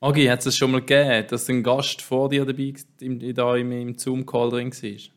Agi, 0.00 0.26
hat 0.26 0.46
es 0.46 0.56
schon 0.56 0.70
mal 0.70 0.80
gegeben, 0.80 1.26
dass 1.28 1.48
ein 1.48 1.64
Gast 1.64 2.02
vor 2.02 2.28
dir 2.28 2.44
dabei 2.44 2.72
im, 3.00 3.34
da 3.34 3.56
im, 3.56 3.72
im 3.72 3.98
Zoom-Call 3.98 4.50
drin 4.50 4.70
war? 4.72 4.88
Ich 4.90 5.12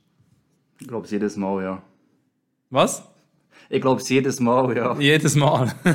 glaube 0.88 1.05
es 1.05 1.11
jedes 1.11 1.38
Mal, 1.38 1.63
ja. 1.63 1.83
Was? 2.71 3.07
Ich 3.70 3.79
glaube 3.79 4.02
es 4.02 4.09
jedes 4.09 4.39
Mal, 4.39 4.75
ja. 4.75 4.97
Jedes 4.97 5.36
Mal. 5.36 5.71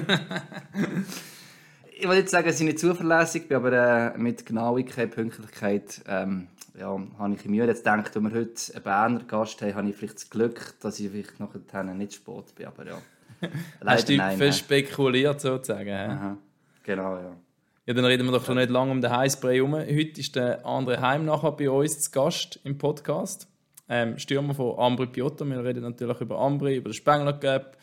ich 1.99 2.09
will 2.09 2.17
nicht 2.17 2.29
sagen, 2.29 2.47
dass 2.47 2.61
ich 2.61 2.65
nicht 2.65 2.79
zuverlässig 2.79 3.49
bin, 3.49 3.57
aber 3.57 3.73
äh, 4.15 4.19
mit 4.19 4.47
Genauigkeit, 4.47 5.11
Pünktlichkeit, 5.11 6.03
ähm, 6.07 6.47
ja, 6.79 6.97
habe 7.19 7.35
ich 7.35 7.45
Mühe. 7.45 7.67
Jetzt 7.67 7.85
denkt, 7.85 8.15
wenn 8.15 8.23
wir 8.23 8.39
heute 8.39 8.73
einen 8.73 8.85
Berner 8.85 9.25
Gast 9.25 9.61
haben, 9.63 9.75
habe 9.75 9.89
ich 9.89 9.97
vielleicht 9.97 10.15
das 10.15 10.31
Glück, 10.31 10.75
dass 10.79 11.01
ich 11.01 11.11
vielleicht 11.11 11.41
nachher 11.41 11.83
nicht 11.83 12.15
spät 12.15 12.55
bin, 12.55 12.67
aber 12.67 12.87
ja. 12.87 12.99
Hast 13.85 14.09
du 14.09 14.13
dich 14.13 14.23
verspekuliert 14.37 15.41
sozusagen? 15.41 15.91
Aha. 15.91 16.37
Genau, 16.85 17.17
ja. 17.17 17.37
Ja, 17.89 17.95
dann 17.95 18.05
reden 18.05 18.27
wir 18.27 18.33
doch 18.33 18.45
schon 18.45 18.57
nicht 18.57 18.69
lange 18.69 18.91
um 18.91 19.01
den 19.01 19.13
Highspray 19.13 19.59
herum. 19.59 19.75
Heute 19.75 20.21
ist 20.21 20.35
der 20.35 20.67
andere 20.67 21.01
Heim 21.01 21.25
nachher 21.25 21.53
bei 21.53 21.71
uns 21.71 22.01
zu 22.01 22.11
Gast 22.11 22.59
im 22.65 22.77
Podcast. 22.77 23.47
Ähm, 23.89 24.19
Stürmer 24.19 24.55
von 24.55 24.77
Ambri 24.77 25.07
Piotto. 25.07 25.45
Wir 25.45 25.63
reden 25.63 25.85
natürlich 25.85 26.21
über 26.21 26.37
Ambri, 26.37 26.79
über 26.79 26.91
den 26.91 26.95
Spengler 26.95 27.35
Gap. 27.35 27.77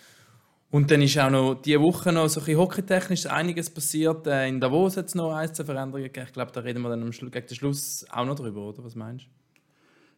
Und 0.71 0.91
dann 0.91 1.01
ist 1.01 1.17
auch 1.17 1.29
noch 1.29 1.53
diese 1.53 1.79
Woche 1.79 2.11
noch 2.11 2.27
so 2.27 2.41
ein 2.41 2.57
hockeytechnisch 2.57 3.27
einiges 3.27 3.69
passiert. 3.69 4.27
Äh, 4.27 4.49
in 4.49 4.59
Davos 4.59 4.97
hat 4.97 5.05
es 5.05 5.15
noch 5.15 5.33
ein, 5.33 5.53
zwei 5.53 5.63
Veränderungen 5.63 6.03
gegeben. 6.03 6.25
Ich 6.27 6.33
glaube, 6.33 6.51
da 6.51 6.59
reden 6.59 6.81
wir 6.81 6.89
dann 6.89 7.01
am 7.01 7.13
Schluss, 7.13 7.31
gegen 7.31 7.47
den 7.47 7.55
Schluss 7.55 8.05
auch 8.11 8.25
noch 8.25 8.35
drüber, 8.35 8.59
oder? 8.59 8.83
Was 8.83 8.95
meinst 8.95 9.27
du? 9.27 9.42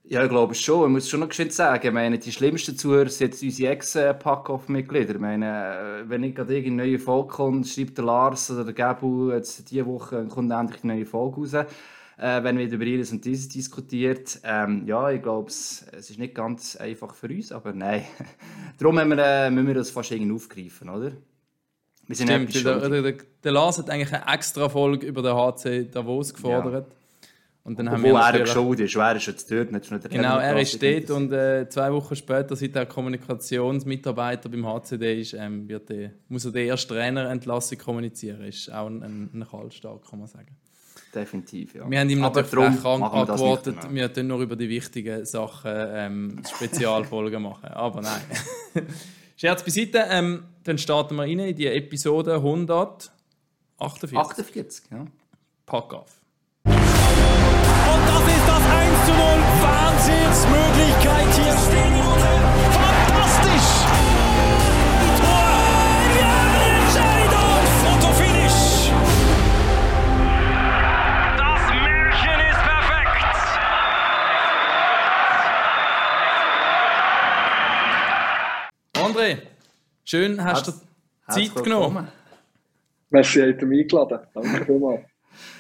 Ja, 0.08 0.24
ich 0.24 0.30
glaube 0.30 0.54
schon. 0.54 0.86
Ich 0.86 0.92
muss 0.92 1.10
schon 1.10 1.22
noch 1.22 1.30
geschwind 1.30 1.52
sagen, 1.52 1.88
ich 1.88 1.94
meine, 1.94 2.20
die 2.20 2.32
schlimmsten 2.32 2.78
Zuhörer 2.78 3.10
sind 3.10 3.34
jetzt 3.34 3.42
unsere 3.42 3.72
Ex-Pack-Off-Mitglieder. 3.72 5.16
Ich 5.16 5.20
meine, 5.20 6.04
äh, 6.04 6.10
wenn 6.10 6.24
ich 6.24 6.36
gerade 6.36 6.56
eine 6.56 6.72
neue 6.72 7.00
Folge 7.00 7.30
kommt, 7.30 7.68
schreibt 7.68 7.98
der 7.98 8.06
Lars 8.06 8.52
oder 8.52 8.66
der 8.66 8.74
Gabu 8.76 9.32
jetzt 9.32 9.72
diese 9.72 9.88
Woche 9.88 10.28
kommt 10.28 10.52
endlich 10.52 10.84
eine 10.84 10.96
neue 10.96 11.06
Folge 11.08 11.38
raus, 11.38 11.54
äh, 11.56 11.66
wenn 12.18 12.60
wir 12.60 12.70
über 12.70 12.86
ihres 12.86 13.12
und 13.12 13.26
dieses 13.26 13.50
diskutiert. 13.50 14.40
Ähm, 14.44 14.84
ja, 14.86 15.10
ich 15.10 15.24
glaube, 15.24 15.50
es 15.50 15.82
ist 15.98 16.20
nicht 16.20 16.36
ganz 16.36 16.76
einfach 16.76 17.16
für 17.16 17.28
uns, 17.28 17.52
aber 17.52 17.74
nein. 17.74 18.04
Darum 18.78 18.96
wir, 18.98 19.18
äh, 19.18 19.50
müssen 19.50 19.68
wir 19.68 19.74
das 19.74 19.90
fast 19.90 20.12
irgendwie 20.12 20.36
aufgreifen, 20.36 20.90
oder? 20.90 21.14
Wir 22.06 22.16
sind 22.16 22.28
Stimmt, 22.28 22.54
der, 22.54 22.90
der, 22.90 23.02
der, 23.02 23.16
der, 23.44 23.52
Lars 23.52 23.80
hat 23.80 23.90
eigentlich 23.90 24.14
eine 24.14 24.32
extra 24.32 24.70
Folge 24.70 25.08
über 25.08 25.24
den 25.24 25.34
HC 25.34 25.86
Davos 25.86 26.32
gefordert. 26.32 26.88
Ja. 26.88 26.96
Und 27.66 27.80
dann 27.80 27.90
haben 27.90 28.04
Wo 28.04 28.10
wir 28.10 28.20
er 28.20 28.42
geschaut 28.42 28.80
ist, 28.80 28.96
wer 28.96 29.16
ist 29.16 29.26
jetzt 29.26 29.50
dort? 29.50 29.72
Nicht 29.72 29.90
der 29.90 29.98
genau, 29.98 30.38
er 30.38 30.60
ist 30.60 30.80
dort 30.84 31.10
und 31.10 31.32
äh, 31.32 31.68
zwei 31.68 31.92
Wochen 31.92 32.16
später, 32.16 32.56
seit 32.56 32.76
er 32.76 32.86
Kommunikationsmitarbeiter 32.86 34.50
beim 34.50 34.68
HCD 34.68 35.22
ist, 35.22 35.34
ähm, 35.34 35.68
wird 35.68 35.90
der, 35.90 36.12
muss 36.30 36.46
er 36.46 36.52
den 36.52 36.70
ersten 36.70 36.94
Trainer 36.94 37.28
Entlassung 37.28 37.80
kommunizieren. 37.80 38.44
Ist 38.44 38.72
auch 38.72 38.86
ein, 38.86 39.02
ein, 39.02 39.32
ein 39.34 39.48
Kaltstart, 39.50 40.08
kann 40.08 40.20
man 40.20 40.28
sagen. 40.28 40.56
Definitiv, 41.16 41.74
ja. 41.74 41.90
Wir 41.90 42.02
haben 42.02 42.10
ihm 42.12 42.20
natürlich 42.20 42.84
geantwortet, 42.84 43.78
wir, 43.90 43.96
wir 43.96 44.14
tun 44.14 44.28
nur 44.28 44.42
über 44.42 44.56
die 44.56 44.70
wichtigen 44.70 45.26
Sachen 45.26 45.72
ähm, 45.74 46.44
Spezialfolgen 46.48 47.42
machen. 47.42 47.70
Aber 47.70 48.02
nein. 48.02 48.22
Scherz 49.38 49.64
beiseite, 49.64 50.06
ähm, 50.12 50.44
dann 50.66 50.78
starten 50.78 51.16
wir 51.16 51.24
rein 51.24 51.40
in 51.40 51.56
die 51.56 51.66
Episode 51.66 52.36
148. 52.36 54.16
48, 54.16 54.84
ja. 54.92 55.08
Pack 55.66 55.96
auf. 55.96 56.25
1 58.66 59.06
zu 59.06 59.12
0. 59.14 59.20
Wahnsinnsmöglichkeit 59.62 61.30
hier. 61.36 61.56
Fantastisch. 62.76 63.72
Tor. 65.20 65.56
Entscheidung. 66.76 67.62
Fotofinish. 67.82 68.92
Das 71.38 71.62
Märchen 71.72 72.40
ist 72.50 72.62
perfekt. 72.70 73.26
André, 78.94 79.30
schön 80.04 80.44
hast 80.44 80.68
du 80.68 80.72
Zeit 81.28 81.56
genommen. 81.64 82.08
Merci, 83.10 83.40
habt 83.42 83.62
ihr 83.62 83.68
mich 83.68 83.82
eingeladen. 83.84 84.20
Danke 84.34 84.66
vielmals. 84.66 85.15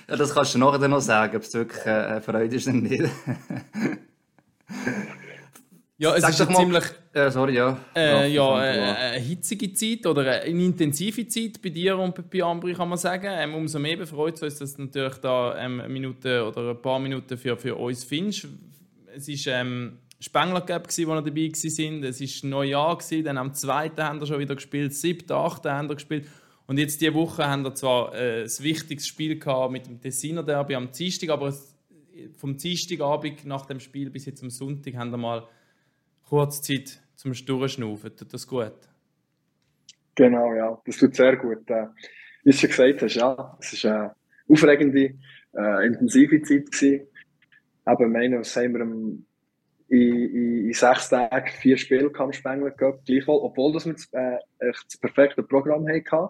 Ja, 0.07 0.15
das 0.15 0.33
kannst 0.33 0.53
du 0.53 0.59
nachher 0.59 0.87
noch 0.87 1.01
sagen, 1.01 1.35
ob 1.35 1.43
es 1.43 1.53
wirklich 1.53 1.85
äh, 1.85 1.89
eine 1.89 2.21
Freude 2.21 2.55
ist 2.55 2.67
oder 2.67 2.77
nicht. 2.77 3.03
ja, 5.97 6.15
es 6.15 6.21
Sag 6.21 6.29
ist 6.31 6.41
eine 6.41 6.55
ziemlich 6.55 6.83
äh, 7.15 7.31
sorry, 7.31 7.55
ja. 7.55 7.79
Äh, 7.95 8.29
ja, 8.33 8.61
äh, 8.61 9.13
eine 9.13 9.19
hitzige 9.19 9.71
Zeit 9.71 10.05
oder 10.05 10.41
eine 10.41 10.63
intensive 10.65 11.25
Zeit 11.29 11.61
bei 11.61 11.69
dir 11.69 11.97
und 11.97 12.29
bei 12.29 12.43
Ambri, 12.43 12.73
kann 12.73 12.89
man 12.89 12.97
sagen. 12.97 13.29
Ähm, 13.29 13.55
umso 13.55 13.79
mehr 13.79 13.95
befreut 13.95 14.35
es 14.35 14.41
uns, 14.41 14.59
dass 14.59 14.75
du 14.75 14.81
natürlich 14.81 15.15
da 15.19 15.57
ähm, 15.57 15.79
eine 15.79 15.87
Minute 15.87 16.45
oder 16.45 16.71
ein 16.71 16.81
paar 16.81 16.99
Minuten 16.99 17.37
für, 17.37 17.55
für 17.55 17.73
uns 17.75 18.03
findest. 18.03 18.49
Es 19.15 19.29
war 19.29 19.53
ähm, 19.53 19.99
Spengler 20.19 20.59
Gap, 20.59 20.89
wo 20.89 21.07
wir 21.07 21.21
dabei 21.21 21.31
waren. 21.31 22.03
Es 22.03 22.43
war 22.43 22.49
Neujahr, 22.49 22.99
dann 23.23 23.37
am 23.37 23.53
zweiten 23.53 24.03
haben 24.03 24.19
wir 24.19 24.27
schon 24.27 24.39
wieder 24.39 24.55
gespielt, 24.55 24.93
siebten, 24.93 25.31
achten 25.31 25.71
haben 25.71 25.87
wir 25.87 25.95
gespielt. 25.95 26.25
Und 26.67 26.79
jetzt 26.79 26.99
diese 26.99 27.13
Woche 27.13 27.47
haben 27.47 27.63
wir 27.63 27.75
zwar 27.75 28.13
äh, 28.15 28.43
ein 28.43 28.59
wichtiges 28.59 29.07
Spiel 29.07 29.37
gehabt 29.37 29.71
mit 29.71 29.85
dem 29.85 30.01
Tessiner 30.01 30.43
Derby 30.43 30.75
am 30.75 30.91
Dienstag, 30.91 31.29
aber 31.29 31.47
es, 31.47 31.75
vom 32.37 32.57
Dienstagabend 32.57 33.45
nach 33.45 33.65
dem 33.65 33.79
Spiel 33.79 34.09
bis 34.09 34.25
jetzt 34.25 34.41
am 34.41 34.49
Sonntag 34.49 34.95
haben 34.95 35.11
wir 35.11 35.17
mal 35.17 35.47
kurz 36.23 36.61
Zeit 36.61 36.99
zum 37.15 37.33
Durchschnaufen. 37.33 38.15
Tut 38.15 38.33
das 38.33 38.47
gut? 38.47 38.73
Genau, 40.15 40.53
ja, 40.53 40.81
das 40.85 40.97
tut 40.97 41.15
sehr 41.15 41.35
gut. 41.35 41.69
Äh, 41.69 41.87
wie 42.43 42.51
du 42.51 42.57
schon 42.57 42.69
gesagt 42.69 43.01
hast, 43.01 43.15
ja, 43.15 43.57
es 43.59 43.83
war 43.83 43.91
eine 43.91 44.15
aufregende, 44.47 45.13
äh, 45.55 45.85
intensive 45.85 46.41
Zeit. 46.41 46.71
Gewesen. 46.71 47.07
Eben, 47.87 48.11
meine, 48.11 48.39
was 48.39 48.55
haben 48.55 48.73
wir 48.73 48.81
im, 48.81 49.25
in, 49.89 49.99
in, 49.99 50.65
in, 50.67 50.73
sechs 50.73 51.09
Tagen 51.09 51.47
vier 51.59 51.77
Spiele 51.77 52.11
am 52.17 52.33
Spengler 52.33 52.71
gehabt, 52.71 53.05
gleichwohl, 53.05 53.39
obwohl 53.41 53.73
wir 53.73 53.93
das, 53.93 54.07
äh, 54.13 54.37
das 54.59 54.97
perfekte 54.97 55.43
Programm 55.43 55.87
hatten. 55.87 56.29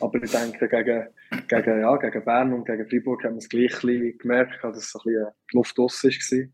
Aber 0.00 0.22
ich 0.22 0.30
denke, 0.30 0.68
gegen, 0.68 1.08
gegen, 1.48 1.80
ja, 1.80 1.96
gegen 1.96 2.24
Bern 2.24 2.52
und 2.52 2.64
gegen 2.64 2.88
Freiburg 2.88 3.24
haben 3.24 3.34
wir 3.34 3.38
es 3.38 3.48
gleich 3.48 3.80
gemerkt, 4.18 4.62
dass 4.62 4.76
es 4.76 4.94
ein 4.94 5.00
bisschen 5.04 5.26
die 5.52 5.56
Luft 5.56 5.78
aus 5.78 6.04
war. 6.04 6.48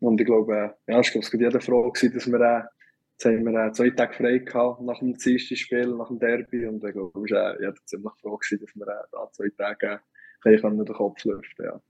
Und 0.00 0.20
ich 0.20 0.26
glaube, 0.26 0.74
ja, 0.86 1.00
ich 1.00 1.10
glaube, 1.10 1.26
es 1.26 1.32
war 1.32 1.40
jeder 1.40 1.60
froh, 1.60 1.90
gewesen, 1.90 2.14
dass 2.14 2.26
wir, 2.26 2.40
äh, 2.40 2.62
jetzt 3.12 3.24
haben 3.24 3.44
wir 3.44 3.66
äh, 3.66 3.72
zwei 3.72 3.90
Tage 3.90 4.14
frei 4.14 4.38
gehabt 4.38 4.82
nach 4.82 4.98
dem 4.98 5.18
zweiten 5.18 5.56
Spiel, 5.56 5.86
nach 5.94 6.08
dem 6.08 6.18
Derby. 6.18 6.66
Und 6.66 6.84
ich 6.84 6.92
glaube, 6.92 7.24
es 7.24 7.30
war 7.30 7.54
äh, 7.54 7.60
jeder 7.60 7.74
ziemlich 7.84 8.12
froh, 8.20 8.36
gewesen, 8.36 8.64
dass 8.64 8.74
wir 8.74 8.86
da 8.86 9.30
zwei 9.32 9.48
Tage 9.56 10.00
äh, 10.44 10.56
den 10.56 10.86
Kopf 10.86 11.24
lüften 11.24 11.64
ja. 11.64 11.80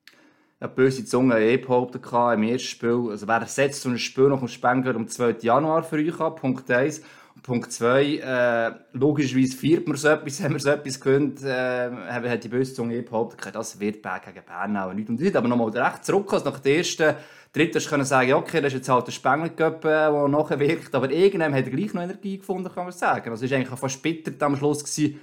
Ja, 0.61 0.69
böse 0.69 1.05
Zunge 1.05 1.41
eh 1.41 1.57
behauptet 1.57 2.07
im 2.07 2.43
ersten 2.45 2.69
Spiel, 2.69 3.09
also 3.11 3.27
wer 3.27 3.45
setzt 3.47 3.83
so 3.83 3.91
ein 3.91 3.99
Spiel 3.99 4.29
nach 4.29 4.39
dem 4.39 4.49
Spengler 4.49 4.95
am 4.95 5.09
2. 5.09 5.37
Januar 5.41 5.83
für 5.83 5.97
euch 5.97 6.21
an, 6.21 6.37
Punkt 6.37 6.71
1. 6.71 7.03
Punkt 7.43 7.73
2, 7.73 8.05
äh, 8.17 8.73
logischerweise 8.93 9.57
viert 9.57 9.87
man 9.87 9.97
so 9.97 10.09
etwas, 10.09 10.41
haben 10.43 10.55
wir 10.55 10.61
so 10.61 10.71
etwas 10.71 11.01
gewöhnt, 11.01 11.43
äh, 11.43 11.91
hat 11.91 12.45
die 12.45 12.49
böse 12.49 12.75
Zunge 12.75 13.03
behauptet, 13.03 13.55
das 13.55 13.79
wird 13.79 13.97
gegen 13.97 14.45
Bern 14.47 14.77
auch 14.77 14.93
nicht. 14.93 15.09
Und 15.09 15.21
ich 15.21 15.37
aber 15.37 15.49
nochmal 15.49 15.71
recht 15.71 16.05
zurück, 16.05 16.33
also 16.33 16.51
nach 16.51 16.61
der 16.61 16.79
ersten, 16.79 17.15
dritten 17.53 17.81
können 17.85 18.05
sagen, 18.05 18.33
okay, 18.33 18.61
das 18.61 18.73
ist 18.73 18.79
jetzt 18.79 18.89
halt 18.89 19.07
der 19.07 19.13
Spengler-Cup, 19.13 19.83
der 19.83 20.29
nachher 20.29 20.59
wirkt, 20.59 20.95
aber 20.95 21.11
irgendwann 21.11 21.55
hat 21.55 21.71
gleich 21.71 21.95
noch 21.95 22.03
Energie 22.03 22.39
gefunden, 22.39 22.69
kann 22.73 22.85
man 22.85 22.93
sagen. 22.93 23.31
Also 23.31 23.45
es 23.45 23.51
war 23.51 23.59
eigentlich 23.59 23.79
fast 23.79 24.03
bitter 24.03 24.47
am 24.47 24.57
Schluss, 24.57 24.83
gewesen, 24.83 25.21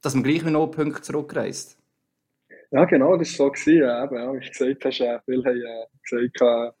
dass 0.00 0.14
man 0.14 0.22
gleich 0.22 0.42
noch 0.44 0.68
Punkte 0.68 1.02
zurückreist. 1.02 1.78
Ja, 2.70 2.84
genau, 2.86 3.16
das 3.16 3.38
war 3.38 3.46
so. 3.46 3.50
Gewesen, 3.52 3.78
ja, 3.78 4.04
eben, 4.04 4.16
ja, 4.16 4.32
wie 4.32 4.40
du 4.40 4.50
gesagt 4.50 4.84
hast, 4.84 5.24
viele 5.26 5.44
haben 5.44 5.56
äh, 5.56 5.86
gesagt, 6.02 6.74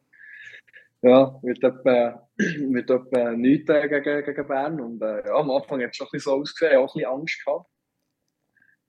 ja, 1.04 1.38
wird 1.42 1.62
etwa, 1.62 2.28
wird 2.38 2.90
etwa 2.90 3.32
nichts 3.32 3.68
äh, 3.68 3.88
gegen, 3.88 4.24
gegen 4.24 4.48
Bern. 4.48 4.80
Und 4.80 5.02
äh, 5.02 5.26
ja, 5.26 5.34
am 5.34 5.50
Anfang 5.50 5.82
hat 5.82 5.90
es 5.90 5.96
schon 5.96 6.06
ein 6.06 6.10
bisschen 6.12 6.32
so 6.32 6.40
ausgesehen, 6.40 6.76
auch 6.78 6.94
ein 6.94 6.98
bisschen 6.98 7.10
Angst 7.10 7.44
gehabt. 7.44 7.66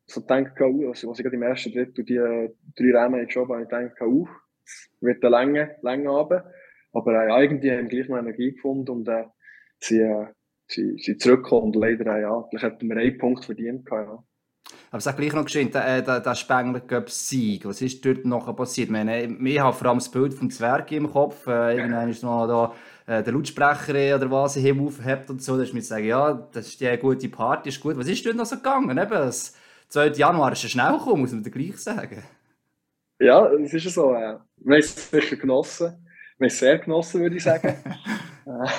So 0.08 0.22
denke 0.22 0.54
ich, 0.54 0.88
also, 0.88 1.10
als 1.10 1.20
ich 1.20 1.24
gerade 1.24 1.36
im 1.36 1.42
ersten 1.42 1.74
Drittel 1.74 2.06
die 2.06 2.16
äh, 2.16 2.54
drei 2.76 3.00
Rennen 3.00 3.26
geschoben 3.26 3.54
habe, 3.54 3.64
ich 3.64 3.70
denke, 3.70 4.08
uh, 4.08 4.28
wird 5.02 5.24
eine 5.24 5.38
Länge, 5.38 5.76
Länge 5.82 6.12
haben. 6.12 6.42
Aber 6.94 7.14
äh, 7.14 7.44
irgendwie 7.44 7.72
haben 7.72 7.90
wir 7.90 7.90
gleich 7.90 8.10
noch 8.10 8.18
Energie 8.20 8.54
gefunden 8.54 8.92
und 8.92 9.08
äh, 9.08 9.26
sie, 9.80 10.00
äh, 10.00 10.28
sie, 10.68 10.98
sie 10.98 11.18
zurückgekommen. 11.18 11.68
Und 11.68 11.76
leider, 11.76 12.06
äh, 12.16 12.22
ja, 12.22 12.44
vielleicht 12.50 12.76
hätten 12.76 12.90
wir 12.90 12.98
einen 12.98 13.18
Punkt 13.18 13.46
verdient 13.46 13.86
gehabt, 13.86 14.08
ja. 14.08 14.24
Aber 14.96 15.02
sag 15.02 15.18
gleich 15.18 15.34
noch 15.34 15.44
geschehen, 15.44 15.70
der, 15.72 16.02
der, 16.02 16.22
der 16.22 16.36
Spengler 16.36 16.80
Cup 16.80 17.10
Sieg, 17.10 17.66
was 17.66 17.82
ist 17.82 18.06
dort 18.06 18.24
noch 18.24 18.56
passiert? 18.56 18.88
Ich, 18.88 18.94
meine, 18.94 19.26
ich 19.26 19.60
habe 19.60 19.76
vor 19.76 19.88
allem 19.88 19.98
das 19.98 20.08
Bild 20.08 20.34
vom 20.34 20.50
Zwerg 20.50 20.90
im 20.94 21.12
Kopf. 21.12 21.48
Äh, 21.48 21.76
irgendwann 21.76 22.10
ist 22.10 22.24
noch 22.24 22.48
da 23.06 23.18
äh, 23.18 23.22
der 23.22 23.34
Lautsprecher 23.34 24.16
oder 24.16 24.32
was 24.32 24.56
ich 24.56 24.72
aufgehabt 24.72 25.30
und 25.30 25.44
so. 25.44 25.58
Da 25.58 25.64
ist 25.64 25.74
mir 25.74 25.82
sagen, 25.82 26.06
ja, 26.06 26.48
das 26.54 26.68
ist 26.68 26.80
die 26.80 26.96
gute 26.96 27.28
Party, 27.28 27.68
ist 27.68 27.82
gut. 27.82 27.98
Was 27.98 28.08
ist 28.08 28.26
dort 28.26 28.38
noch 28.38 28.46
so 28.46 28.56
gegangen? 28.56 28.98
Eben, 28.98 29.10
das 29.10 29.58
2. 29.90 30.12
Januar 30.12 30.54
ist 30.54 30.64
ja 30.64 30.70
schnell 30.70 30.94
gekommen, 30.94 31.24
muss 31.24 31.34
man 31.34 31.44
dir 31.44 31.52
gleich 31.52 31.78
sagen. 31.78 32.24
Ja, 33.20 33.52
es 33.52 33.74
ist 33.74 33.94
so. 33.94 34.14
Äh, 34.14 34.38
wir 34.60 34.76
haben 34.76 34.80
es 34.80 35.10
sicher 35.10 35.36
genossen. 35.36 36.08
Wir 36.38 36.46
haben 36.46 36.48
es 36.48 36.58
sehr 36.58 36.80
genossen, 36.80 37.20
würde 37.20 37.36
ich 37.36 37.44
sagen. 37.44 37.68
äh, 38.46 38.70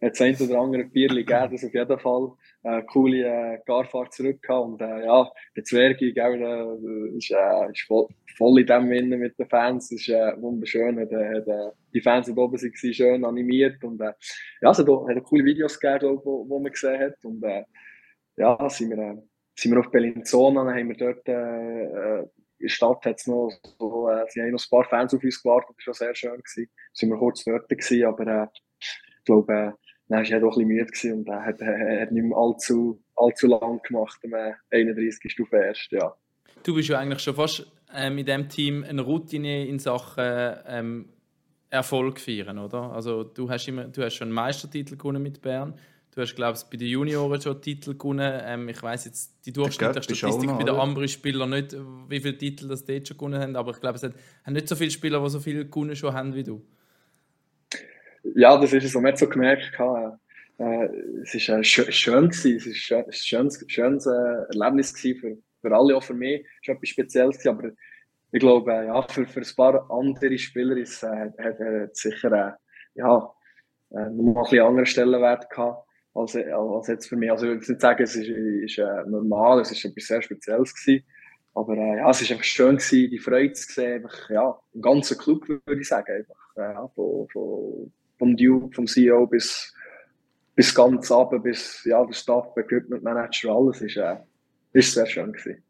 jetzt 0.00 0.22
ein 0.22 0.36
oder 0.36 0.60
andere 0.60 0.84
Bierli 0.84 1.24
gegeben, 1.24 1.50
das 1.50 1.64
auf 1.64 1.74
jeden 1.74 1.98
Fall. 1.98 2.30
Eine 2.66 2.84
coole 2.84 3.24
äh, 3.24 3.58
Garfahrt 3.64 4.12
zurück 4.12 4.44
und 4.48 4.80
äh, 4.80 5.04
ja, 5.04 5.30
der 5.56 5.64
Zwergi, 5.64 6.10
äh, 6.10 7.16
ist, 7.16 7.30
äh, 7.30 7.70
ist 7.70 7.82
voll, 7.86 8.08
voll 8.36 8.60
in 8.60 8.66
dem 8.66 8.88
Sinne 8.88 9.16
mit 9.16 9.38
den 9.38 9.48
Fans, 9.48 9.90
ist 9.92 10.08
äh, 10.08 10.32
wunderschön, 10.40 10.98
hat, 10.98 11.10
hat, 11.12 11.46
äh, 11.46 11.70
die 11.94 12.00
Fans, 12.00 12.26
die 12.26 12.32
oben 12.32 12.60
waren, 12.60 12.94
schön 12.94 13.24
animiert 13.24 13.82
und 13.84 14.00
äh, 14.00 14.12
ja, 14.60 14.68
also 14.68 14.82
da 14.82 15.14
hat 15.14 15.24
coole 15.24 15.44
Videos 15.44 15.78
gegeben, 15.78 16.20
wo 16.24 16.58
man 16.58 16.72
gesehen 16.72 17.00
hat 17.00 17.24
und 17.24 17.42
äh, 17.44 17.64
ja, 18.36 18.68
sind 18.68 18.90
wir, 18.90 18.98
äh, 18.98 19.16
sind 19.54 19.72
wir 19.72 19.80
auf 19.80 19.90
Bellinzona, 19.90 20.64
dann 20.64 20.74
haben 20.74 20.88
wir 20.88 20.96
dort 20.96 21.28
äh, 21.28 22.20
äh 22.22 22.26
in 22.58 22.68
der 22.68 22.70
Stadt 22.70 23.04
hat's 23.04 23.26
noch 23.26 23.50
so, 23.78 24.08
äh, 24.08 24.24
sie 24.30 24.40
haben 24.40 24.50
noch 24.50 24.64
ein 24.64 24.70
paar 24.70 24.84
Fans 24.84 25.12
auf 25.12 25.22
uns 25.22 25.42
gewartet, 25.42 25.76
das 25.76 25.86
war 25.86 25.94
sehr 25.94 26.14
schön 26.14 26.38
gewesen. 26.38 26.70
Sind 26.92 27.10
wir 27.10 27.18
kurz 27.18 27.44
dort 27.44 27.68
gewesen, 27.68 28.04
aber 28.04 28.26
äh, 28.26 28.46
ich 28.80 29.24
glaube, 29.24 29.52
äh, 29.52 29.72
dann 30.08 30.24
war 30.24 30.30
er 30.30 30.40
doch 30.40 30.56
ein 30.56 30.68
bisschen 30.68 31.18
müde 31.18 31.18
und 31.18 31.28
er 31.28 31.44
hat, 31.44 31.60
er 31.60 32.02
hat 32.02 32.12
nicht 32.12 32.24
mehr 32.24 32.36
allzu, 32.36 33.02
allzu 33.16 33.46
lang 33.48 33.80
gemacht, 33.82 34.20
am 34.24 34.34
31. 34.70 35.30
Stufe 35.30 35.56
erst, 35.56 35.90
ja. 35.90 36.14
Du 36.62 36.74
bist 36.74 36.88
ja 36.88 36.98
eigentlich 36.98 37.20
schon 37.20 37.34
fast 37.34 37.66
äh, 37.94 38.10
mit 38.10 38.28
dem 38.28 38.48
Team 38.48 38.84
eine 38.84 39.02
Routine 39.02 39.66
in 39.66 39.78
Sachen 39.78 40.24
ähm, 40.66 41.08
Erfolg 41.70 42.20
feiern, 42.20 42.58
oder? 42.58 42.92
Also 42.92 43.24
du 43.24 43.50
hast, 43.50 43.66
immer, 43.68 43.84
du 43.84 44.02
hast 44.02 44.14
schon 44.14 44.28
einen 44.28 44.34
Meistertitel 44.34 44.96
gewonnen 44.96 45.22
mit 45.22 45.42
Bern. 45.42 45.74
Du 46.14 46.22
hast, 46.22 46.34
glaube 46.34 46.56
ich, 46.56 46.64
bei 46.64 46.78
den 46.78 46.88
Junioren 46.88 47.40
schon 47.40 47.60
Titel 47.60 47.94
gewonnen. 47.94 48.40
Ähm, 48.44 48.68
ich 48.68 48.82
weiß 48.82 49.04
jetzt 49.04 49.44
die 49.44 49.52
durchschnittliche 49.52 50.14
Statistik 50.14 50.50
bei 50.56 50.64
den 50.64 50.74
anderen 50.74 51.08
Spielern 51.08 51.50
nicht, 51.50 51.76
wie 52.08 52.20
viele 52.20 52.38
Titel 52.38 52.68
das 52.68 52.84
dort 52.84 53.06
schon 53.06 53.18
gewonnen 53.18 53.40
haben, 53.40 53.56
aber 53.56 53.72
ich 53.72 53.80
glaube, 53.80 53.96
es 53.96 54.02
haben 54.02 54.52
nicht 54.52 54.68
so 54.68 54.76
viele 54.76 54.90
Spieler, 54.90 55.22
die 55.22 55.30
so 55.30 55.40
viele 55.40 55.66
gewonnen 55.66 55.96
schon 55.96 56.14
haben 56.14 56.34
wie 56.34 56.44
du 56.44 56.64
ja, 58.34 58.58
das 58.58 58.72
ist 58.72 58.84
es, 58.84 58.94
was 58.94 59.02
man 59.02 59.16
so 59.16 59.28
gemerkt 59.28 59.78
hat. 59.78 60.18
Äh, 60.58 60.88
es 61.22 61.48
war 61.48 61.58
äh, 61.58 61.64
schön, 61.64 61.92
schön 61.92 62.28
gewesen. 62.28 62.70
es 62.70 62.90
war 62.90 63.04
ein 63.04 63.12
schönes, 63.12 63.64
schönes 63.68 64.06
äh, 64.06 64.54
Erlebnis 64.54 64.92
für, 64.98 65.36
für 65.60 65.76
alle, 65.76 65.96
auch 65.96 66.02
für 66.02 66.14
mich. 66.14 66.46
Es 66.62 66.68
war 66.68 66.74
etwas 66.76 66.88
Spezielles, 66.88 67.46
aber 67.46 67.70
ich 68.32 68.40
glaube, 68.40 68.72
äh, 68.72 68.86
ja, 68.86 69.02
für, 69.02 69.26
für 69.26 69.40
ein 69.40 69.56
paar 69.56 69.90
andere 69.90 70.38
Spieler 70.38 70.76
ist, 70.76 71.02
äh, 71.02 71.30
hat 71.38 71.60
er 71.60 71.90
sicher 71.92 72.32
äh, 72.32 72.52
ja, 72.94 73.32
äh, 73.90 74.10
noch 74.10 74.36
ein 74.36 74.42
bisschen 74.42 74.66
anderen 74.66 74.86
Stellenwert 74.86 75.48
gehabt 75.50 75.86
als, 76.14 76.34
als 76.36 76.88
jetzt 76.88 77.08
für 77.08 77.16
mich. 77.16 77.30
Also 77.30 77.46
ich 77.46 77.52
würde 77.52 77.72
nicht 77.72 77.80
sagen, 77.80 78.02
es 78.02 78.16
ist, 78.16 78.28
ist 78.28 78.78
äh, 78.78 79.02
normal, 79.06 79.60
es 79.60 79.70
war 79.70 79.90
etwas 79.90 80.06
sehr 80.06 80.22
Spezielles 80.22 80.74
gewesen. 80.74 81.04
Aber 81.54 81.74
äh, 81.74 81.96
ja, 81.98 82.10
es 82.10 82.22
war 82.22 82.30
einfach 82.30 82.44
schön, 82.44 82.76
gewesen, 82.76 83.10
die 83.10 83.18
Freude 83.18 83.52
zu 83.52 83.72
sehen, 83.72 84.04
einfach, 84.04 84.30
ja, 84.30 84.58
im 84.74 84.82
ganzen 84.82 85.16
Club, 85.18 85.48
würde 85.48 85.80
ich 85.80 85.88
sagen. 85.88 86.12
Einfach, 86.12 86.56
ja, 86.56 86.88
von, 86.88 87.28
von, 87.28 87.92
vom 88.18 88.36
Duke, 88.36 88.74
vom 88.74 88.86
CEO 88.86 89.26
bis, 89.26 89.74
bis 90.54 90.74
ganz 90.74 91.10
runter, 91.10 91.38
bis 91.38 91.84
ja, 91.84 92.04
der 92.04 92.14
Staff, 92.14 92.56
Equipment 92.56 93.02
Manager, 93.02 93.52
alles 93.52 93.80
ist, 93.80 93.96
äh, 93.96 94.16
ist 94.72 94.92
sehr 94.92 95.06
schön 95.06 95.32
gewesen. 95.32 95.62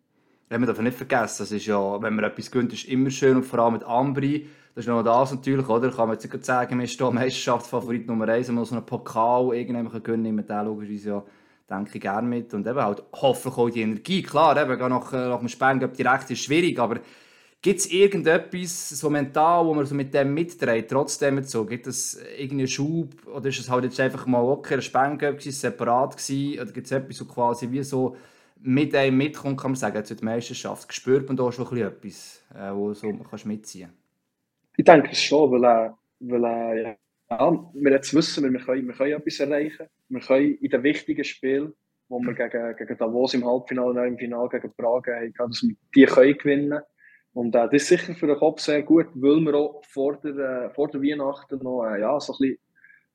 Ja, 0.50 0.58
man 0.58 0.69
darf 0.69 0.81
nicht 0.81 0.96
vergessen, 0.96 1.43
das 1.43 1.52
ist 1.52 1.66
ja, 1.66 2.00
wenn 2.00 2.14
man 2.14 2.25
etwas 2.25 2.50
gönnt, 2.50 2.72
ist 2.72 2.84
immer 2.84 3.10
schön 3.10 3.37
und 3.37 3.43
vor 3.44 3.58
allem 3.58 3.75
mit 3.75 3.84
Ambri, 3.84 4.48
das 4.76 4.84
ist 4.84 4.88
noch 4.88 5.02
das 5.02 5.32
natürlich, 5.32 5.66
oder? 5.69 5.90
Kann 5.90 6.08
man 6.08 6.19
jetzt 6.19 6.44
sagen, 6.44 6.78
wir 6.78 6.84
ist 6.84 6.98
hier 6.98 7.10
Meisterschaftsfavorit 7.10 8.06
Nummer 8.06 8.28
1, 8.28 8.49
wenn 8.49 8.56
man 8.56 8.64
so 8.66 8.75
einen 8.75 8.84
Pokal 8.84 9.54
irgendjemand 9.54 10.04
gönnen 10.04 10.37
kann, 10.37 10.46
den 10.46 10.66
logischerweise 10.66 11.08
ja, 11.08 11.25
denke 11.70 11.92
ich, 11.94 12.00
gerne 12.02 12.28
mit. 12.28 12.52
Und 12.52 12.66
eben 12.66 12.78
halt 12.78 13.02
hoffentlich 13.14 13.56
auch 13.56 13.70
die 13.70 13.81
Energie. 13.81 14.22
Klar, 14.22 14.54
eben, 14.62 14.78
nach, 14.90 15.12
nach 15.12 15.38
dem 15.38 15.49
Spengel 15.49 15.88
direkt 15.88 16.31
ist 16.31 16.40
schwierig, 16.40 16.78
aber 16.78 17.00
Gibt 17.66 17.80
es 17.80 17.90
irgendetwas 17.90 18.90
so 18.90 19.10
mental, 19.10 19.66
wo 19.66 19.74
man 19.74 19.84
so 19.84 19.96
mit 19.96 20.14
dem 20.14 20.32
mitdreht, 20.32 20.88
trotzdem 20.88 21.42
so? 21.42 21.66
Gibt 21.66 21.88
es 21.88 22.16
irgendeinen 22.38 22.68
Schub 22.68 23.26
oder 23.26 23.48
ist 23.48 23.58
es 23.58 23.68
halt 23.68 23.82
jetzt 23.82 23.98
einfach 23.98 24.24
mal 24.24 24.44
okay, 24.44 24.74
ein 24.74 24.82
Spengel 24.82 25.40
separat 25.40 26.16
gewesen? 26.16 26.60
Oder 26.60 26.70
gibt 26.70 26.86
es 26.86 26.92
etwas 26.92 27.16
so 27.16 27.24
quasi 27.24 27.68
wie 27.72 27.82
so 27.82 28.16
mit 28.60 28.94
einem 28.94 29.16
mitkommt, 29.16 29.60
kann 29.60 29.72
man 29.72 29.76
sagen, 29.76 30.04
zu 30.04 30.14
der 30.14 30.24
Meisterschaft? 30.24 30.94
Spürt 30.94 31.26
man 31.26 31.36
da 31.36 31.50
schon 31.50 31.66
ein 31.66 31.78
etwas, 31.78 32.40
äh, 32.54 32.72
wo 32.72 32.94
so 32.94 33.10
man 33.10 33.26
kannst 33.28 33.46
mitziehen 33.46 33.90
Ich 34.76 34.84
denke 34.84 35.12
schon, 35.16 35.50
weil, 35.50 35.64
äh, 35.64 35.90
weil 36.20 36.44
äh, 36.44 36.96
ja, 37.30 37.70
wir 37.74 37.90
jetzt 37.90 38.14
wissen, 38.14 38.44
wir 38.44 38.60
können, 38.60 38.86
wir 38.86 38.94
können 38.94 39.12
etwas 39.14 39.40
erreichen. 39.40 39.88
Wir 40.08 40.20
können 40.20 40.54
in 40.54 40.70
den 40.70 40.82
wichtigen 40.84 41.24
Spielen, 41.24 41.72
wo 42.08 42.20
wir 42.20 42.32
gegen, 42.32 42.76
gegen 42.76 42.96
Davos 42.96 43.34
im 43.34 43.44
Halbfinale 43.44 44.02
und 44.02 44.06
im 44.06 44.18
Finale 44.18 44.50
gegen 44.50 44.72
Prag 44.76 45.02
haben, 45.08 45.34
dass 45.36 45.64
wir 45.64 45.74
die 45.96 46.04
können 46.04 46.38
gewinnen 46.38 46.70
können 46.70 46.82
und 47.37 47.55
äh, 47.55 47.69
das 47.71 47.83
ist 47.83 47.88
sicher 47.88 48.15
für 48.15 48.29
den 48.29 48.38
Kopf 48.38 48.62
sehr 48.62 48.83
gut, 48.83 49.09
weil 49.15 49.41
wir 49.41 49.55
auch 49.55 49.85
vor 49.85 50.17
der, 50.17 50.37
äh, 50.38 50.71
vor 50.71 50.88
der 50.88 51.03
Weihnachten 51.03 51.59
noch 51.62 51.85
äh, 51.85 52.00
ja, 52.00 52.19
so 52.19 52.33
ein 52.33 52.38
bisschen 52.38 52.59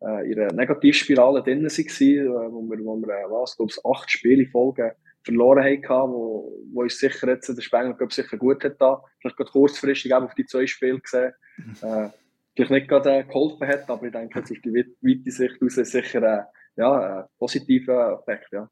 äh, 0.01 0.31
in 0.31 0.39
einer 0.39 0.53
Negativspirale 0.53 1.41
drin 1.41 1.63
waren, 1.63 1.71
äh, 1.71 2.51
wo 2.53 2.61
wir, 2.69 2.85
wo 2.85 2.97
wir 2.97 3.09
äh, 3.09 3.31
was, 3.31 3.57
glaube 3.57 3.71
ich, 3.75 3.83
acht 3.83 4.11
Spiele 4.11 4.45
Folgen 4.45 4.91
verloren 5.23 5.63
haben, 5.89 6.13
wo, 6.13 6.55
wo 6.71 6.81
uns 6.83 6.99
sicher 6.99 7.29
jetzt 7.29 7.49
der 7.49 7.59
Spengler 7.63 7.95
glaub, 7.95 8.13
sicher 8.13 8.37
gut 8.37 8.63
hat 8.63 8.79
da. 8.79 9.03
Vielleicht 9.19 9.37
gerade 9.37 9.51
kurzfristig 9.51 10.13
auf 10.13 10.35
die 10.35 10.45
zwei 10.45 10.67
Spiele 10.67 10.99
gesehen. 10.99 11.33
Mhm. 11.57 12.11
Vielleicht 12.55 12.71
nicht 12.71 12.89
gerade 12.89 13.23
geholfen 13.23 13.67
hat, 13.67 13.89
aber 13.89 14.05
ich 14.05 14.11
denke, 14.11 14.37
jetzt 14.37 14.51
auf 14.51 14.57
die 14.63 14.73
weite 15.01 15.31
Sicht 15.31 15.63
aus 15.63 15.73
sicher 15.73 16.47
ja, 16.75 17.21
ein 17.21 17.25
positiver 17.39 18.19
Effekt. 18.21 18.51
Ja. 18.51 18.69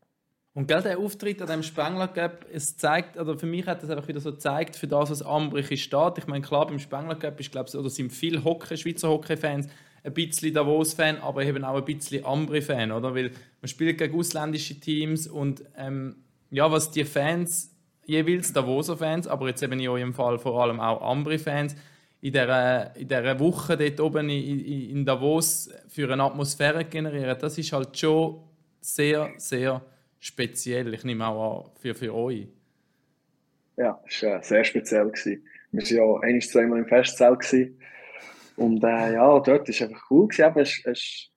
Und 0.53 0.67
gell, 0.67 0.81
der 0.81 0.97
Auftritt 0.97 1.41
an 1.41 1.47
dem 1.47 1.63
Spengler 1.63 2.07
Cup, 2.07 2.45
es 2.51 2.75
zeigt, 2.75 3.17
oder 3.17 3.37
für 3.37 3.45
mich 3.45 3.65
hat 3.67 3.83
das 3.83 3.89
einfach 3.89 4.07
wieder 4.07 4.19
so 4.19 4.31
gezeigt, 4.31 4.75
für 4.75 4.87
das, 4.87 5.11
was 5.11 5.21
Ambrich 5.21 5.83
steht. 5.83 6.17
Ich 6.17 6.27
meine, 6.27 6.43
klar, 6.43 6.67
beim 6.67 6.79
Spengler 6.79 7.15
Cup 7.15 7.39
ist, 7.39 7.51
glaube 7.51 7.77
oder 7.77 7.89
sind 7.89 8.11
viele 8.11 8.43
Hockey, 8.43 8.75
Schweizer 8.75 9.09
Hockey-Fans 9.09 9.67
ein 10.03 10.13
bisschen 10.13 10.53
Davos-Fan, 10.53 11.17
aber 11.17 11.43
eben 11.43 11.63
auch 11.63 11.77
ein 11.77 11.85
bisschen 11.85 12.25
Ambri-Fan, 12.25 12.91
oder? 12.91 13.13
Weil 13.13 13.31
man 13.61 13.67
spielt 13.67 13.97
gegen 13.97 14.17
ausländische 14.17 14.79
Teams 14.79 15.27
und 15.27 15.63
ähm, 15.77 16.15
ja, 16.51 16.71
was 16.71 16.91
die 16.91 17.03
Fans, 17.03 17.71
jeweils 18.05 18.53
Davoser 18.53 18.97
Fans, 18.97 19.27
aber 19.27 19.47
jetzt 19.47 19.61
eben 19.61 19.79
in 19.79 19.87
eurem 19.87 20.13
Fall 20.13 20.39
vor 20.39 20.61
allem 20.61 20.79
auch 20.79 21.01
Ambri-Fans, 21.01 21.75
in 22.21 22.33
dieser, 22.33 22.95
in 22.97 23.07
dieser 23.07 23.39
Woche 23.39 23.77
dort 23.77 23.99
oben 24.01 24.29
in, 24.29 24.59
in 24.89 25.05
Davos 25.05 25.69
für 25.87 26.11
eine 26.11 26.23
Atmosphäre 26.23 26.83
generieren, 26.83 27.37
das 27.39 27.57
ist 27.57 27.71
halt 27.71 27.97
schon 27.97 28.41
sehr, 28.81 29.31
sehr 29.37 29.81
speziell. 30.19 30.93
Ich 30.93 31.03
nehme 31.03 31.27
auch 31.27 31.65
an, 31.65 31.71
für, 31.79 31.95
für 31.95 32.13
euch. 32.13 32.47
Ja, 33.77 34.01
es 34.07 34.21
war 34.23 34.43
sehr 34.43 34.63
speziell. 34.63 35.09
Gewesen. 35.09 35.45
Wir 35.71 35.99
waren 35.99 36.21
ja 36.23 36.29
ein, 36.29 36.41
zweimal 36.41 36.79
im 36.79 36.87
Festzelt. 36.87 37.39
Gewesen. 37.39 37.79
Und 38.57 38.83
äh, 38.83 39.13
ja, 39.13 39.39
dort 39.39 39.47
war 39.47 39.69
es 39.69 39.81
einfach 39.81 40.11
cool. 40.11 40.27
Gewesen. 40.27 40.59
es, 40.59 40.81
es 40.85 41.29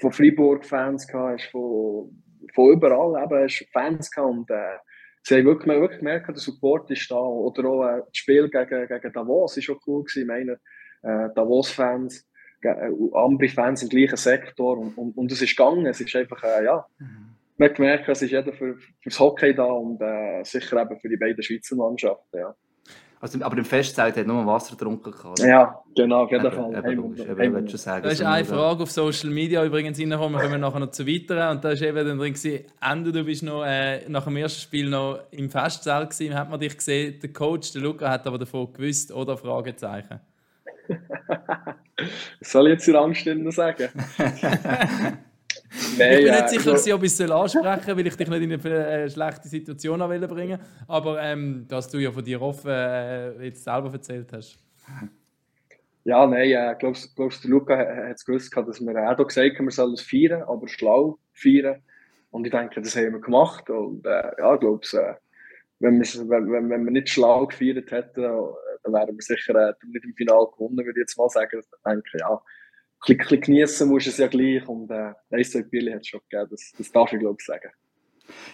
von 0.00 0.12
Freiburg-Fans, 0.12 1.08
von, 1.50 2.24
von 2.54 2.72
überall 2.72 3.22
eben, 3.22 3.44
es 3.44 3.64
Fans 3.72 4.10
gehabt. 4.10 4.28
Und 4.28 4.50
äh, 4.50 4.78
sie 5.22 5.36
haben 5.36 5.44
wirklich, 5.44 5.80
wirklich 5.80 5.98
gemerkt, 6.00 6.28
der 6.28 6.36
Support 6.36 6.90
ist 6.90 7.08
da. 7.10 7.16
Oder 7.16 7.68
auch 7.68 7.84
äh, 7.84 8.00
das 8.00 8.16
Spiel 8.16 8.48
gegen, 8.48 8.88
gegen 8.88 9.12
Davos 9.12 9.56
war 9.56 9.62
schon 9.62 9.78
cool. 9.86 10.02
Gewesen. 10.02 10.22
Ich 10.22 10.26
meine, 10.26 10.52
äh, 11.02 11.32
Davos-Fans, 11.36 12.28
äh, 12.62 12.90
Ambri-Fans 13.12 13.84
im 13.84 13.88
gleichen 13.88 14.16
Sektor. 14.16 14.78
Und, 14.78 14.98
und, 14.98 15.16
und 15.16 15.30
es 15.30 15.40
ist 15.40 15.56
gegangen. 15.56 15.86
Es 15.86 16.00
ist 16.00 16.16
einfach, 16.16 16.42
äh, 16.42 16.64
ja. 16.64 16.84
Mhm 16.98 17.31
man 17.62 17.70
hat 17.70 17.76
gemerkt, 17.76 18.08
es 18.08 18.22
ist 18.22 18.30
jeder 18.30 18.52
für, 18.52 18.76
fürs 19.00 19.20
Hockey 19.20 19.54
da 19.54 19.64
und 19.64 20.00
äh, 20.00 20.42
sicher 20.42 20.82
eben 20.82 20.98
für 20.98 21.08
die 21.08 21.16
beiden 21.16 21.42
Schweizer 21.42 21.76
Mannschaften. 21.76 22.38
Ja. 22.38 22.54
Also, 23.20 23.38
aber 23.40 23.56
im 23.56 23.64
Festzelt 23.64 24.16
hat 24.16 24.26
nur 24.26 24.44
Wasser 24.44 24.74
getrunken. 24.74 25.14
Oder? 25.24 25.46
Ja, 25.46 25.80
genau, 25.94 26.24
auf 26.24 26.32
jeden 26.32 26.50
Fall. 26.50 26.76
Eben, 26.76 27.16
eben, 27.16 27.40
eben, 27.40 27.68
sagen, 27.68 28.02
da 28.02 28.10
ist 28.10 28.20
eine 28.20 28.44
Frage 28.44 28.82
auf 28.82 28.90
Social 28.90 29.30
Media 29.30 29.64
übrigens 29.64 30.00
reingekommen, 30.00 30.40
wir 30.40 30.48
kommen 30.48 30.60
nachher 30.60 30.80
noch 30.80 30.90
zu 30.90 31.06
weiteren. 31.06 31.56
Und 31.56 31.64
da 31.64 31.70
ist 31.70 31.82
eben 31.82 32.04
dann 32.04 32.18
drin 32.18 32.34
gewesen, 32.34 32.64
Ende, 32.80 33.12
du 33.12 33.22
bist 33.22 33.44
noch 33.44 33.64
äh, 33.64 34.08
nach 34.08 34.24
dem 34.24 34.36
ersten 34.36 34.60
Spiel 34.60 34.90
noch 34.90 35.20
im 35.30 35.48
Festzelt 35.48 36.10
gewesen, 36.10 36.34
hat 36.34 36.50
man 36.50 36.58
dich 36.58 36.76
gesehen, 36.76 37.20
der 37.20 37.32
Coach, 37.32 37.72
der 37.72 37.82
Luca, 37.82 38.10
hat 38.10 38.26
aber 38.26 38.38
davon 38.38 38.72
gewusst, 38.72 39.12
oder? 39.12 39.36
Fragezeichen. 39.36 40.18
soll 42.40 42.66
ich 42.66 42.72
jetzt 42.72 42.86
zur 42.86 43.00
Angst 43.00 43.24
sagen? 43.24 43.88
Nein, 45.98 46.18
ich 46.18 46.24
bin 46.24 46.34
nicht 46.34 46.48
sicher, 46.48 46.72
also... 46.72 46.94
ob 46.94 47.02
ich 47.02 47.12
es 47.12 47.20
ansprechen 47.20 47.82
soll, 47.86 47.96
weil 47.96 48.06
ich 48.06 48.16
dich 48.16 48.28
nicht 48.28 48.42
in 48.42 48.52
eine 48.52 48.86
äh, 48.86 49.10
schlechte 49.10 49.48
Situation 49.48 49.98
bringen 50.00 50.58
Aber 50.86 51.20
ähm, 51.22 51.66
dass 51.68 51.88
du 51.88 51.98
ja 51.98 52.12
von 52.12 52.24
dir 52.24 52.40
offen 52.42 52.70
äh, 52.70 53.44
jetzt 53.44 53.64
selber 53.64 53.92
erzählt 53.92 54.32
hast. 54.32 54.58
Ja, 56.04 56.26
nein, 56.26 56.50
äh, 56.50 56.74
glaubst, 56.78 57.14
glaubst 57.14 57.44
Luca 57.44 57.76
hat 57.76 58.16
es 58.16 58.24
gewusst, 58.24 58.54
dass 58.54 58.80
wir 58.80 59.10
auch 59.10 59.16
hier 59.16 59.24
gesagt 59.24 59.58
haben, 59.58 59.66
wir 59.66 59.70
sollen 59.70 59.94
es 59.94 60.02
feiern, 60.02 60.42
aber 60.42 60.68
schlau 60.68 61.18
feiern. 61.32 61.80
Und 62.30 62.46
ich 62.46 62.50
denke, 62.50 62.80
das 62.80 62.96
haben 62.96 63.12
wir 63.12 63.20
gemacht. 63.20 63.70
Und 63.70 64.04
äh, 64.06 64.32
ja, 64.38 64.54
ich 64.54 64.60
glaube, 64.60 64.86
äh, 64.94 65.14
wenn, 65.78 66.00
wenn, 66.00 66.50
wenn, 66.50 66.70
wenn 66.70 66.84
wir 66.84 66.90
nicht 66.90 67.08
schlau 67.08 67.46
gefeiert 67.46 67.90
hätten, 67.90 68.22
dann 68.22 68.92
wären 68.92 69.14
wir 69.14 69.22
sicher 69.22 69.54
äh, 69.54 69.74
nicht 69.86 70.04
im 70.04 70.14
Finale 70.14 70.48
gewonnen, 70.52 70.78
würde 70.78 70.90
ich 70.90 71.04
jetzt 71.04 71.18
mal 71.18 71.28
sagen. 71.28 71.60
Ich 71.60 71.82
denke, 71.86 72.18
ja, 72.18 72.40
ein 73.08 73.16
bisschen 73.16 73.40
genießen 73.40 73.88
musst 73.88 74.06
du 74.06 74.10
es 74.10 74.18
ja 74.18 74.28
gleich. 74.28 74.66
Und 74.68 74.90
äh, 74.90 75.12
ein, 75.30 75.44
zwei 75.44 75.62
Bier 75.62 75.94
hat 75.94 76.02
es 76.02 76.08
schon 76.08 76.20
gegeben, 76.28 76.48
das, 76.50 76.72
das 76.76 76.92
darf 76.92 77.12
ich 77.12 77.18
glaube 77.18 77.36
ich 77.38 77.46
sagen. 77.46 77.70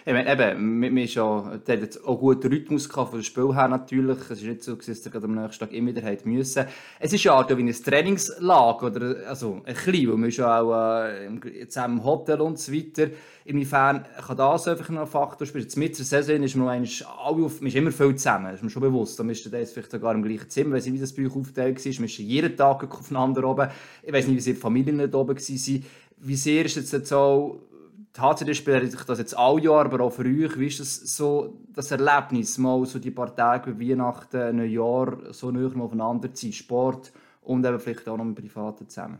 Ich 0.05 0.13
meine, 0.13 0.31
eben, 0.31 0.81
wir, 0.81 0.95
wir 0.95 1.07
schon, 1.07 1.61
der 1.67 1.81
hat 1.81 1.99
auch 2.03 2.19
guten 2.19 2.51
Rhythmus 2.51 2.87
von 2.87 3.11
dem 3.11 3.23
Spiel 3.23 3.53
her 3.53 3.67
natürlich. 3.67 4.17
Es 4.29 4.41
ist 4.41 4.43
nicht 4.43 4.63
so, 4.63 4.75
dass 4.75 5.05
er 5.05 5.23
am 5.23 5.35
nächsten 5.35 5.59
Tag 5.59 5.73
immer 5.73 5.95
wieder 5.95 6.15
müssen. 6.23 6.65
Es 6.99 7.13
ist 7.13 7.23
ja 7.23 7.33
auch 7.33 7.49
wie 7.49 7.63
ein 7.63 7.71
Trainingslager, 7.71 8.87
oder, 8.87 9.27
also 9.27 9.61
ein 9.65 9.75
klein, 9.75 10.09
weil 10.09 10.17
wir 10.23 10.31
schon 10.31 10.45
auch 10.45 11.05
äh, 11.05 11.67
zusammen 11.67 11.99
im 11.99 12.03
Hotel 12.03 12.41
und 12.41 12.59
so 12.59 12.73
weiter. 12.73 13.09
Inwiefern 13.45 14.05
kann 14.25 14.37
das 14.37 14.67
einfach 14.67 14.89
noch 14.89 15.01
ein 15.01 15.07
Faktor 15.07 15.47
spielen? 15.47 15.67
Mit 15.75 15.97
der 15.97 16.05
Saison 16.05 16.43
ist 16.43 16.55
man, 16.55 16.87
auf, 17.23 17.61
man 17.61 17.67
ist 17.67 17.75
immer 17.75 17.91
viel 17.91 18.15
zusammen, 18.15 18.53
ist 18.53 18.63
mir 18.63 18.69
schon 18.69 18.81
bewusst. 18.81 19.19
Da 19.19 19.23
müsste 19.23 19.49
das 19.49 19.71
vielleicht 19.71 19.91
sogar 19.91 20.13
im 20.13 20.21
gleichen 20.21 20.49
Zimmer, 20.49 20.75
weiß 20.75 20.85
nicht, 20.85 20.95
wie 20.95 20.99
das 20.99 21.13
bei 21.13 21.25
aufgeteilt 21.25 21.83
war, 21.83 21.93
man 21.93 22.05
ist 22.05 22.17
jeden 22.17 22.55
Tag 22.55 22.91
aufeinander 22.91 23.43
oben. 23.45 23.69
Ich 24.03 24.13
weiß 24.13 24.27
nicht, 24.27 24.37
wie 24.37 24.41
sehr 24.41 24.53
die 24.53 24.59
Familien 24.59 24.97
nicht 24.97 25.15
oben 25.15 25.35
waren. 25.35 25.83
Wie 26.21 26.35
sehr 26.35 26.65
ist 26.65 26.75
jetzt 26.75 27.07
so 27.07 27.68
die 28.15 28.21
HCD-Spieler 28.21 28.85
sich 28.85 29.03
das 29.03 29.19
jetzt 29.19 29.37
alle 29.37 29.61
Jahr, 29.61 29.85
aber 29.85 30.03
auch 30.03 30.09
für 30.11 30.23
euch, 30.23 30.59
wie 30.59 30.67
ist 30.67 30.79
das 30.79 30.95
so 31.15 31.61
das 31.69 31.91
Erlebnis, 31.91 32.57
mal 32.57 32.85
so 32.85 32.99
die 32.99 33.11
paar 33.11 33.35
Tage 33.35 33.79
wie 33.79 33.91
Weihnachten, 33.91 34.57
Neujahr 34.57 35.33
so 35.33 35.51
näher 35.51 35.71
aufeinander 35.79 36.33
zu 36.33 36.45
sein, 36.45 36.53
Sport 36.53 37.11
und 37.41 37.65
eben 37.65 37.79
vielleicht 37.79 38.07
auch 38.07 38.17
noch 38.17 38.25
im 38.25 38.35
Privaten 38.35 38.89
zusammen? 38.89 39.19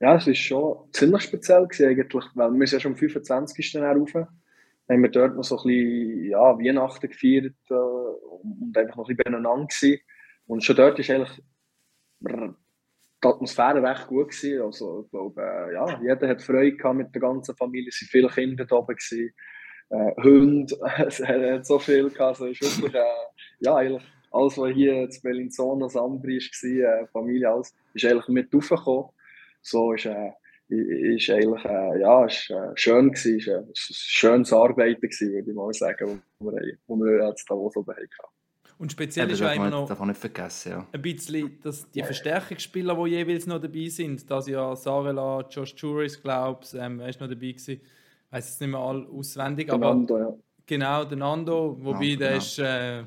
Ja, 0.00 0.16
es 0.16 0.26
war 0.26 0.34
schon 0.34 0.76
ziemlich 0.92 1.22
speziell 1.22 1.64
eigentlich, 1.64 2.24
weil 2.34 2.52
wir 2.52 2.66
sind 2.66 2.78
ja 2.78 2.80
schon 2.80 2.92
am 2.92 2.98
25. 2.98 3.76
rauf, 3.76 4.14
haben 4.14 5.02
wir 5.02 5.10
dort 5.10 5.36
noch 5.36 5.44
so 5.44 5.58
ein 5.58 5.66
bisschen 5.66 6.24
ja, 6.30 6.58
Weihnachten 6.58 7.08
gefeiert 7.08 7.54
äh, 7.68 7.74
und 7.74 8.76
einfach 8.76 8.96
noch 8.96 9.08
ein 9.08 9.16
bisschen 9.16 9.32
beieinander 9.32 9.66
gewesen. 9.66 10.00
Und 10.46 10.64
schon 10.64 10.76
dort 10.76 10.98
ist 10.98 11.10
eigentlich 11.10 11.42
die 13.22 13.28
Atmosphäre 13.28 13.82
recht 13.82 14.06
gut 14.06 14.30
gewesen. 14.30 14.62
Also, 14.62 15.02
ich 15.04 15.10
glaube, 15.10 15.40
äh, 15.42 15.74
ja, 15.74 16.00
jeder 16.00 16.28
hat 16.28 16.42
Freude 16.42 16.76
gehabt 16.76 16.96
mit 16.96 17.14
der 17.14 17.20
ganzen 17.20 17.54
Familie. 17.56 17.88
Es 17.88 18.00
waren 18.00 18.08
viele 18.08 18.28
Kinder 18.28 18.64
da 18.64 18.76
oben. 18.76 18.96
Äh, 19.90 20.22
Hunde, 20.22 20.76
es 21.06 21.20
hat 21.20 21.66
so 21.66 21.78
viel 21.78 22.10
gehabt. 22.10 22.40
Also, 22.40 22.46
ist 22.46 22.82
wirklich, 22.82 22.94
äh, 22.94 23.06
ja, 23.60 23.74
alles, 24.32 24.56
was 24.56 24.72
hier 24.72 25.02
in 25.02 25.10
Bellinzona, 25.22 25.88
Sambri 25.88 26.38
war, 26.38 27.02
äh, 27.02 27.06
Familie, 27.08 27.50
alles, 27.50 27.74
ist 27.94 28.04
eigentlich 28.04 28.28
mit 28.28 28.54
aufgekommen. 28.54 29.10
So 29.62 29.92
ist, 29.92 30.06
äh, 30.06 30.30
ist 30.68 31.28
eigentlich, 31.30 31.64
äh, 31.64 32.00
ja, 32.00 32.24
ist, 32.24 32.48
äh, 32.50 32.70
schön 32.76 33.10
gewesen, 33.10 33.38
ist, 33.38 33.48
äh, 33.48 33.58
ein 33.58 33.72
schönes 33.74 34.52
Arbeiten 34.52 35.00
gewesen, 35.00 35.32
würde 35.32 35.50
ich 35.50 35.56
mal 35.56 35.72
sagen, 35.72 36.22
wo 36.38 36.52
wir, 36.52 36.76
wo 36.86 36.96
wir 36.96 37.28
jetzt 37.28 37.50
da 37.50 37.54
oben 37.54 37.86
hatten. 37.86 38.08
Und 38.80 38.90
speziell 38.92 39.28
ist 39.28 39.40
ja 39.40 39.52
immer 39.52 39.68
noch 39.68 39.86
darf 39.86 40.00
nicht 40.00 40.18
vergessen, 40.18 40.72
ja. 40.72 40.86
ein 40.90 41.02
bisschen 41.02 41.60
dass 41.62 41.90
die 41.90 42.02
Verstärkungsspieler, 42.02 42.94
die 43.04 43.10
jeweils 43.10 43.46
noch 43.46 43.60
dabei 43.60 43.88
sind, 43.88 44.28
dass 44.30 44.48
ja 44.48 44.74
Sarela, 44.74 45.44
Josh 45.50 45.74
Juris, 45.76 46.20
glaube 46.22 46.60
ich, 46.64 46.72
ähm, 46.72 46.98
ist 47.00 47.20
noch 47.20 47.28
dabei 47.28 47.52
gewesen. 47.52 47.72
Ich 47.72 48.32
weiß 48.32 48.48
jetzt 48.48 48.60
nicht 48.62 48.70
mehr 48.70 48.80
all 48.80 49.06
auswendig, 49.06 49.66
der 49.66 49.74
aber 49.74 49.94
Nando, 49.94 50.18
ja. 50.18 50.32
genau, 50.64 51.04
der 51.04 51.18
Nando, 51.18 51.76
wobei 51.78 52.04
Ja, 52.04 52.16
der 52.16 52.28
genau. 52.28 52.38
ist 52.38 52.58
äh, 52.58 53.04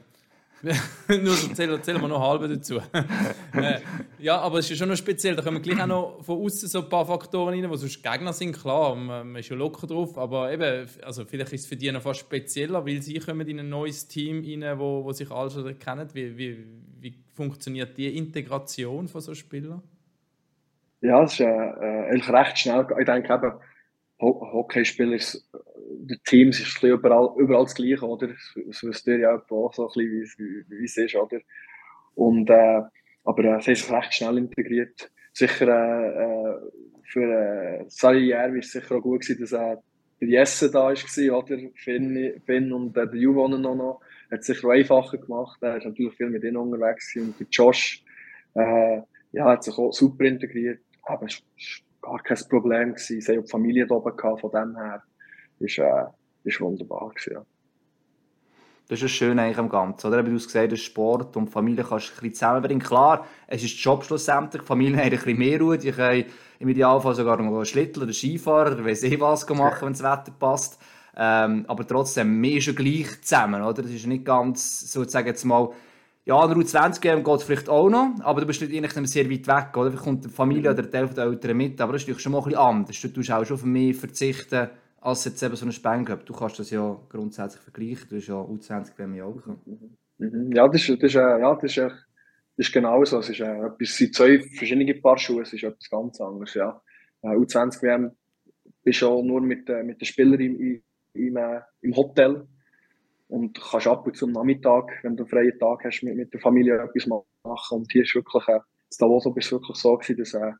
nur 1.09 1.35
so 1.35 1.49
erzählen, 1.49 1.71
erzählen 1.71 1.99
wir 1.99 2.07
noch 2.07 2.21
halb 2.21 2.41
dazu. 2.49 2.77
äh, 3.53 3.79
ja, 4.17 4.39
aber 4.39 4.59
es 4.59 4.65
ist 4.65 4.71
ja 4.71 4.75
schon 4.77 4.89
noch 4.89 4.95
speziell. 4.95 5.35
Da 5.35 5.41
kommen 5.41 5.61
gleich 5.61 5.81
auch 5.81 5.87
noch 5.87 6.23
von 6.23 6.41
außen 6.41 6.69
so 6.69 6.83
ein 6.83 6.89
paar 6.89 7.05
Faktoren 7.05 7.53
rein, 7.53 7.69
die 7.69 7.77
sonst 7.77 8.01
Gegner 8.01 8.31
sind. 8.31 8.53
Klar, 8.53 8.95
man, 8.95 9.31
man 9.33 9.39
ist 9.41 9.49
ja 9.49 9.57
locker 9.57 9.87
drauf, 9.87 10.17
aber 10.17 10.53
eben, 10.53 10.87
also 11.01 11.25
vielleicht 11.25 11.51
ist 11.51 11.61
es 11.61 11.67
für 11.67 11.75
die 11.75 11.91
noch 11.91 12.01
fast 12.01 12.21
spezieller, 12.21 12.85
weil 12.85 13.01
sie 13.01 13.19
kommen 13.19 13.45
in 13.45 13.59
ein 13.59 13.67
neues 13.67 14.07
Team 14.07 14.41
rein, 14.41 14.79
wo, 14.79 15.03
wo 15.03 15.11
sich 15.11 15.29
alle 15.29 15.49
schon 15.49 15.77
kennen. 15.77 16.07
Wie, 16.13 16.37
wie, 16.37 16.65
wie 17.01 17.13
funktioniert 17.33 17.97
die 17.97 18.15
Integration 18.17 19.09
von 19.09 19.19
so 19.19 19.35
Spielern? 19.35 19.83
Ja, 21.01 21.23
es 21.23 21.33
ist 21.33 21.41
äh, 21.41 21.45
äh, 21.45 22.09
eigentlich 22.09 22.29
recht 22.29 22.59
schnell. 22.59 22.87
Ich 22.97 23.05
denke 23.05 23.33
eben, 23.33 23.51
Ho 24.21 24.49
Hockeyspieler 24.53 25.15
ist, 25.15 25.45
die 26.03 26.19
Teams 26.25 26.59
ist 26.59 26.83
überall, 26.83 27.29
überall 27.37 27.63
das 27.63 27.75
Gleiche, 27.75 28.05
oder? 28.05 28.27
Das 28.27 28.83
wisst 28.83 29.07
ihr 29.07 29.19
ja 29.19 29.35
auch 29.35 29.73
so 29.73 29.87
ein 29.87 29.93
bisschen, 29.95 30.65
wie, 30.67 30.83
es 30.83 30.97
ist, 30.97 31.15
oder? 31.15 31.39
Und, 32.15 32.49
äh, 32.49 32.81
aber 33.23 33.43
äh, 33.45 33.61
sie 33.61 33.71
ist 33.71 33.89
recht 33.91 34.13
schnell 34.13 34.37
integriert. 34.37 35.09
Sicher 35.31 35.67
äh, 35.67 36.23
äh, 36.23 36.59
für 37.03 37.87
äh, 38.11 38.17
Järvi 38.19 38.59
ist 38.59 38.67
es 38.67 38.71
sicher 38.73 38.95
auch 38.95 39.01
gut 39.01 39.21
gewesen, 39.21 39.41
dass 39.41 39.51
äh, 39.53 39.77
der 40.19 40.27
Jesse 40.27 40.71
da 40.71 40.83
war, 40.83 41.37
oder? 41.37 41.57
Finn, 41.75 42.41
Finn 42.45 42.73
und 42.73 42.97
äh, 42.97 43.07
der 43.07 43.19
Juvonen 43.19 43.61
noch, 43.61 43.75
noch. 43.75 44.01
Hat 44.29 44.41
es 44.41 44.47
sicher 44.47 44.67
auch 44.67 44.71
einfacher 44.71 45.17
gemacht. 45.17 45.57
Er 45.61 45.77
ist 45.77 45.85
natürlich 45.85 46.15
viel 46.15 46.29
mit 46.29 46.43
ihnen 46.43 46.57
unterwegs 46.57 47.13
gewesen. 47.13 47.29
Und 47.29 47.39
der 47.39 47.47
Josh, 47.49 48.03
äh, 48.55 49.01
ja, 49.31 49.45
hat 49.45 49.63
sich 49.63 49.77
auch 49.77 49.91
super 49.91 50.25
integriert. 50.25 50.81
Aber 51.03 51.25
es 51.25 51.41
war 52.01 52.17
gar 52.17 52.23
kein 52.23 52.37
Problem 52.49 52.89
gewesen. 52.89 53.21
Sie 53.21 53.31
haben 53.31 53.43
die 53.43 53.49
Familie 53.49 53.87
da 53.87 53.95
oben 53.95 54.15
gehabt, 54.15 54.41
von 54.41 54.51
dem 54.51 54.75
her. 54.75 55.03
Ist, 55.63 55.77
äh, 55.77 56.05
ist 56.43 56.59
wunderbar 56.61 57.09
gewesen, 57.09 57.33
ja. 57.33 57.45
Das 58.89 58.97
ist 58.99 59.03
das 59.03 59.11
Schöne 59.11 59.41
eigentlich 59.41 59.57
am 59.57 59.69
Ganzen. 59.69 60.07
Oder? 60.07 60.25
Wie 60.25 60.29
du 60.29 60.35
es 60.35 60.45
gesagt 60.45 60.73
hast, 60.73 60.81
Sport 60.81 61.37
und 61.37 61.49
Familie 61.49 61.85
kannst 61.85 62.09
du 62.09 62.11
ein 62.11 62.15
bisschen 62.15 62.33
zusammenbringen. 62.33 62.83
Klar, 62.83 63.25
es 63.47 63.63
ist 63.63 63.81
Job 63.81 64.03
schlussendlich. 64.03 64.61
Die 64.61 64.67
Familien 64.67 64.97
haben 64.97 65.05
ein 65.05 65.11
bisschen 65.11 65.37
mehr 65.37 65.59
Ruhe. 65.59 65.77
Die 65.77 65.91
können 65.91 66.25
im 66.59 66.67
Idealfall 66.67 67.15
sogar 67.15 67.37
noch 67.37 67.55
einen 67.55 67.65
Schlittel 67.65 68.03
oder 68.03 68.13
Skifahrer 68.13 68.73
oder 68.73 68.85
weiss 68.85 69.03
ich 69.03 69.19
was 69.19 69.47
machen, 69.49 69.85
wenn 69.85 69.93
das 69.93 70.03
Wetter 70.03 70.33
passt. 70.37 70.81
Ähm, 71.15 71.63
aber 71.67 71.87
trotzdem, 71.87 72.41
wir 72.41 72.51
sind 72.51 72.61
schon 72.61 72.75
gleich 72.75 73.21
zusammen. 73.21 73.61
Oder? 73.61 73.83
Das 73.83 73.91
ist 73.91 74.05
nicht 74.05 74.25
ganz, 74.25 74.91
sozusagen 74.91 75.27
jetzt 75.27 75.45
mal, 75.45 75.69
ja, 76.25 76.39
eine 76.41 76.53
U20-GM 76.53 77.23
geht 77.23 77.41
vielleicht 77.41 77.69
auch 77.69 77.89
noch, 77.89 78.15
aber 78.21 78.41
du 78.41 78.47
bist 78.47 78.61
nicht 78.61 78.73
eigentlich 78.73 79.09
sehr 79.09 79.29
weit 79.29 79.47
weg. 79.47 79.77
Oder? 79.77 79.91
Vielleicht 79.91 80.03
kommt 80.03 80.25
die 80.25 80.29
Familie 80.29 80.71
oder 80.71 80.83
der 80.83 80.91
Teil 80.91 81.07
der 81.07 81.25
Eltern 81.25 81.57
mit, 81.57 81.79
aber 81.79 81.93
das 81.93 82.01
ist 82.01 82.07
natürlich 82.07 82.23
schon 82.23 82.31
mal 82.33 82.39
ein 82.39 82.43
bisschen 82.45 82.59
anders. 82.59 83.01
Du 83.01 83.07
tust 83.07 83.31
auch 83.31 83.45
schon 83.45 83.57
für 83.57 83.67
mich 83.67 83.95
verzichten, 83.95 84.69
als 85.03 85.25
jetzt 85.25 85.43
eben 85.43 85.55
so 85.55 85.65
eine 85.65 85.73
Spengel. 85.73 86.17
Du 86.25 86.33
kannst 86.33 86.59
das 86.59 86.69
ja 86.71 86.97
grundsätzlich 87.09 87.61
vergleichen. 87.61 88.07
Du 88.09 88.15
hast 88.15 88.27
ja 88.27 88.35
U20-GM 88.35 89.15
ja 89.15 89.25
auch. 89.25 89.41
Ja, 90.17 90.67
das 90.67 90.87
ist, 90.87 91.03
das 91.03 91.09
ist, 91.11 91.15
äh, 91.15 91.39
ja, 91.39 91.55
das 91.55 91.63
ist, 91.63 91.77
das 91.77 92.67
ist 92.67 92.73
genau 92.73 93.03
so. 93.03 93.19
Es 93.19 93.29
ist 93.29 93.41
äh, 93.41 93.69
sind 93.81 94.15
zwei 94.15 94.39
verschiedene 94.39 94.93
Paar 94.95 95.17
Schuhe, 95.17 95.41
es 95.41 95.51
ist 95.51 95.63
etwas 95.63 95.89
ganz 95.89 96.21
anderes, 96.21 96.53
ja. 96.53 96.81
Äh, 97.21 97.35
U20 97.35 97.81
WM 97.81 98.11
bist 98.83 98.99
schon 98.99 99.27
nur 99.27 99.41
mit, 99.41 99.69
äh, 99.69 99.83
mit 99.83 99.99
den 99.99 100.05
Spielern 100.05 100.39
im, 100.39 100.81
im, 101.13 101.37
im, 101.81 101.95
Hotel 101.95 102.47
und 103.27 103.59
kannst 103.59 103.87
ab 103.87 104.07
und 104.07 104.15
zu 104.15 104.25
am 104.25 104.31
Nachmittag, 104.31 104.99
wenn 105.03 105.17
du 105.17 105.23
einen 105.23 105.29
freien 105.29 105.59
Tag 105.59 105.83
hast, 105.83 106.03
mit, 106.03 106.15
mit 106.15 106.33
der 106.33 106.39
Familie 106.39 106.81
etwas 106.81 107.07
machen. 107.07 107.77
Und 107.77 107.91
hier 107.91 108.03
ist 108.03 108.15
wirklich, 108.15 108.47
äh, 108.47 108.59
ist 108.89 109.01
es 109.01 109.51
wirklich 109.51 109.77
so 109.77 109.97
dass, 109.97 110.33
äh, 110.33 110.51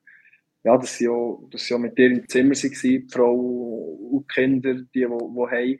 ja, 0.63 0.77
dass 0.77 0.98
sie, 0.98 1.10
auch, 1.10 1.48
dass 1.51 1.65
sie 1.65 1.74
auch 1.74 1.79
mit 1.79 1.98
dir 1.98 2.08
im 2.08 2.27
Zimmer 2.27 2.51
waren, 2.51 2.72
die 2.72 3.08
Frau 3.12 3.34
und 3.34 4.25
die 4.29 4.34
Kinder, 4.34 4.74
die, 4.74 4.88
die, 4.93 5.00
die 5.00 5.05
haben. 5.05 5.79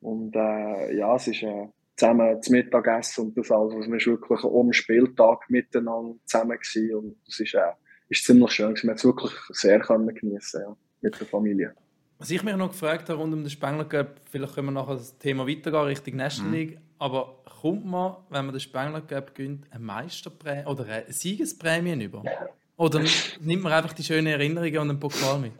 Und 0.00 0.36
äh, 0.36 0.96
ja, 0.96 1.16
es 1.16 1.28
ist 1.28 1.42
äh, 1.42 1.68
zusammen 1.96 2.42
zum 2.42 2.52
Mittagessen 2.52 3.26
und 3.26 3.38
das 3.38 3.50
alles. 3.50 3.74
Also, 3.74 3.90
wir 3.90 3.98
waren 3.98 4.06
wirklich 4.06 4.40
den 4.40 4.72
Spieltag 4.72 5.50
miteinander 5.50 6.16
zusammen 6.24 6.58
gewesen. 6.58 6.94
und 6.94 7.16
das 7.26 7.40
ist, 7.40 7.54
äh, 7.54 7.72
ist 8.08 8.24
ziemlich 8.24 8.52
schön. 8.52 8.68
gewesen. 8.68 8.84
Wir 8.84 8.90
haben 8.90 8.96
es 8.96 9.04
wirklich 9.04 9.32
sehr 9.50 9.80
können 9.80 10.14
geniessen, 10.14 10.62
ja, 10.62 10.76
mit 11.02 11.18
der 11.18 11.26
Familie. 11.26 11.74
Was 12.18 12.30
ich 12.30 12.42
mich 12.42 12.56
noch 12.56 12.70
gefragt 12.70 13.10
habe 13.10 13.20
rund 13.20 13.34
um 13.34 13.42
den 13.42 13.50
Spengler 13.50 13.84
Cup, 13.84 14.20
vielleicht 14.30 14.54
können 14.54 14.68
wir 14.68 14.72
nachher 14.72 14.94
das 14.94 15.18
Thema 15.18 15.46
weitergehen 15.46 15.82
Richtung 15.82 16.16
National 16.16 16.52
League, 16.54 16.78
aber 16.98 17.42
kommt 17.60 17.84
man, 17.84 18.16
wenn 18.30 18.46
man 18.46 18.54
den 18.54 18.60
Spengler 18.60 19.02
Cup 19.02 19.34
gönnt, 19.34 19.70
eine 19.70 19.84
Meisterprämie 19.84 20.66
oder 20.66 20.86
eine 20.86 21.12
Siegesprämie 21.12 22.02
über? 22.02 22.24
Oder 22.76 23.00
nimmt 23.40 23.62
man 23.62 23.72
einfach 23.72 23.92
die 23.94 24.02
schönen 24.02 24.26
Erinnerungen 24.26 24.78
und 24.78 24.90
einen 24.90 25.00
Pokal 25.00 25.38
mit? 25.38 25.52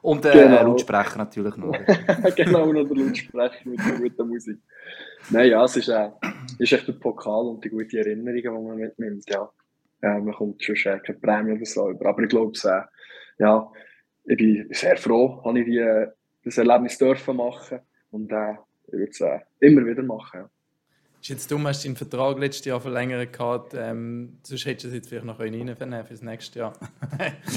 Und 0.00 0.24
äh, 0.26 0.32
Genau. 0.32 0.62
Lautsprecher 0.64 1.18
natürlich 1.18 1.56
noch. 1.56 1.72
genau, 2.36 2.72
noch 2.72 2.88
der 2.88 2.96
Lautsprecher 2.96 3.68
mit 3.68 3.78
der 3.80 3.98
guten 3.98 4.28
Musik. 4.28 4.58
Nein, 5.30 5.50
ja, 5.50 5.64
es 5.64 5.76
ist, 5.76 5.88
äh, 5.88 6.10
ist 6.58 6.72
echt 6.72 6.88
der 6.88 6.92
Pokal 6.92 7.46
und 7.46 7.64
die 7.64 7.70
guten 7.70 7.96
Erinnerungen, 7.96 8.42
die 8.42 8.48
man 8.48 8.76
mitnimmt, 8.76 9.24
ja. 9.30 9.50
Äh, 10.02 10.20
man 10.20 10.34
kommt 10.34 10.62
schon 10.62 10.74
äh, 10.74 10.98
keine 10.98 11.18
Prämie 11.18 11.52
oder 11.52 11.64
so 11.64 11.90
über. 11.90 12.06
Aber 12.10 12.22
ich 12.22 12.28
glaube, 12.28 12.52
äh, 12.64 12.82
ja, 13.38 13.70
ich 14.26 14.36
bin 14.36 14.68
sehr 14.70 14.96
froh, 14.98 15.42
habe 15.44 15.60
ich 15.60 15.66
die, 15.66 15.78
äh, 15.78 16.08
das 16.44 16.58
Erlebnis 16.58 16.98
dürfen 16.98 17.36
machen 17.36 17.80
und 18.10 18.30
äh, 18.30 18.52
ich 18.88 18.92
würde 18.92 19.10
es 19.10 19.20
äh, 19.20 19.40
immer 19.60 19.86
wieder 19.86 20.02
machen. 20.02 20.40
Ja. 20.40 20.50
Ist 21.24 21.30
jetzt 21.30 21.50
dumm, 21.50 21.66
hast 21.66 21.82
du 21.82 21.88
deinen 21.88 21.96
Vertrag 21.96 22.38
letztes 22.38 22.66
Jahr 22.66 22.82
verlängert 22.82 23.32
gehabt, 23.32 23.72
ähm, 23.74 24.36
sonst 24.42 24.66
hättest 24.66 24.84
du 24.84 24.88
es 24.88 24.94
jetzt 24.96 25.08
vielleicht 25.08 25.24
noch 25.24 25.40
reinnehmen 25.40 25.74
können 25.74 26.04
für 26.04 26.12
das 26.12 26.20
nächste 26.20 26.58
Jahr. 26.58 26.74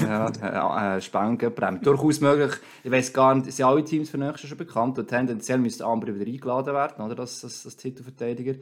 ja, 0.00 0.96
äh, 0.96 1.00
Spengenprämie. 1.02 1.80
Durchaus 1.80 2.22
möglich. 2.22 2.52
Ich 2.82 2.90
weiß 2.90 3.12
gar 3.12 3.34
nicht, 3.34 3.52
sind 3.52 3.66
alle 3.66 3.84
Teams 3.84 4.08
für 4.08 4.16
nächstes 4.16 4.44
Jahr 4.44 4.48
schon 4.48 4.56
bekannt? 4.56 4.98
Und 4.98 5.08
tendenziell 5.08 5.58
müsste 5.58 5.84
Amber 5.84 6.06
wieder 6.06 6.24
eingeladen 6.24 6.72
werden, 6.72 7.04
oder? 7.04 7.14
Das, 7.14 7.42
das, 7.42 7.64
das 7.64 7.76
Titelverteidiger. 7.76 8.54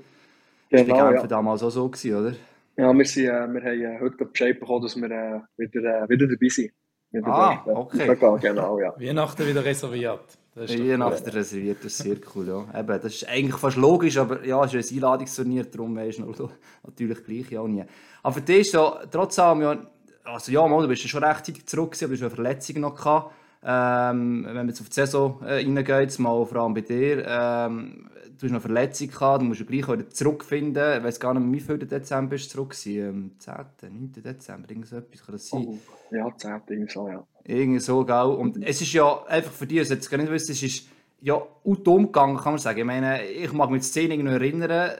Das 0.70 0.80
war 0.80 0.84
Genau, 0.96 1.12
ja. 1.12 1.26
Damals 1.28 1.62
auch 1.62 1.70
so, 1.70 1.88
gewesen, 1.88 2.16
oder? 2.16 2.34
Ja, 2.76 2.92
wir, 2.92 3.04
sind, 3.04 3.26
äh, 3.26 3.28
wir 3.28 3.62
haben 3.62 3.96
äh, 3.96 4.00
heute 4.00 4.24
Bescheid 4.24 4.58
bekommen, 4.58 4.82
dass 4.82 4.96
wir 4.96 5.08
äh, 5.08 5.40
wieder, 5.56 6.02
äh, 6.02 6.08
wieder 6.08 6.26
dabei 6.26 6.48
sind. 6.48 6.72
Wieder 7.12 7.26
Ah, 7.28 7.62
dürfen. 7.64 7.76
okay. 7.76 8.16
Genau, 8.40 8.80
ja. 8.80 8.92
Weihnachten 8.98 9.46
wieder 9.46 9.64
reserviert. 9.64 10.36
Das 10.56 10.70
ist 10.70 10.78
doch 10.78 10.84
Je 10.86 10.96
nach 10.96 11.20
der 11.20 11.34
reserviert, 11.34 11.84
das 11.84 11.92
ist 11.92 11.98
sehr 11.98 12.16
cool, 12.34 12.48
ja. 12.48 12.80
Eben, 12.80 12.88
das 13.02 13.14
ist 13.14 13.28
eigentlich 13.28 13.56
fast 13.56 13.76
logisch, 13.76 14.16
aber 14.16 14.42
ja, 14.42 14.64
es 14.64 14.72
ist 14.72 14.90
ein 14.90 14.96
Einladungsturnier, 14.96 15.64
darum 15.64 15.94
weisst 15.94 16.18
du 16.38 16.48
natürlich 16.82 17.24
gleich 17.24 17.50
ja 17.50 17.62
nie. 17.68 17.84
Aber 18.22 18.32
für 18.32 18.40
dich 18.40 18.60
ist 18.60 18.72
so, 18.72 18.94
trotzdem, 19.10 19.60
ja, 19.60 19.76
also 20.24 20.50
ja, 20.50 20.66
mal, 20.66 20.80
du 20.80 20.88
bist 20.88 21.02
ja 21.02 21.10
schon 21.10 21.22
rechtzeitig 21.22 21.66
zurück 21.66 21.92
gewesen, 21.92 22.04
aber 22.06 22.16
du 22.16 22.16
hast 22.16 22.22
eine 22.22 22.34
Verletzung 22.34 22.80
noch 22.80 22.96
gehabt. 22.96 23.34
Ähm, 23.62 24.44
wenn 24.46 24.54
man 24.54 24.68
jetzt 24.68 24.80
auf 24.80 24.88
die 24.88 24.94
Saison 24.94 25.42
äh, 25.42 25.56
reingeht, 25.56 26.18
mal 26.20 26.46
vor 26.46 26.62
allem 26.62 26.72
bei 26.72 26.80
dir, 26.80 27.26
ähm, 27.26 28.08
du 28.38 28.46
hast 28.46 28.52
noch 28.52 28.62
Verletzung 28.62 29.08
gehabt, 29.08 29.42
du 29.42 29.46
musst 29.46 29.60
ja 29.60 29.66
gleich 29.66 29.86
wieder 29.86 30.08
zurückfinden. 30.08 30.98
Ich 30.98 31.04
weiß 31.04 31.20
gar 31.20 31.34
nicht 31.34 31.52
wie 31.52 31.60
viel 31.60 31.78
Dezember 31.78 32.30
bist 32.30 32.46
du 32.46 32.56
zurück 32.56 32.70
gewesen? 32.70 33.36
10., 33.38 33.54
9. 33.82 34.12
Dezember, 34.24 34.70
irgend 34.70 34.86
so 34.86 34.96
etwas 34.96 35.22
kann 35.22 35.34
das 35.34 35.48
sein? 35.48 35.66
Oh, 35.68 35.78
ja, 36.12 36.34
10. 36.34 36.60
irgendwie 36.66 36.92
so, 36.92 37.08
ja. 37.08 37.26
Irgendwie 37.46 37.78
so, 37.78 38.04
gell? 38.04 38.16
Und 38.16 38.62
es 38.64 38.80
ist 38.80 38.92
ja 38.92 39.22
einfach 39.26 39.52
für 39.52 39.66
dich, 39.66 39.78
also 39.78 39.94
jetzt 39.94 40.10
gar 40.10 40.18
nicht 40.18 40.32
wissen, 40.32 40.52
es 40.52 40.62
ist 40.62 40.88
ja 41.20 41.40
dumm 41.64 42.06
gegangen, 42.06 42.36
kann 42.36 42.52
man 42.52 42.58
sagen. 42.58 42.78
Ich 42.78 42.84
meine, 42.84 43.24
ich 43.24 43.52
mag 43.52 43.70
mich 43.70 43.82
die 43.82 43.88
Szene 43.88 44.16
noch 44.22 44.32
erinnern, 44.32 44.92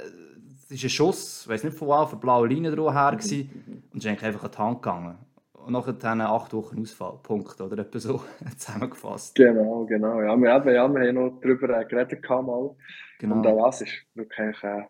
es 0.64 0.70
ist 0.70 0.84
ein 0.84 0.90
Schuss, 0.90 1.42
ich 1.44 1.48
weiß 1.48 1.64
nicht 1.64 1.76
von 1.76 1.88
wo, 1.88 1.92
auf 1.94 2.12
eine 2.12 2.20
blaue 2.20 2.48
Linie 2.48 2.74
drauf 2.74 2.92
her 2.92 3.12
gewesen, 3.16 3.50
und 3.92 3.98
es 3.98 4.04
ist 4.04 4.06
eigentlich 4.06 4.24
einfach 4.24 4.44
an 4.44 4.50
die 4.50 4.58
Hand 4.58 4.82
gegangen. 4.82 5.18
Und 5.52 5.72
nachher 5.72 5.94
dann 5.94 6.20
acht 6.20 6.52
Wochen 6.52 6.80
Ausfall, 6.80 7.18
Punkt, 7.22 7.60
oder 7.60 7.78
etwa 7.78 7.98
so 7.98 8.22
zusammengefasst. 8.56 9.34
Genau, 9.34 9.84
genau. 9.84 10.20
Ja, 10.20 10.36
wir, 10.36 10.52
haben, 10.52 10.68
ja, 10.68 10.88
wir 10.88 11.08
haben 11.08 11.14
noch 11.14 11.40
darüber 11.40 11.84
geredet 11.84 12.28
mal. 12.28 12.76
Genau. 13.18 13.34
Und 13.34 13.46
auch 13.46 13.66
das 13.66 13.82
ist 13.82 13.92
wirklich 14.14 14.56
äh, 14.62 14.84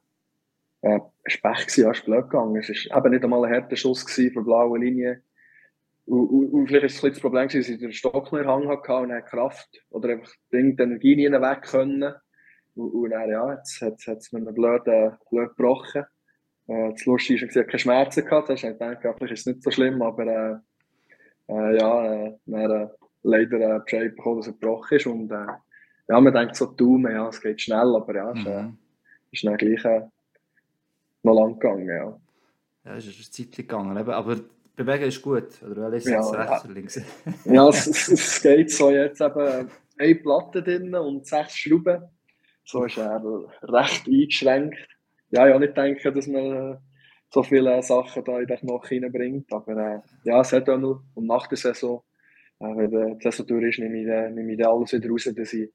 äh, 0.82 1.00
Spech 1.26 1.66
gewesen, 1.66 1.86
als 1.86 2.02
blöd 2.02 2.28
gegangen. 2.28 2.56
Es 2.56 2.68
war 2.68 2.98
eben 2.98 3.10
nicht 3.10 3.24
einmal 3.24 3.44
ein 3.46 3.54
harter 3.54 3.76
Schuss 3.76 4.04
gewesen 4.04 4.32
für 4.34 4.42
blaue 4.42 4.78
Linie. 4.78 5.22
Und, 6.06 6.28
und, 6.28 6.48
und 6.52 6.66
vielleicht 6.68 6.86
ist 6.86 6.96
es 6.98 7.04
ein 7.04 7.10
das 7.10 7.20
Problem, 7.20 7.48
dass 7.48 7.54
ich 7.54 7.78
den 7.78 7.92
Stock 7.92 8.32
noch 8.32 8.38
in 8.38 8.46
Hang 8.46 8.68
hatte 8.68 8.94
und 8.94 9.08
dann 9.08 9.24
Kraft 9.24 9.68
oder 9.90 10.10
einfach 10.10 10.32
die 10.52 10.56
Energie 10.56 11.16
nie 11.16 11.30
weg 11.30 11.62
können. 11.62 12.14
Und, 12.74 12.90
und 12.92 13.10
dann, 13.10 13.28
ja, 13.28 13.54
jetzt 13.54 13.82
hat 13.82 14.18
es 14.18 14.32
mir 14.32 14.40
blöd, 14.52 14.86
äh, 14.86 15.10
blöd 15.30 15.50
gebrochen. 15.56 16.04
Äh, 16.68 16.92
das 16.92 17.04
Lustige 17.06 17.44
ist, 17.44 17.50
ich 17.50 17.56
habe 17.56 17.66
keine 17.66 17.78
Schmerzen 17.78 18.24
gehabt. 18.24 18.50
Ich 18.50 18.62
dachte, 18.62 19.14
vielleicht 19.16 19.32
ist 19.32 19.40
es 19.40 19.46
nicht 19.46 19.62
so 19.62 19.70
schlimm, 19.70 20.00
aber 20.02 20.26
äh, 20.26 21.52
äh, 21.52 21.76
ja, 21.76 22.26
äh, 22.26 22.38
dann, 22.46 22.70
äh, 22.70 22.88
leider 23.22 23.76
äh, 23.76 23.80
Bescheid 23.80 24.14
bekommen, 24.16 24.38
dass 24.38 24.46
er 24.46 24.52
gebrochen 24.52 24.96
ist. 24.96 25.06
Und 25.06 25.30
äh, 25.32 25.46
ja, 26.08 26.20
man 26.20 26.32
denkt 26.32 26.54
so, 26.54 26.66
Daumen, 26.66 27.12
ja, 27.12 27.28
es 27.28 27.40
geht 27.40 27.60
schnell, 27.60 27.96
aber 27.96 28.14
ja, 28.14 28.30
es 28.30 28.38
ist, 28.38 28.46
äh, 28.46 28.62
Mhm. 28.62 28.78
ist 29.32 29.44
dann 29.44 29.56
gleich 29.56 29.84
äh, 29.84 30.02
noch 31.24 31.34
lang 31.34 31.58
gegangen, 31.58 31.88
ja. 31.88 32.20
Ja, 32.84 32.96
es 32.96 33.06
ist 33.08 33.16
eine 33.16 33.48
Zeit 33.48 33.56
gegangen, 33.56 33.96
aber 33.96 34.38
bewegen 34.76 35.04
ist 35.04 35.22
gut. 35.22 35.62
Oder 35.62 35.90
welches 35.90 36.10
Ja, 36.10 36.20
rechts 36.20 36.64
oder 36.64 36.74
links? 36.74 37.00
Ja, 37.44 37.68
es, 37.68 37.86
es, 38.08 38.42
geht 38.42 38.70
so 38.70 38.90
jetzt 38.90 39.20
eben 39.20 39.70
eine 39.98 40.14
Platte 40.16 40.62
drin 40.62 40.94
und 40.94 41.26
sechs 41.26 41.56
Schrauben. 41.56 42.04
So 42.64 42.84
ist 42.84 42.98
er 42.98 43.22
recht 43.62 44.06
eingeschränkt. 44.06 44.78
Ja, 45.30 45.46
ich 45.46 45.54
habe 45.54 45.64
nicht 45.64 45.76
denken, 45.76 46.14
dass 46.14 46.26
man 46.26 46.74
äh, 46.74 46.76
so 47.30 47.42
viele 47.42 47.82
Sachen 47.82 48.24
da 48.24 48.38
in 48.38 48.46
den 48.46 48.58
Knochen 48.58 49.02
reinbringt, 49.02 49.52
aber 49.52 49.76
äh, 49.76 50.00
ja, 50.24 50.40
es 50.40 50.52
hat 50.52 50.68
auch 50.68 50.78
noch. 50.78 51.02
Und 51.14 51.26
nach 51.26 51.46
der 51.46 51.58
Saison, 51.58 52.02
äh, 52.60 52.64
wenn 52.64 53.18
die 53.18 53.22
Saison 53.22 53.46
durch 53.46 53.70
ist, 53.70 53.78
nehme 53.78 54.00
ich, 54.00 54.34
nehme 54.34 54.52
ich 54.52 54.66
alles 54.66 54.92
wieder 54.92 55.08
raus, 55.08 55.30
dass 55.34 55.52
ich 55.52 55.72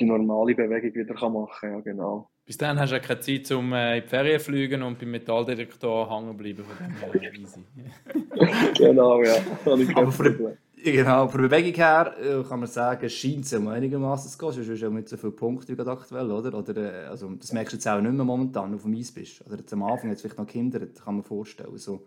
die 0.00 0.04
normale 0.04 0.54
Bewegung 0.54 0.94
wieder 0.94 1.14
kann 1.14 1.32
machen 1.32 1.50
kann. 1.60 1.70
Ja, 1.72 1.80
genau. 1.80 2.28
Bis 2.46 2.58
dann 2.58 2.78
hast 2.78 2.90
du 2.90 2.96
ja 2.96 3.00
keine 3.00 3.20
Zeit, 3.20 3.50
um 3.52 3.72
äh, 3.72 3.98
in 3.98 4.02
die 4.02 4.08
Ferien 4.08 4.38
zu 4.38 4.46
fliegen 4.46 4.82
und 4.82 4.98
beim 4.98 5.10
Metalldetektor 5.10 6.10
hängen 6.10 6.36
bleiben. 6.36 6.64
Von 6.64 7.12
dem 7.12 7.34
easy. 7.34 7.60
Genau, 8.76 9.22
ja. 9.22 9.36
Aber 9.94 10.12
für- 10.12 10.56
Genau, 10.84 11.28
von 11.28 11.40
der 11.40 11.48
Bewegung 11.48 11.72
her 11.74 12.14
äh, 12.20 12.42
kann 12.46 12.60
man 12.60 12.68
sagen, 12.68 13.08
scheint 13.08 13.46
es 13.46 13.54
einigermaßen 13.54 14.30
zu 14.30 14.36
gehen. 14.36 14.52
Sonst 14.52 14.68
hast 14.70 14.80
du 14.82 14.84
ja 14.84 14.90
nicht 14.90 15.08
so 15.08 15.16
viele 15.16 15.32
Punkte 15.32 15.78
wie 15.78 15.80
aktuell, 15.88 16.30
oder? 16.30 16.52
oder 16.58 16.76
äh, 16.76 17.06
also, 17.06 17.30
das 17.36 17.52
merkst 17.54 17.72
du 17.72 17.76
jetzt 17.78 17.88
auch 17.88 18.00
nicht 18.02 18.12
mehr 18.12 18.24
momentan, 18.24 18.64
wenn 18.64 18.70
du 18.72 18.76
auf 18.76 18.82
dem 18.82 18.94
Eis 18.94 19.10
bist. 19.10 19.46
Oder 19.46 19.56
jetzt 19.60 19.72
am 19.72 19.82
Anfang 19.82 20.10
hat 20.10 20.16
es 20.16 20.20
vielleicht 20.20 20.36
noch 20.36 20.46
gehindert, 20.46 21.02
kann 21.02 21.14
man 21.14 21.24
vorstellen. 21.24 21.78
So. 21.78 22.06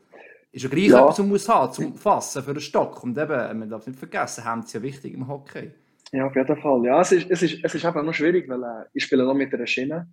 Ist 0.52 0.62
ja 0.64 0.70
gleich 0.70 0.90
Ja. 0.90 1.00
etwas, 1.00 1.10
was 1.14 1.18
man 1.20 1.30
muss 1.30 1.50
haben 1.50 1.74
zum 1.74 1.96
Fassen 1.96 2.44
für 2.44 2.54
den 2.54 2.62
Stock. 2.62 3.02
Und 3.04 3.18
eben, 3.18 3.60
man 3.60 3.68
darf 3.68 3.82
es 3.82 3.88
nicht 3.88 3.98
vergessen, 3.98 4.44
Hände 4.48 4.68
ist 4.68 4.74
ja 4.74 4.82
wichtig 4.84 5.16
im 5.16 5.28
Hockey. 5.28 5.72
Ja, 6.12 6.28
auf 6.28 6.36
jeden 6.36 6.58
Fall. 6.58 6.86
Ja, 6.86 7.02
es 7.02 7.12
ist, 7.12 7.30
es 7.30 7.44
ist, 7.44 7.60
es 7.64 7.76
ist 7.76 7.86
eben 7.86 8.06
noch 8.06 8.14
schwierig, 8.14 8.48
weil 8.50 8.64
äh, 8.64 8.86
ich 8.94 9.04
spiele 9.04 9.24
noch 9.26 9.34
mit 9.34 9.54
einer 9.54 9.68
Schiene. 9.68 10.08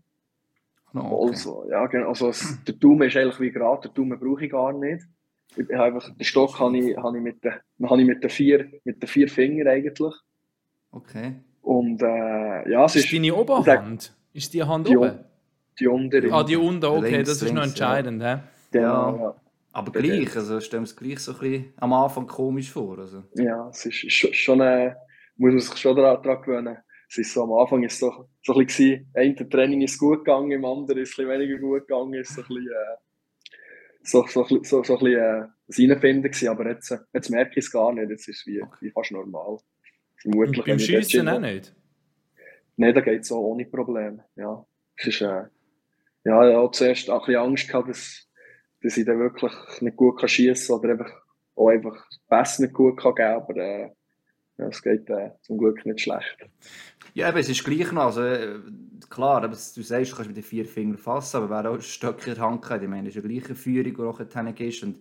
No, 0.92 1.22
okay. 1.22 1.30
Also, 1.30 1.66
ja, 1.70 1.86
genau. 1.86 2.08
Also, 2.08 2.28
es, 2.28 2.58
der 2.64 2.74
Daumen 2.74 3.08
ist 3.08 3.16
eigentlich 3.16 3.40
wie 3.40 3.50
gerade, 3.50 3.82
der 3.82 3.90
Daumen 3.92 4.18
brauche 4.18 4.44
ich 4.44 4.50
gar 4.50 4.72
nicht. 4.72 5.04
Ich, 5.56 5.68
ich 5.68 5.76
einfach, 5.76 6.08
den 6.14 6.24
Stock 6.24 6.58
habe 6.58 6.76
ich, 6.78 6.96
habe 6.96 7.16
ich, 7.16 7.22
mit, 7.22 7.44
den, 7.44 7.52
habe 7.88 8.00
ich 8.00 8.06
mit, 8.06 8.22
den 8.22 8.30
vier, 8.30 8.70
mit 8.84 9.02
den 9.02 9.06
vier 9.08 9.28
Fingern 9.28 9.68
eigentlich. 9.68 10.14
okay. 10.90 11.34
Und 11.62 12.02
äh, 12.02 12.70
ja, 12.70 12.84
es 12.84 12.94
Ist 12.94 13.06
ist 13.06 13.14
deine 13.14 13.34
Oberhand? 13.34 14.12
Ist 14.34 14.52
die 14.52 14.62
Hand 14.62 14.86
Die 14.86 14.96
oben? 14.96 15.18
die 15.78 15.88
untere. 15.88 16.30
Ah, 16.32 16.42
die 16.42 16.56
unten, 16.56 16.84
okay, 16.84 17.10
Links, 17.10 17.28
das 17.28 17.42
ist 17.42 17.52
noch 17.52 17.62
links, 17.62 17.68
entscheidend. 17.80 18.22
hä? 18.22 18.38
genau, 18.70 19.16
ja. 19.16 19.22
ja. 19.22 19.34
Aber 19.72 19.90
gleich, 19.90 20.36
also 20.36 20.60
stellen 20.60 20.82
wir 20.82 20.88
es 20.88 20.94
gleich 20.94 21.18
so 21.20 21.32
ein 21.32 21.38
bisschen 21.38 21.72
am 21.78 21.92
Anfang 21.94 22.26
komisch 22.26 22.70
vor. 22.70 22.98
Also. 22.98 23.24
ja, 23.34 23.68
es 23.70 23.86
ist 23.86 24.12
schon, 24.12 24.60
äh, 24.60 24.94
muss 25.36 25.52
man 25.52 25.60
sich 25.60 25.76
schon 25.76 25.96
daran, 25.96 26.22
daran 26.22 26.42
gewöhnen. 26.42 26.78
Es 27.08 27.18
ist 27.18 27.32
so, 27.34 27.42
am 27.44 27.52
Anfang 27.52 27.82
ist 27.82 27.94
es 27.94 27.98
so, 28.00 28.28
so 28.42 28.54
ein 28.54 28.66
bisschen, 28.66 29.06
ein 29.14 29.36
Training 29.36 29.82
ist 29.82 29.98
gut 29.98 30.24
gegangen, 30.24 30.50
im 30.50 30.64
anderen 30.64 31.00
ist 31.02 31.12
es 31.12 31.18
ein 31.18 31.26
bisschen 31.26 31.40
weniger 31.40 31.58
gut 31.58 31.86
gegangen, 31.86 32.14
ist 32.14 32.34
so 32.34 32.40
ein 32.42 32.48
bisschen, 32.48 32.66
äh, 32.68 32.96
so, 34.02 34.26
so, 34.26 34.44
so, 34.44 34.62
so, 34.62 34.82
so 34.82 34.98
ein 34.98 35.04
bisschen 35.04 35.20
äh, 35.20 35.46
das 35.66 35.78
Reinfinden 35.78 36.22
gewesen, 36.30 36.48
aber 36.48 36.68
jetzt, 36.70 36.90
äh, 36.90 36.98
jetzt 37.12 37.30
merke 37.30 37.52
ich 37.58 37.66
es 37.66 37.70
gar 37.70 37.92
nicht, 37.92 38.10
jetzt 38.10 38.28
ist 38.28 38.40
es 38.40 38.46
wie, 38.46 38.62
wie 38.80 38.90
fast 38.90 39.12
normal. 39.12 39.58
Vermutlich, 40.20 40.64
beim 40.64 40.78
Schiessen 40.78 41.24
bin- 41.24 41.28
auch 41.28 41.40
nicht? 41.40 41.74
Nein, 42.76 42.94
da 42.94 43.00
geht 43.00 43.20
es 43.22 43.28
so 43.28 43.38
ohne 43.38 43.66
Probleme. 43.66 44.24
Ja, 44.36 44.64
es 44.96 45.06
ist, 45.06 45.20
äh, 45.20 45.44
ja, 46.24 46.48
ich 46.48 46.56
habe 46.56 46.70
zuerst 46.72 47.10
auch 47.10 47.22
ein 47.22 47.26
bisschen 47.26 47.42
Angst 47.42 47.68
gehabt, 47.68 47.88
dass, 47.88 48.28
dass 48.82 48.96
ich 48.96 49.04
dann 49.04 49.18
wirklich 49.20 49.52
nicht 49.80 49.96
gut 49.96 50.18
kann 50.18 50.28
schießen 50.28 50.74
oder 50.74 50.90
einfach, 50.90 51.12
auch 51.54 51.68
einfach 51.68 52.04
Pässe 52.28 52.62
nicht 52.62 52.74
gut 52.74 52.98
kann 52.98 53.14
geben 53.14 53.28
aber 53.28 53.56
äh, 53.56 53.90
ja, 54.58 54.68
es 54.68 54.82
geht 54.82 55.10
äh, 55.10 55.30
zum 55.42 55.58
Glück 55.58 55.84
nicht 55.84 56.00
schlecht. 56.00 56.46
Ja, 57.14 57.28
aber 57.28 57.40
es 57.40 57.48
ist 57.48 57.64
gleich 57.64 57.90
noch. 57.92 58.04
Also, 58.04 58.22
äh, 58.22 58.60
klar, 59.10 59.38
aber 59.38 59.48
du 59.48 59.54
sagst, 59.54 60.12
du 60.12 60.16
kannst 60.16 60.28
mit 60.28 60.36
den 60.36 60.44
vier 60.44 60.64
Fingern 60.64 60.98
fassen, 60.98 61.38
aber 61.38 61.50
wer 61.50 61.70
auch 61.70 61.74
ein 61.74 61.82
Stöckchen 61.82 62.34
in 62.34 62.38
der 62.38 62.48
Hand 62.48 62.70
hat, 62.70 62.82
ich 62.82 62.88
meine, 62.88 63.08
das 63.08 63.16
ist 63.16 63.24
eine 63.24 63.32
gleiche 63.32 63.54
Führung, 63.54 63.84
die 63.84 63.92
dorthin 63.92 64.54
gehst. 64.54 64.82
Und 64.84 64.98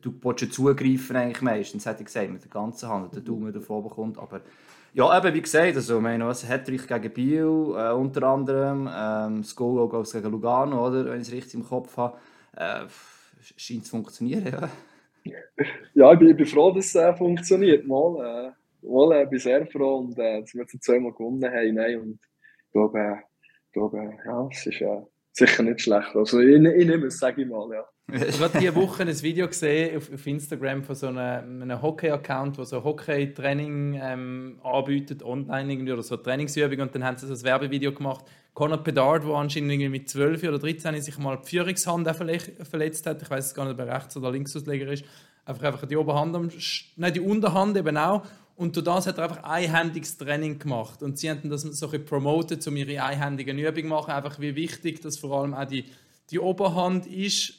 du 0.00 0.14
ja 0.24 0.50
zugreifen 0.50 1.16
eigentlich 1.16 1.42
meistens, 1.42 1.86
hätte 1.86 2.00
ich 2.00 2.06
gesagt, 2.06 2.30
mit 2.30 2.44
der 2.44 2.50
ganzen 2.50 2.88
Hand, 2.88 3.14
der 3.14 3.22
Daumen 3.22 3.52
davon 3.52 3.82
bekommt. 3.82 4.18
Aber 4.18 4.40
ja, 4.94 5.18
eben, 5.18 5.34
wie 5.34 5.42
gesagt, 5.42 5.74
also, 5.74 5.96
ich 5.96 6.02
meine, 6.02 6.26
was 6.26 6.48
Hattrick 6.48 6.86
gegen 6.86 7.12
Biel, 7.12 7.74
äh, 7.76 7.92
unter 7.92 8.22
anderem, 8.24 8.88
ähm, 8.92 9.42
das 9.42 9.56
Goal 9.56 9.80
auch 9.80 10.12
gegen 10.12 10.30
Lugano, 10.30 10.86
oder, 10.86 11.06
wenn 11.06 11.20
ich 11.20 11.28
es 11.28 11.32
richtig 11.32 11.54
im 11.54 11.64
Kopf 11.64 11.96
habe, 11.96 12.18
äh, 12.56 12.84
scheint 13.56 13.84
zu 13.84 13.90
funktionieren, 13.90 14.46
ja. 14.46 14.68
Ja, 15.94 16.12
ich 16.12 16.18
bin, 16.18 16.30
ich 16.30 16.36
bin 16.36 16.46
froh, 16.46 16.72
dass 16.72 16.86
es 16.86 16.94
äh, 16.96 17.14
funktioniert. 17.14 17.86
Mal, 17.86 18.54
mal 18.82 19.12
äh, 19.12 19.26
bin 19.26 19.38
sehr 19.38 19.66
froh 19.66 19.98
und 19.98 20.18
äh, 20.18 20.40
dass 20.40 20.54
wir 20.54 20.62
jetzt 20.62 20.82
zweimal 20.82 21.12
gewonnen 21.12 21.44
haben. 21.44 21.74
Nein, 21.74 22.00
und 22.00 22.20
ich 22.66 22.72
glaube, 22.72 22.98
äh, 22.98 23.16
ich 23.66 23.72
glaube 23.72 23.98
äh, 23.98 24.26
ja, 24.26 24.48
es 24.50 24.66
ist 24.66 24.80
äh, 24.80 25.02
sicher 25.32 25.62
nicht 25.62 25.80
schlecht. 25.80 26.14
Also 26.14 26.40
ich, 26.40 26.54
ich 26.54 26.86
nehme 26.86 27.06
es, 27.06 27.18
sage 27.18 27.42
ich 27.42 27.48
mal, 27.48 27.68
ja. 27.72 27.84
Ich 28.12 28.40
habe 28.40 28.58
diese 28.58 28.74
Woche 28.74 29.04
ein 29.04 29.22
Video 29.22 29.46
gesehen 29.46 29.96
auf, 29.96 30.12
auf 30.12 30.26
Instagram 30.26 30.82
von 30.82 30.94
so 30.94 31.06
einem, 31.06 31.62
einem 31.62 31.80
Hockey-Account, 31.80 32.58
der 32.58 32.64
so 32.66 32.82
Hockey-Training 32.82 33.98
ähm, 34.02 34.60
anbietet, 34.62 35.22
online 35.22 35.72
irgendwie, 35.72 35.92
oder 35.92 36.02
so 36.02 36.16
Trainingsübungen. 36.16 36.80
Und 36.80 36.94
dann 36.94 37.04
haben 37.04 37.16
sie 37.16 37.26
so 37.26 37.32
ein 37.32 37.42
Werbevideo 37.42 37.92
gemacht. 37.92 38.24
Conor 38.54 38.78
Bedard, 38.78 39.24
der 39.24 39.30
anscheinend 39.30 39.72
irgendwie 39.72 39.88
mit 39.88 40.10
12 40.10 40.42
oder 40.42 40.58
13 40.58 41.00
sich 41.00 41.16
mal 41.16 41.38
die 41.38 41.48
Führungshand 41.48 42.10
verletzt 42.14 43.06
hat. 43.06 43.22
Ich 43.22 43.30
weiß 43.30 43.54
gar 43.54 43.64
nicht, 43.64 43.74
ob 43.74 43.86
er 43.86 43.94
rechts 43.94 44.16
oder 44.16 44.30
linksausleger 44.30 44.92
ist. 44.92 45.04
Einfach, 45.44 45.64
einfach 45.64 45.86
die 45.86 45.96
Oberhand, 45.96 46.36
am, 46.36 46.50
nein, 46.96 47.12
die 47.12 47.20
Unterhand 47.20 47.76
eben 47.76 47.96
auch. 47.96 48.22
Und 48.56 48.76
durch 48.76 48.84
das 48.84 49.06
hat 49.06 49.18
er 49.18 49.24
einfach 49.24 49.42
einhändiges 49.44 50.16
Training 50.16 50.58
gemacht. 50.58 51.02
Und 51.02 51.18
sie 51.18 51.30
haben 51.30 51.48
das 51.48 51.62
so 51.62 51.86
ein 51.86 51.90
bisschen 51.90 52.04
promotet, 52.04 52.66
um 52.66 52.76
ihre 52.76 53.02
einhändigen 53.02 53.58
Übungen 53.58 53.82
zu 53.82 53.88
machen. 53.88 54.10
Einfach 54.12 54.38
wie 54.40 54.54
wichtig, 54.54 55.00
dass 55.00 55.18
vor 55.18 55.40
allem 55.40 55.54
auch 55.54 55.64
die, 55.64 55.84
die 56.30 56.38
Oberhand 56.38 57.06
ist. 57.06 57.54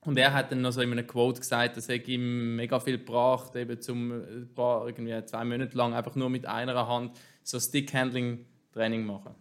Und 0.00 0.16
er 0.16 0.32
hat 0.32 0.52
dann 0.52 0.60
noch 0.62 0.70
so 0.70 0.80
in 0.80 0.92
einem 0.92 1.06
Quote 1.06 1.40
gesagt, 1.40 1.76
das 1.76 1.88
hätte 1.88 2.10
ihm 2.10 2.56
mega 2.56 2.78
viel 2.80 2.98
gebracht, 2.98 3.54
eben 3.56 3.80
zum 3.80 4.12
ein 4.12 4.50
paar, 4.54 4.86
irgendwie 4.86 5.24
zwei 5.24 5.44
Monate 5.44 5.76
lang 5.76 5.92
einfach 5.92 6.14
nur 6.14 6.30
mit 6.30 6.46
einer 6.46 6.86
Hand 6.86 7.18
so 7.42 7.58
Stick-Handling-Training 7.58 9.04
machen. 9.04 9.34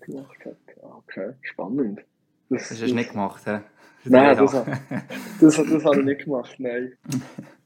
gemacht 0.00 0.44
hat. 0.44 0.56
Okay, 0.82 1.34
spannend. 1.42 2.00
Das, 2.48 2.68
Das 2.68 2.80
hast 2.82 2.90
du 2.90 2.94
nicht 2.94 3.12
gemacht, 3.12 3.42
hä? 3.46 3.60
Nein, 4.04 4.36
das, 4.38 4.52
das, 4.52 4.64
das, 5.40 5.56
das 5.56 5.84
habe 5.84 6.00
ich 6.00 6.04
nicht 6.04 6.24
gemacht, 6.24 6.56
nein. 6.58 6.92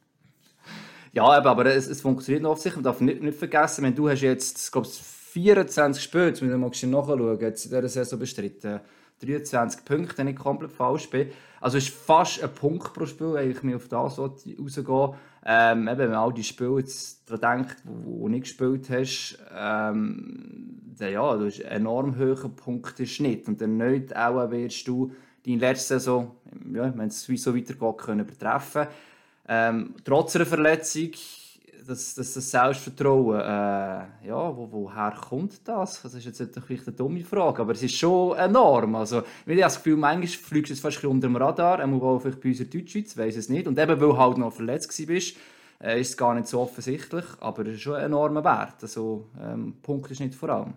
Ja, 1.14 1.26
aber 1.26 1.66
es, 1.66 1.86
es 1.86 2.00
funktioniert 2.00 2.42
noch 2.42 2.50
offensichtlich. 2.50 2.84
Man 2.84 2.92
darf 2.92 3.00
nicht, 3.00 3.22
nicht 3.22 3.38
vergessen, 3.38 3.84
wenn 3.84 3.94
du 3.94 4.08
hast 4.08 4.20
jetzt, 4.20 4.72
glaube 4.72 4.88
ich, 4.88 4.94
24 4.94 6.02
Spiele, 6.02 6.26
jetzt 6.26 6.42
wir 6.42 6.56
mal 6.56 6.66
nachschauen, 6.68 7.40
jetzt 7.40 7.64
in 7.66 7.70
dieser 7.70 7.88
Saison 7.88 8.18
bestritten, 8.18 8.80
23 9.20 9.84
Punkte, 9.84 10.18
wenn 10.18 10.28
ich 10.28 10.36
komplett 10.36 10.72
falsch 10.72 11.08
bin. 11.08 11.28
Also 11.60 11.78
es 11.78 11.84
ist 11.88 11.94
fast 11.94 12.42
ein 12.42 12.52
Punkt 12.52 12.92
pro 12.92 13.06
Spiel, 13.06 13.34
wenn 13.34 13.50
ich 13.50 13.62
mir 13.62 13.76
auf 13.76 13.86
das 13.86 14.18
rausgehe. 14.18 15.14
Ähm, 15.46 15.88
eben, 15.88 15.98
wenn 15.98 16.10
man 16.10 16.18
all 16.18 16.32
die 16.32 16.42
Spiele 16.42 16.84
daran 17.26 17.62
denkt, 17.62 17.76
wo 17.84 18.24
du 18.24 18.28
nicht 18.28 18.42
gespielt 18.42 18.90
hast, 18.90 19.38
ähm, 19.56 20.80
dann 20.98 21.12
ja, 21.12 21.36
du 21.36 21.46
hast 21.46 21.64
einen 21.64 21.82
enorm 21.82 22.18
hohen 22.18 22.56
Punkteschnitt. 22.56 23.46
Und 23.46 23.60
dann 23.60 23.76
nicht 23.76 24.16
auch 24.16 24.50
wirst 24.50 24.88
du 24.88 25.12
deine 25.46 25.58
letzte 25.58 25.94
Saison, 25.94 26.32
ja, 26.72 26.92
wenn 26.96 27.08
es 27.08 27.24
so 27.24 27.56
weitergeht, 27.56 27.98
können 27.98 28.20
übertreffen. 28.20 28.88
Ähm, 29.48 29.94
trotz 30.04 30.36
einer 30.36 30.46
Verletzung, 30.46 31.10
das, 31.86 32.14
das, 32.14 32.32
das 32.32 32.50
Selbstvertrauen, 32.50 33.40
äh, 33.40 34.26
ja, 34.26 34.56
wo, 34.56 34.68
woher 34.70 35.12
kommt 35.12 35.66
das? 35.68 36.02
Das 36.02 36.14
ist 36.14 36.24
jetzt 36.24 36.42
vielleicht 36.66 36.86
eine 36.86 36.96
dumme 36.96 37.24
Frage, 37.24 37.62
aber 37.62 37.72
es 37.72 37.82
ist 37.82 37.96
schon 37.96 38.36
enorm. 38.38 38.94
Also, 38.94 39.18
ich 39.20 39.52
habe 39.52 39.60
das 39.60 39.76
Gefühl, 39.76 39.96
manchmal 39.96 40.26
fliegst 40.26 40.72
du 40.72 40.76
fast 40.76 41.04
unter 41.04 41.28
dem 41.28 41.36
Radar, 41.36 41.84
auch 41.84 42.18
vielleicht 42.20 42.40
bei 42.40 42.48
unserer 42.48 42.68
Deutschschweiz, 42.68 43.16
weiß 43.16 43.36
es 43.36 43.48
nicht. 43.48 43.66
Und 43.66 43.78
eben, 43.78 44.00
weil 44.00 44.08
du 44.08 44.16
halt 44.16 44.38
noch 44.38 44.52
verletzt 44.52 45.06
bist, 45.06 45.36
äh, 45.82 46.00
ist 46.00 46.10
es 46.10 46.16
gar 46.16 46.34
nicht 46.34 46.48
so 46.48 46.60
offensichtlich, 46.60 47.24
aber 47.40 47.66
es 47.66 47.74
ist 47.74 47.82
schon 47.82 47.96
ein 47.96 48.04
enormer 48.04 48.44
Wert. 48.44 48.76
Also, 48.80 49.26
ähm, 49.40 49.76
Punkt 49.82 50.10
ist 50.10 50.20
nicht 50.20 50.34
vor 50.34 50.48
allem. 50.48 50.74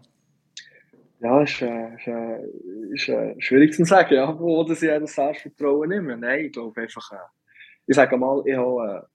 Ja, 1.20 1.42
ist, 1.42 1.62
äh, 1.62 1.96
ist, 1.96 2.08
äh, 2.08 2.94
ist 2.94 3.10
äh, 3.10 3.36
schwierig 3.40 3.74
zu 3.74 3.86
sagen, 3.86 4.14
ja, 4.14 4.38
wo 4.40 4.64
das 4.64 4.82
das 4.82 5.16
Selbstvertrauen 5.16 5.90
nehmen. 5.90 6.20
Nein, 6.20 6.46
ich 6.46 6.52
glaube 6.52 6.80
einfach, 6.82 7.12
äh, 7.12 7.16
ich 7.88 7.96
sage 7.96 8.18
mal, 8.18 8.44
ich 8.46 8.56
habe, 8.56 9.04
äh, 9.04 9.08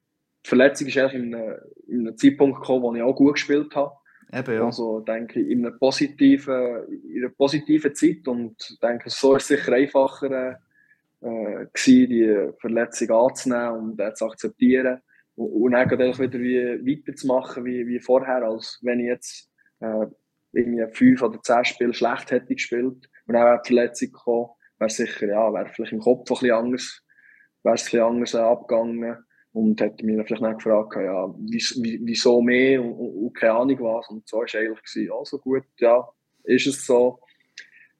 die 0.45 0.49
Verletzung 0.49 0.89
ist 0.89 0.99
eigentlich 0.99 1.23
in 1.23 1.35
einem, 1.35 1.57
in 1.87 2.01
einem 2.01 2.17
Zeitpunkt 2.17 2.61
gekommen, 2.61 2.83
wo 2.83 2.95
ich 2.95 3.03
auch 3.03 3.15
gut 3.15 3.35
gespielt 3.35 3.75
habe. 3.77 3.93
Eben, 4.33 4.55
ja. 4.55 4.65
Also 4.65 5.01
denke 5.01 5.41
ich, 5.41 5.51
in 5.51 5.65
einer 5.65 5.77
positiven, 5.77 6.87
in 7.05 7.23
einer 7.23 7.33
positiven 7.33 7.95
Zeit 7.95 8.27
und 8.27 8.79
denke, 8.83 9.11
so 9.11 9.37
ist 9.37 9.43
es 9.43 9.49
sicher 9.49 9.73
einfacher 9.73 10.59
äh, 11.21 11.67
gewesen, 11.73 12.09
die 12.09 12.51
Verletzung 12.59 13.11
anzunehmen 13.11 13.73
und 13.73 14.01
äh, 14.01 14.15
zu 14.15 14.27
akzeptieren 14.27 15.01
und, 15.35 15.51
und 15.51 15.73
dann 15.73 15.91
wieder 15.91 16.41
wie 16.41 16.97
weiterzumachen 16.97 17.65
wie, 17.65 17.87
wie 17.87 18.01
vorher, 18.01 18.43
als 18.43 18.79
wenn 18.83 19.01
ich 19.01 19.07
jetzt 19.07 19.51
äh, 19.81 20.07
irgendwie 20.53 20.87
fünf 20.93 21.23
oder 21.23 21.41
zehn 21.43 21.65
Spiele 21.65 21.95
schlecht 21.95 22.31
hätte 22.31 22.55
gespielt 22.55 23.09
und 23.27 23.35
dann 23.35 23.45
wäre 23.45 23.61
die 23.63 23.69
Verletzung 23.69 24.13
gekommen, 24.13 24.49
wäre 24.79 24.91
sicher, 24.91 25.27
ja, 25.27 25.53
wäre 25.53 25.69
vielleicht 25.69 25.93
im 25.93 26.01
Kopf 26.01 26.31
ein 26.31 26.35
bisschen 26.35 26.51
anders, 26.53 27.02
wäre 27.62 27.75
es 27.75 27.83
ein 27.83 27.85
bisschen 27.85 28.01
anders 28.03 28.35
abgegangen 28.35 29.16
und 29.53 29.81
hätte 29.81 30.05
mich 30.05 30.27
vielleicht 30.27 30.42
dann 30.42 30.57
gefragt, 30.57 30.96
ja, 30.96 31.35
wieso 31.38 32.40
mehr 32.40 32.83
und, 32.83 32.92
und, 32.92 33.35
keine 33.35 33.53
Ahnung 33.55 33.81
was 33.81 34.09
und 34.09 34.27
so 34.27 34.38
war 34.38 34.44
es 34.44 34.55
eigentlich 34.55 34.83
gewesen, 34.83 35.12
also 35.12 35.38
gut, 35.38 35.64
ja, 35.79 36.09
ist 36.44 36.66
es 36.66 36.87
so, 36.87 37.20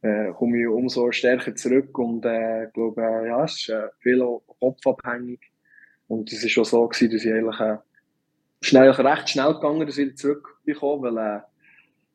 äh, 0.01 0.33
komme 0.33 0.61
ich 0.61 0.67
umso 0.67 1.13
stärker 1.13 1.55
zurück 1.55 1.97
und 1.99 2.25
äh, 2.25 2.69
glaube, 2.73 3.03
äh, 3.03 3.29
ja, 3.29 3.45
es 3.45 3.53
ist 3.55 3.69
äh, 3.69 3.89
viel 4.01 4.27
kopfabhängig 4.61 5.41
und 6.09 6.33
es 6.33 6.43
ist 6.43 6.51
schon 6.51 6.65
so 6.65 6.89
gewesen, 6.89 7.13
dass 7.13 7.25
ich 7.25 7.33
eigentlich 7.33 7.61
äh, 7.61 7.77
schnell, 8.63 8.91
recht 8.91 9.29
schnell 9.29 9.55
gegangen, 9.55 9.87
dass 9.87 9.99
ich 9.99 10.07
wieder 10.07 10.17
zurückbekomme, 10.17 11.15
weil 11.15 11.37
äh, 11.37 11.41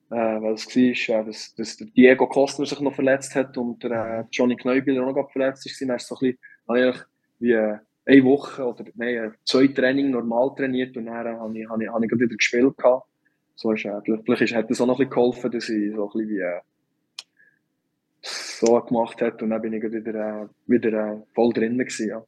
äh, 0.10 0.41
weil 0.41 0.53
es 0.53 0.67
war, 0.67 1.19
äh, 1.19 1.25
dass, 1.25 1.53
dass 1.55 1.77
der 1.77 1.88
Diego 1.88 2.27
Kostner 2.27 2.65
sich 2.65 2.79
noch 2.79 2.95
verletzt 2.95 3.36
hat 3.36 3.57
und 3.57 3.83
der 3.83 4.19
äh, 4.19 4.23
Johnny 4.31 4.55
Kneubiller 4.55 5.05
auch 5.05 5.13
noch 5.13 5.31
verletzt 5.31 5.65
ist. 5.65 5.81
Dann 5.81 5.89
ist 5.89 6.07
so 6.07 6.15
ein 6.15 6.38
bisschen, 6.67 7.05
wie 7.39 7.56
eine 7.56 8.23
Woche 8.23 8.65
oder 8.65 8.86
nein, 8.95 9.15
äh, 9.15 9.32
zwei 9.43 9.67
Training 9.67 10.12
normal 10.12 10.52
trainiert 10.56 10.95
und 10.97 11.06
dann 11.06 11.26
äh, 11.26 11.38
habe 11.38 11.60
ich, 11.60 11.69
habe 11.69 11.84
ich, 11.84 11.89
habe 11.89 12.06
ich 12.06 12.12
wieder 12.12 12.36
gespielt. 12.36 12.78
Gehabt. 12.78 13.08
So 13.56 13.71
ist, 13.71 13.86
äh, 13.86 14.02
vielleicht 14.26 14.56
hat 14.56 14.69
das 14.69 14.82
auch 14.82 14.88
noch 14.88 15.00
ein 15.00 15.10
geholfen, 15.10 15.52
dass 15.52 15.69
ich 15.69 15.93
so 15.93 16.06
ein 16.06 16.12
bisschen 16.13 16.30
wie, 16.30 16.39
äh, 16.39 16.62
so 18.21 18.80
gemacht 18.82 19.21
hat 19.21 19.41
und 19.41 19.50
dann 19.52 19.62
bin 19.62 19.73
ich 19.73 19.84
wieder, 19.84 20.50
wieder 20.65 21.23
voll 21.34 21.54
drin 21.54 21.78
gewesen, 21.78 22.10
ja 22.10 22.23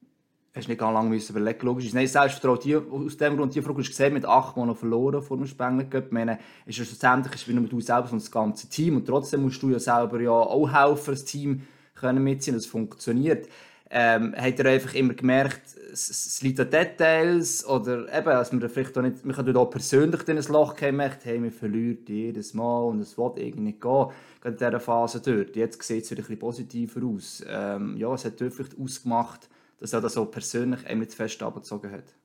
hast 0.60 0.68
nicht 0.68 0.80
ganz 0.80 0.94
lange 0.94 1.10
müssen 1.10 1.36
überlegen 1.36 1.66
logisch. 1.66 1.94
Nein, 1.94 2.08
Selbstvertrauen, 2.08 2.60
die, 2.64 2.76
aus 2.76 3.18
dem 3.18 3.38
Grund, 3.38 3.56
die 3.56 3.62
Frage 3.62 3.80
hast 3.80 3.90
gesehen, 3.90 4.14
mit 4.14 4.26
acht 4.26 4.58
Monaten 4.58 4.80
verloren 4.80 5.22
vor 5.22 5.38
dem 5.38 5.46
Spengler 5.46 5.86
Ich 5.92 6.12
meine, 6.12 6.40
ist 6.66 6.80
es 6.80 6.88
schlussendlich 6.88 7.36
ist 7.36 7.48
wie 7.48 7.54
nur 7.54 7.68
du 7.68 7.80
selber 7.82 8.12
und 8.12 8.22
das 8.22 8.32
ganze 8.32 8.70
Team 8.70 8.98
und 8.98 9.06
trotzdem 9.06 9.44
musst 9.44 9.62
du 9.62 9.70
ja 9.70 9.80
selber 9.80 10.20
ja 10.22 10.32
auch 10.32 10.72
helfen, 10.72 11.12
das 11.12 11.26
Team 11.26 11.68
können 11.96 12.24
mitziehen, 12.24 12.56
das 12.56 12.66
funktioniert. 12.66 13.48
Ähm, 13.92 14.36
hat 14.36 14.60
er 14.60 14.72
einfach 14.72 14.94
immer 14.94 15.16
gemerkt, 15.16 15.76
es, 15.92 16.42
liegt 16.44 16.60
an 16.60 16.70
Details 16.70 17.66
oder 17.66 18.02
eben, 18.16 18.26
dass 18.26 18.52
man 18.52 18.70
vielleicht 18.70 18.96
auch 18.96 19.02
nicht, 19.02 19.26
man 19.26 19.36
kann 19.36 19.58
auch 19.58 19.70
persönlich 19.72 20.28
in 20.28 20.38
ein 20.38 20.44
Loch 20.44 20.76
gehen, 20.76 20.96
merkt, 20.96 21.26
hey, 21.26 21.42
wir 21.42 21.52
verlieren 21.52 22.06
jedes 22.08 22.54
Mal 22.54 22.84
und 22.84 23.00
es 23.00 23.18
wird 23.18 23.40
irgendwie 23.40 23.64
nicht 23.64 23.82
gehen, 23.82 24.08
gerade 24.42 24.52
in 24.52 24.58
dieser 24.58 24.80
Phase 24.80 25.22
dort. 25.22 25.56
Jetzt 25.56 25.82
sieht 25.82 26.04
es 26.04 26.12
wieder 26.12 26.20
ein 26.20 26.24
bisschen 26.24 26.40
positiver 26.40 27.04
aus. 27.04 27.44
Ähm, 27.50 27.98
ja, 27.98 28.14
es 28.14 28.26
hat 28.26 28.38
vielleicht 28.38 28.80
ausgemacht, 28.80 29.50
dass 29.80 29.94
er 29.94 30.02
das 30.02 30.14
so 30.14 30.26
persönlich 30.26 30.88
eben 30.88 31.00
nicht 31.00 31.14
fest 31.14 31.42
abgezogen 31.42 31.92
hat? 31.92 32.16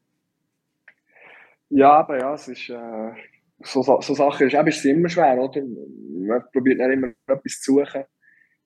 Ja, 1.70 1.92
aber 1.92 2.18
ja, 2.18 2.34
es 2.34 2.46
ist, 2.48 2.68
äh, 2.68 3.12
so, 3.60 3.82
so 3.82 4.14
Sachen 4.14 4.46
ist, 4.46 4.54
eben, 4.54 4.68
ist 4.68 4.84
immer 4.84 5.08
schwer, 5.08 5.38
oder? 5.38 5.62
Man 5.62 6.42
probiert 6.52 6.78
nicht 6.78 6.92
immer 6.92 7.08
etwas 7.26 7.60
zu 7.60 7.74
suchen. 7.74 8.04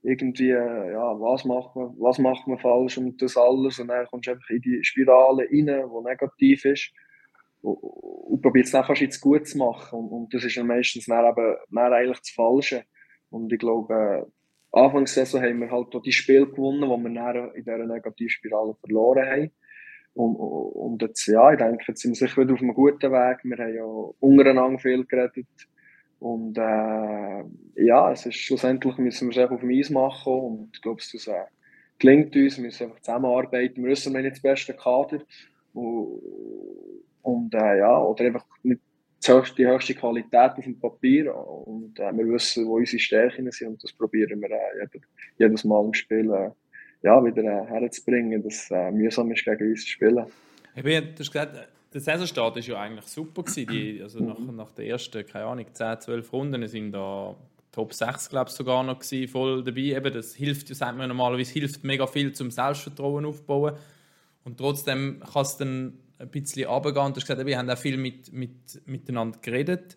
Irgendwie, 0.09 0.51
äh, 0.51 0.93
ja, 0.93 1.21
was 1.21 1.45
macht 1.45 1.77
man, 1.77 1.95
was 1.99 2.19
macht 2.19 2.47
man 2.47 2.59
falsch 2.59 2.99
und 2.99 3.21
das 3.21 3.37
alles 3.37 3.79
und 3.79 3.89
dann 3.89 4.07
kommst 4.07 4.27
du 4.27 4.33
einfach 4.33 4.51
in 4.51 4.63
die 4.63 4.83
Spirale 4.83 5.43
rein, 5.45 5.67
die 5.67 6.09
negativ 6.09 6.65
ist 6.65 6.93
und, 7.61 7.75
und 7.75 8.41
probiert 8.41 8.67
es 8.67 8.73
dann 8.73 8.85
fast 8.85 9.01
jetzt 9.01 9.21
gut 9.21 9.47
zu 9.47 9.59
machen 9.59 9.99
und, 9.99 10.09
und 10.09 10.35
das 10.35 10.45
ist 10.45 10.57
dann 10.57 10.67
meistens 10.67 11.07
dann 11.07 11.27
eben, 11.27 11.57
dann 11.71 11.93
eigentlich 11.93 12.21
das 12.21 12.31
Falsche 12.31 12.85
und 13.31 13.53
ich 13.53 13.59
glaube, 13.59 13.95
äh, 13.95 14.31
Anfangssaison 14.73 15.43
haben 15.43 15.61
wir 15.61 15.71
halt 15.71 15.95
auch 15.95 16.03
die 16.03 16.13
Spiele 16.13 16.47
gewonnen, 16.47 16.83
die 16.83 17.15
wir 17.15 17.33
dann 17.33 17.55
in 17.55 17.65
dieser 17.65 17.79
Negativspirale 17.79 18.75
verloren 18.81 19.27
haben. 19.27 19.51
Und, 20.15 20.37
und 20.37 21.03
jetzt, 21.03 21.27
ja, 21.27 21.53
ich 21.53 21.59
denke, 21.59 21.85
jetzt 21.89 22.01
sind 22.01 22.13
wir 22.13 22.29
sicher 22.29 22.43
wieder 22.43 22.55
auf 22.55 22.61
einem 22.61 22.75
guten 22.75 23.13
Weg. 23.13 23.39
Wir 23.45 23.57
haben 23.57 23.75
ja 23.75 23.85
untereinander 23.85 24.79
viel 24.79 25.05
geredet. 25.05 25.47
Und 26.21 26.59
äh, 26.59 27.45
ja, 27.85 28.13
es 28.13 28.27
ist 28.27 28.37
schlussendlich 28.37 28.97
müssen 28.99 29.31
wir 29.31 29.45
es 29.45 29.51
auf 29.51 29.61
dem 29.61 29.71
Eis 29.71 29.91
machen. 29.91 30.33
Und 30.33 30.71
ich 30.75 30.83
glaube, 30.83 31.01
es 31.01 31.27
äh, 31.27 31.45
gelingt 31.99 32.35
uns. 32.35 32.57
Wir 32.57 32.65
müssen 32.65 32.85
einfach 32.85 33.01
zusammenarbeiten. 33.01 33.83
Wir 33.83 33.91
wissen, 33.91 34.13
wir 34.13 34.19
haben 34.19 34.25
nicht 34.25 34.37
das 34.37 34.43
beste 34.43 34.75
Kader. 34.75 35.21
Und, 35.73 37.55
äh, 37.55 37.79
ja, 37.79 37.99
oder 38.01 38.25
einfach 38.25 38.45
nicht 38.63 38.81
die 39.27 39.67
höchste 39.67 39.95
Qualität 39.95 40.53
auf 40.57 40.65
dem 40.65 40.79
Papier 40.79 41.35
und 41.35 41.99
äh, 41.99 42.13
wir 42.17 42.27
wissen, 42.29 42.67
wo 42.67 42.77
unsere 42.77 43.01
Stärken 43.01 43.51
sind 43.51 43.69
und 43.69 43.83
das 43.83 43.93
probieren 43.93 44.41
wir 44.41 44.51
äh, 44.51 44.79
jedes, 44.81 45.09
jedes 45.37 45.65
Mal 45.65 45.85
im 45.85 45.93
Spiel 45.93 46.31
äh, 46.33 46.51
ja, 47.03 47.23
wieder 47.25 47.43
äh, 47.43 47.67
herzubringen, 47.67 48.43
dass 48.43 48.71
äh, 48.71 48.91
mühsam 48.91 49.31
ist, 49.33 49.45
gegen 49.45 49.71
uns 49.71 49.83
zu 49.83 49.89
spielen. 49.89 50.27
Ich 50.75 50.83
bin, 50.83 51.05
du 51.05 51.19
hast 51.19 51.33
gesagt, 51.33 51.69
der 51.93 52.01
Saisonstart 52.01 52.57
war 52.57 52.63
ja 52.63 52.81
eigentlich 52.81 53.07
super. 53.07 53.43
Die, 53.43 54.01
also 54.03 54.21
nach, 54.21 54.39
nach 54.39 54.71
der 54.73 54.87
ersten, 54.87 55.27
keine 55.27 55.47
Ahnung, 55.47 55.67
10, 55.73 56.01
12 56.01 56.33
Runden 56.33 56.67
sind 56.69 56.93
da 56.93 57.35
Top 57.73 57.93
6, 57.93 58.31
glaube 58.31 58.51
ich, 58.51 58.57
sogar 58.57 58.83
noch 58.83 58.99
gewesen, 58.99 59.29
voll 59.29 59.63
dabei. 59.63 59.81
Eben, 59.81 60.13
das 60.13 60.35
hilft, 60.35 60.75
sagt 60.75 60.99
man 60.99 61.09
normalerweise, 61.09 61.53
hilft 61.53 61.85
mega 61.85 62.07
viel 62.07 62.33
zum 62.33 62.51
Selbstvertrauen 62.51 63.25
aufbauen. 63.25 63.75
Und 64.45 64.59
trotzdem 64.59 65.23
kann 65.33 65.43
es 65.43 65.57
dann 65.57 65.99
ein 66.19 66.29
bisschen 66.29 66.69
runtergehen. 66.69 67.07
Und 67.07 67.17
du 67.17 67.21
hast 67.21 67.27
gesagt, 67.27 67.47
wir 67.47 67.59
haben 67.59 67.71
auch 67.71 67.79
viel 67.79 67.97
mit, 67.97 68.33
mit, 68.33 68.87
miteinander 68.87 69.39
geredet. 69.41 69.97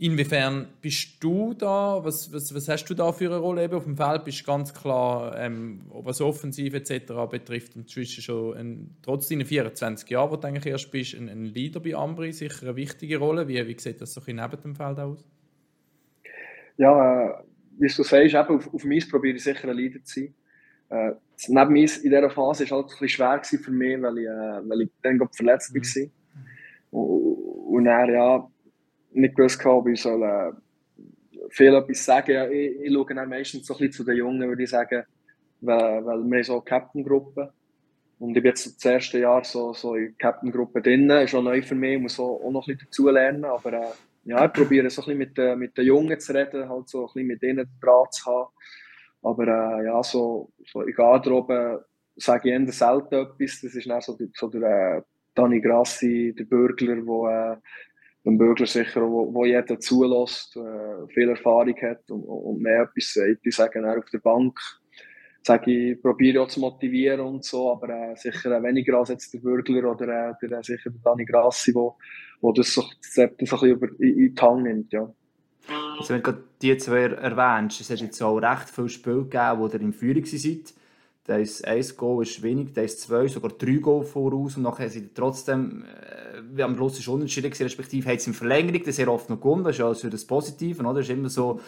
Inwiefern 0.00 0.68
bist 0.80 1.22
du 1.24 1.54
da? 1.54 1.98
Was, 2.04 2.32
was, 2.32 2.54
was 2.54 2.68
hast 2.68 2.84
du 2.84 2.94
da 2.94 3.10
für 3.10 3.26
eine 3.26 3.38
Rolle? 3.38 3.64
Eben 3.64 3.74
auf 3.74 3.82
dem 3.82 3.96
Feld 3.96 4.24
bist 4.24 4.42
du 4.42 4.44
ganz 4.44 4.72
klar, 4.72 5.36
ähm, 5.36 5.80
was 5.88 6.20
Offensive 6.20 6.76
etc. 6.76 7.12
betrifft, 7.28 7.74
inzwischen 7.74 8.22
schon 8.22 8.56
ein, 8.56 8.96
trotz 9.02 9.28
deiner 9.28 9.44
24 9.44 10.08
Jahre, 10.08 10.30
wo 10.30 10.36
du 10.36 10.46
eigentlich 10.46 10.66
erst 10.66 10.92
bist, 10.92 11.16
ein, 11.16 11.28
ein 11.28 11.46
Leader 11.46 11.80
bei 11.80 11.96
Ambri, 11.96 12.32
sicher 12.32 12.62
eine 12.62 12.76
wichtige 12.76 13.18
Rolle. 13.18 13.48
Wie, 13.48 13.66
wie 13.66 13.76
sieht 13.76 14.00
das 14.00 14.14
so 14.14 14.20
ein 14.24 14.36
neben 14.36 14.62
dem 14.62 14.76
Feld 14.76 15.00
aus? 15.00 15.24
Ja, 16.76 17.30
äh, 17.30 17.42
wie 17.80 17.88
du 17.88 18.02
sagst, 18.04 18.34
eben 18.34 18.56
auf, 18.56 18.72
auf 18.72 18.84
mich 18.84 19.10
probiere 19.10 19.34
ich 19.34 19.42
sicher 19.42 19.68
ein 19.68 19.76
Leader 19.76 20.04
zu 20.04 20.20
sein. 20.20 20.34
Äh, 20.90 21.14
neben 21.48 21.72
mir 21.72 21.90
in 21.96 22.02
dieser 22.02 22.30
Phase 22.30 22.70
war 22.70 22.86
es 22.86 22.92
halt 22.92 23.02
ein 23.02 23.08
schwer 23.08 23.40
für 23.42 23.70
mich, 23.72 24.00
weil 24.00 24.18
ich, 24.18 24.26
äh, 24.26 24.68
weil 24.68 24.82
ich 24.82 24.90
dann 25.02 25.20
verletzt 25.32 25.74
mhm. 25.74 25.80
war. 25.80 27.00
Und, 27.00 27.78
und 27.78 27.84
dann, 27.84 28.12
ja, 28.12 28.48
nicht 29.18 29.36
gewusst, 29.36 29.64
ob 29.66 29.88
ich 29.88 30.00
soll, 30.00 30.22
äh, 30.22 30.52
viel 31.50 31.74
etwas 31.74 32.04
sagen. 32.04 32.52
Ich, 32.52 32.80
ich 32.80 32.92
schaue 32.92 33.14
dann 33.14 33.28
meistens 33.28 33.66
so 33.66 33.74
ein 33.74 33.78
bisschen 33.78 33.92
zu 33.92 34.04
den 34.04 34.16
Jungen, 34.16 34.48
würde 34.48 34.62
ich 34.62 34.70
sagen, 34.70 35.04
weil, 35.60 36.04
weil 36.04 36.22
wir 36.24 36.44
so 36.44 36.54
eine 36.54 36.62
Captain-Gruppe. 36.62 37.52
Und 38.18 38.36
ich 38.36 38.42
bin 38.42 38.50
jetzt 38.50 38.66
das 38.66 38.84
erste 38.84 39.20
Jahr 39.20 39.44
so, 39.44 39.72
so 39.72 39.94
in 39.94 40.06
der 40.06 40.12
Captain-Gruppe 40.18 40.82
drin, 40.82 41.08
ist 41.10 41.34
auch 41.34 41.42
neu 41.42 41.62
für 41.62 41.74
mich, 41.74 41.94
ich 41.94 42.00
muss 42.00 42.18
auch, 42.18 42.40
auch 42.44 42.50
noch 42.50 42.66
ein 42.66 42.74
bisschen 42.74 42.88
dazulernen, 42.88 43.44
aber 43.44 43.72
äh, 43.72 43.92
ja, 44.24 44.44
ich 44.44 44.52
probiere 44.52 44.90
so 44.90 45.02
ein 45.02 45.04
bisschen 45.04 45.18
mit, 45.18 45.38
äh, 45.38 45.56
mit 45.56 45.76
den 45.78 45.86
Jungen 45.86 46.18
zu 46.18 46.34
reden, 46.34 46.68
halt 46.68 46.88
so 46.88 47.02
ein 47.02 47.06
bisschen 47.06 47.26
mit 47.28 47.42
ihnen 47.42 47.68
Draht 47.80 48.12
zu 48.14 48.26
haben. 48.26 48.48
Aber 49.22 49.44
äh, 49.46 49.86
ja, 49.86 50.02
so, 50.02 50.50
so 50.66 50.82
in 50.82 50.94
Garderobe 50.94 51.84
sage 52.16 52.48
ich 52.48 52.54
eher 52.54 52.72
selten 52.72 53.14
etwas. 53.14 53.60
Das 53.62 53.74
ist 53.74 53.88
dann 53.88 54.00
so, 54.00 54.18
so 54.34 54.48
der 54.48 54.98
äh, 54.98 55.02
Dani 55.34 55.60
Grassi, 55.60 56.34
der 56.36 56.44
Bürgler, 56.44 57.06
wo 57.06 57.28
äh, 58.24 58.28
ein 58.28 58.38
Bürgler 58.38 58.66
sicher, 58.66 59.02
wo, 59.02 59.44
jeder 59.44 59.78
zulässt, 59.78 60.56
äh, 60.56 61.06
viel 61.12 61.28
Erfahrung 61.30 61.74
hat 61.80 62.10
und, 62.10 62.22
und 62.22 62.60
mehr 62.60 62.82
etwas 62.82 63.12
sagt. 63.14 63.46
Ich 63.46 63.56
sage 63.56 63.80
dann 63.80 63.98
auf 63.98 64.10
der 64.10 64.18
Bank, 64.18 64.58
sage 65.42 65.70
ich, 65.70 66.02
probiere 66.02 66.42
auch 66.42 66.48
zu 66.48 66.60
motivieren 66.60 67.20
und 67.20 67.44
so, 67.44 67.72
aber 67.72 67.88
äh, 67.88 68.16
sicher 68.16 68.62
weniger 68.62 68.98
als 68.98 69.08
jetzt 69.10 69.32
der 69.32 69.40
Bürgler 69.40 69.90
oder 69.90 70.30
äh, 70.30 70.46
der, 70.46 70.62
sicher 70.62 70.90
der 70.90 71.00
Dani 71.02 71.24
Grassi, 71.24 71.74
wo, 71.74 71.96
wo 72.40 72.52
das 72.52 72.72
so, 72.72 72.82
das 72.82 73.14
so 73.14 73.22
ein 73.22 73.36
bisschen 73.36 73.70
über, 73.70 73.88
in, 73.98 74.18
in 74.18 74.34
die 74.34 74.40
Hand 74.40 74.62
nimmt, 74.62 74.92
ja. 74.92 75.12
Also 75.98 76.14
wenn 76.14 76.22
du 76.22 76.32
gerade 76.32 76.44
die 76.62 76.76
zwei 76.78 77.02
erwähnst, 77.02 77.80
es 77.80 77.90
hat 77.90 78.00
jetzt 78.00 78.22
auch 78.22 78.38
recht 78.38 78.70
viele 78.70 78.88
Spiele 78.88 79.24
gegeben, 79.24 79.58
wo 79.58 79.66
ihr 79.66 79.80
in 79.80 79.92
Führung 79.92 80.24
seid. 80.24 80.72
Da 81.28 81.36
ist 81.36 81.62
ein 81.68 81.84
Goal 81.94 82.22
ist 82.22 82.42
wenig, 82.42 82.72
da 82.72 82.80
ist 82.80 83.02
zwei, 83.02 83.28
sogar 83.28 83.50
drei 83.50 83.74
Goal 83.74 84.02
voraus 84.02 84.56
und 84.56 84.62
nachher 84.62 84.90
ihr 84.94 85.12
trotzdem 85.12 85.84
äh, 86.56 86.62
am 86.62 86.74
Schluss 86.74 86.98
ist 86.98 87.06
unentschieden 87.06 87.50
gewesen, 87.50 87.64
respektive 87.64 88.08
hat 88.08 88.16
es 88.16 88.26
in 88.26 88.32
Verlängerung 88.32 88.82
das 88.82 88.96
sehr 88.96 89.12
oft 89.12 89.28
noch 89.28 89.38
gewonnen, 89.38 89.62
das 89.62 89.72
ist 89.72 89.80
ja 89.80 89.88
also 89.88 90.08
das 90.08 90.24
Positive, 90.24 90.82
oder? 90.82 90.94
Das 90.94 91.04
ist 91.04 91.10
immer 91.10 91.28
so 91.28 91.60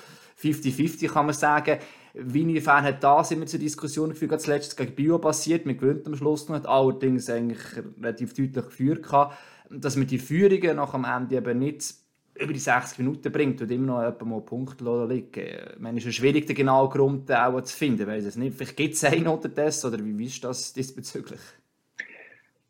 50-50 0.43 1.09
kann 1.09 1.27
man 1.27 1.35
sagen. 1.35 1.79
Wie 2.15 2.41
inwiefern 2.41 2.85
hat 2.85 3.05
das 3.05 3.33
immer 3.33 3.45
zur 3.45 3.61
Diskussion 3.61 4.09
geführt, 4.09 4.31
gerade 4.31 4.43
zuletzt 4.43 4.79
gegen 4.79 4.95
Bio 4.95 5.19
passiert, 5.19 5.67
man 5.67 5.77
gewinnt 5.77 6.07
am 6.07 6.17
Schluss 6.17 6.49
noch, 6.49 6.57
hat 6.57 6.67
allerdings 6.67 7.29
eigentlich 7.29 7.61
relativ 8.01 8.33
deutlich 8.33 8.65
geführt 8.65 9.03
gehabt, 9.03 9.37
dass 9.69 9.95
man 9.95 10.07
die 10.07 10.19
Führungen 10.19 10.77
nach 10.77 10.95
am 10.95 11.05
Ende 11.05 11.37
eben 11.37 11.59
nicht 11.59 11.97
über 12.41 12.53
die 12.53 12.59
60 12.59 12.99
Minuten 12.99 13.31
bringt 13.31 13.61
und 13.61 13.71
immer 13.71 13.87
noch 13.87 14.03
jemand 14.03 14.27
mal 14.27 14.41
Punkte 14.41 15.07
liegen. 15.07 15.59
Meine, 15.79 15.99
es 15.99 16.07
ist 16.07 16.17
schwierig, 16.17 16.47
den 16.47 16.57
genauen 16.57 16.91
Grund 16.91 17.31
auch 17.31 17.61
zu 17.61 17.77
finden, 17.77 18.07
weiß 18.07 18.25
es 18.25 18.37
nicht. 18.37 18.57
Vielleicht 18.57 18.77
gibt 18.77 18.95
es 18.95 19.05
einen 19.05 19.39
das, 19.55 19.85
oder 19.85 19.99
wie, 20.03 20.25
ist 20.25 20.43
das 20.43 20.73
diesbezüglich? 20.73 21.41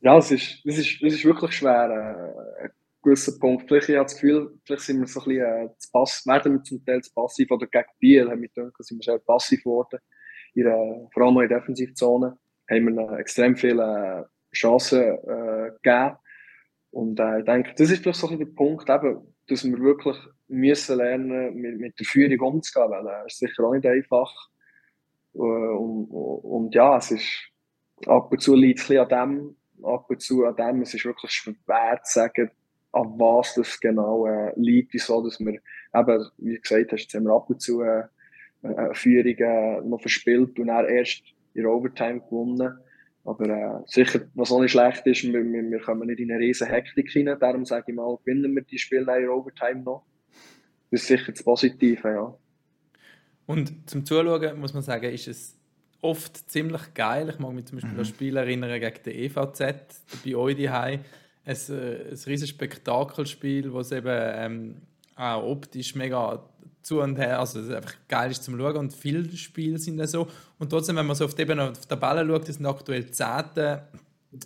Ja, 0.01 0.17
es 0.19 0.31
ist, 0.31 0.65
es 0.65 0.79
ist, 0.79 1.03
es 1.03 1.15
ist 1.15 1.25
wirklich 1.25 1.53
schwer, 1.53 2.35
äh, 2.59 2.65
ein 2.65 2.71
gewisser 3.03 3.39
Punkt. 3.39 3.69
Vielleicht 3.69 3.89
ich 3.91 3.97
habe 3.97 4.07
das 4.07 4.15
Gefühl, 4.15 4.59
vielleicht 4.65 4.83
sind 4.83 5.01
wir 5.01 5.07
so 5.07 5.21
ein 5.21 5.27
bisschen 5.27 5.67
äh, 5.67 5.69
zu 5.79 5.91
passiv, 5.93 6.27
werden 6.27 6.53
wir 6.55 6.63
zum 6.63 6.85
Teil 6.85 7.03
zu 7.03 7.13
passiv, 7.13 7.51
oder 7.51 7.67
gegen 7.67 7.85
Biel 7.99 8.31
haben 8.31 8.43
wir 8.43 8.49
gedacht, 8.49 8.73
sind 8.79 8.99
wir 8.99 9.05
sehr 9.05 9.19
passiv 9.19 9.63
geworden, 9.63 10.01
in 10.55 10.65
der, 10.65 11.09
vor 11.13 11.23
allem 11.23 11.41
in 11.41 11.49
der 11.49 11.61
Defensivzone, 11.61 12.39
haben 12.71 12.97
wir 12.97 13.19
extrem 13.19 13.57
viele 13.57 14.29
Chancen 14.55 15.03
äh, 15.03 15.71
gegeben. 15.83 16.17
Und 16.93 17.21
äh, 17.21 17.41
ich 17.41 17.45
denke, 17.45 17.75
das 17.77 17.91
ist 17.91 18.03
vielleicht 18.03 18.19
so 18.19 18.27
ein 18.29 18.39
bisschen 18.39 18.57
der 18.57 18.57
Punkt, 18.57 18.89
eben, 18.89 19.35
dass 19.51 19.65
wir 19.65 19.79
wirklich 19.79 20.17
müssen 20.49 20.97
lernen, 20.97 21.55
mit, 21.55 21.79
mit 21.79 21.99
der 21.99 22.07
Führung 22.07 22.55
umzugehen, 22.55 22.91
weil 22.91 23.27
es 23.27 23.35
ist 23.35 23.39
sicher 23.41 23.65
auch 23.65 23.75
nicht 23.75 23.87
einfach. 23.87 24.33
Äh, 25.35 25.39
und, 25.39 26.07
und, 26.11 26.75
ja, 26.75 26.97
es 26.97 27.11
ist, 27.11 27.29
ab 28.07 28.31
und 28.31 28.41
zu 28.41 28.55
liegt 28.55 28.81
es 28.81 28.91
an 28.91 29.09
dem, 29.09 29.57
ab 29.85 30.09
und 30.09 30.21
zu 30.21 30.45
an 30.45 30.57
dem, 30.57 30.83
es 30.83 30.95
ist 30.95 31.05
wirklich 31.05 31.31
schwer 31.31 32.01
zu 32.03 32.21
sagen, 32.21 32.51
an 32.93 33.19
was 33.19 33.55
das 33.55 33.79
genau 33.79 34.27
äh, 34.27 34.53
liegt, 34.57 34.93
wieso, 34.95 35.23
dass 35.23 35.39
wir, 35.39 35.61
eben, 35.95 36.27
wie 36.39 36.61
gesagt 36.61 36.93
hast, 36.93 37.03
jetzt 37.03 37.15
haben 37.15 37.25
wir 37.25 37.35
ab 37.35 37.49
und 37.49 37.61
zu 37.61 37.83
äh, 37.83 38.05
eine 38.63 38.95
Führung 38.95 39.37
äh, 39.39 39.81
noch 39.83 40.01
verspielt 40.01 40.59
und 40.59 40.67
dann 40.67 40.87
erst 40.87 41.23
in 41.55 41.67
Overtime 41.67 42.21
gewonnen. 42.21 42.79
Aber 43.25 43.49
äh, 43.49 43.83
sicher, 43.87 44.23
was 44.35 44.51
auch 44.51 44.61
nicht 44.61 44.73
schlecht 44.73 45.07
ist, 45.07 45.23
wir, 45.25 45.45
wir, 45.45 45.71
wir 45.71 45.81
kommen 45.81 46.07
nicht 46.07 46.21
in 46.21 46.31
eine 46.31 46.41
riesen 46.41 46.69
Hektik 46.69 47.15
rein. 47.15 47.37
Darum 47.39 47.65
sage 47.65 47.87
ich 47.89 47.95
mal, 47.95 48.17
gewinnen 48.25 48.55
wir 48.55 48.63
die 48.63 48.79
Spiele 48.79 49.23
in 49.23 49.29
Overtime 49.29 49.83
noch. 49.83 50.05
Das 50.91 51.03
ist 51.03 51.09
sicher 51.09 51.31
das 51.33 51.43
Positive, 51.43 52.09
ja. 52.09 52.35
Und 53.47 53.89
zum 53.89 54.05
Zuschauen 54.05 54.59
muss 54.59 54.75
man 54.75 54.83
sagen, 54.83 55.13
ist 55.13 55.29
es 55.29 55.59
oft 56.01 56.51
ziemlich 56.51 56.95
geil. 56.95 57.29
Ich 57.29 57.39
mag 57.39 57.53
mich 57.53 57.67
zum 57.67 57.77
Beispiel 57.77 57.95
mhm. 57.95 57.99
an 57.99 58.05
Spiel 58.05 58.37
erinnern 58.37 58.81
gegen 58.81 59.03
den 59.05 59.15
EVZ 59.15 59.61
bei 60.25 60.35
euch 60.35 60.57
daheim. 60.57 61.01
Ein, 61.45 61.57
äh, 61.69 62.11
ein 62.11 62.19
riesiges 62.27 62.49
Spektakelspiel, 62.51 63.73
wo 63.73 63.81
es 63.81 63.93
eben 63.93 64.09
ähm, 64.09 64.77
auch 65.17 65.43
optisch 65.43 65.95
mega 65.95 66.43
zu 66.83 67.01
und 67.01 67.17
her, 67.17 67.39
also 67.39 67.61
einfach 67.61 67.95
geil 68.09 68.31
ist 68.31 68.43
zum 68.43 68.59
Schauen 68.59 68.77
und 68.77 68.93
viele 68.93 69.37
Spiele 69.37 69.79
sind 69.79 69.99
dann 69.99 70.07
so. 70.07 70.27
Und 70.59 70.71
trotzdem, 70.71 70.97
wenn 70.97 71.07
man 71.07 71.17
so 71.17 71.27
auf 71.27 71.35
die, 71.35 71.45
Tabelle 71.45 72.27
schaut, 72.27 72.49
das 72.49 72.57
sind 72.57 72.67
aktuell 72.67 73.11
10. 73.11 73.45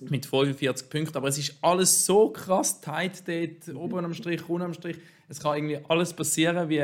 mit 0.09 0.27
45 0.27 0.91
Punkten, 0.91 1.17
aber 1.17 1.29
es 1.29 1.39
ist 1.39 1.57
alles 1.63 2.05
so 2.05 2.31
krass 2.31 2.81
tight 2.81 3.23
dort, 3.29 3.75
oben 3.77 4.05
am 4.05 4.15
Strich, 4.15 4.49
unten 4.49 4.63
am 4.63 4.75
Strich. 4.75 4.97
Es 5.29 5.41
kann 5.41 5.57
irgendwie 5.57 5.79
alles 5.89 6.13
passieren, 6.13 6.69
wie, 6.69 6.83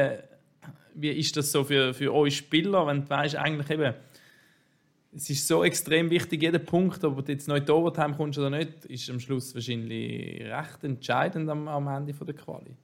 wie 0.94 1.10
ist 1.10 1.36
das 1.36 1.50
so 1.50 1.64
für, 1.64 1.94
für 1.94 2.14
euch 2.14 2.36
Spieler, 2.36 2.86
wenn 2.86 3.02
du 3.02 3.10
weißt, 3.10 3.36
eigentlich 3.36 3.70
eben, 3.70 3.94
es 5.12 5.28
ist 5.28 5.48
so 5.48 5.64
extrem 5.64 6.08
wichtig, 6.10 6.42
jeder 6.42 6.60
Punkt, 6.60 7.02
ob 7.02 7.24
du 7.24 7.32
jetzt 7.32 7.48
neu 7.48 7.56
in 7.56 7.64
die 7.64 7.72
Overtime 7.72 8.14
kommst 8.14 8.38
oder 8.38 8.50
nicht, 8.50 8.84
ist 8.84 9.10
am 9.10 9.18
Schluss 9.18 9.54
wahrscheinlich 9.54 10.42
recht 10.42 10.84
entscheidend 10.84 11.48
am, 11.50 11.66
am 11.66 11.88
Ende 11.88 12.12
der 12.12 12.34
Quali. 12.34 12.76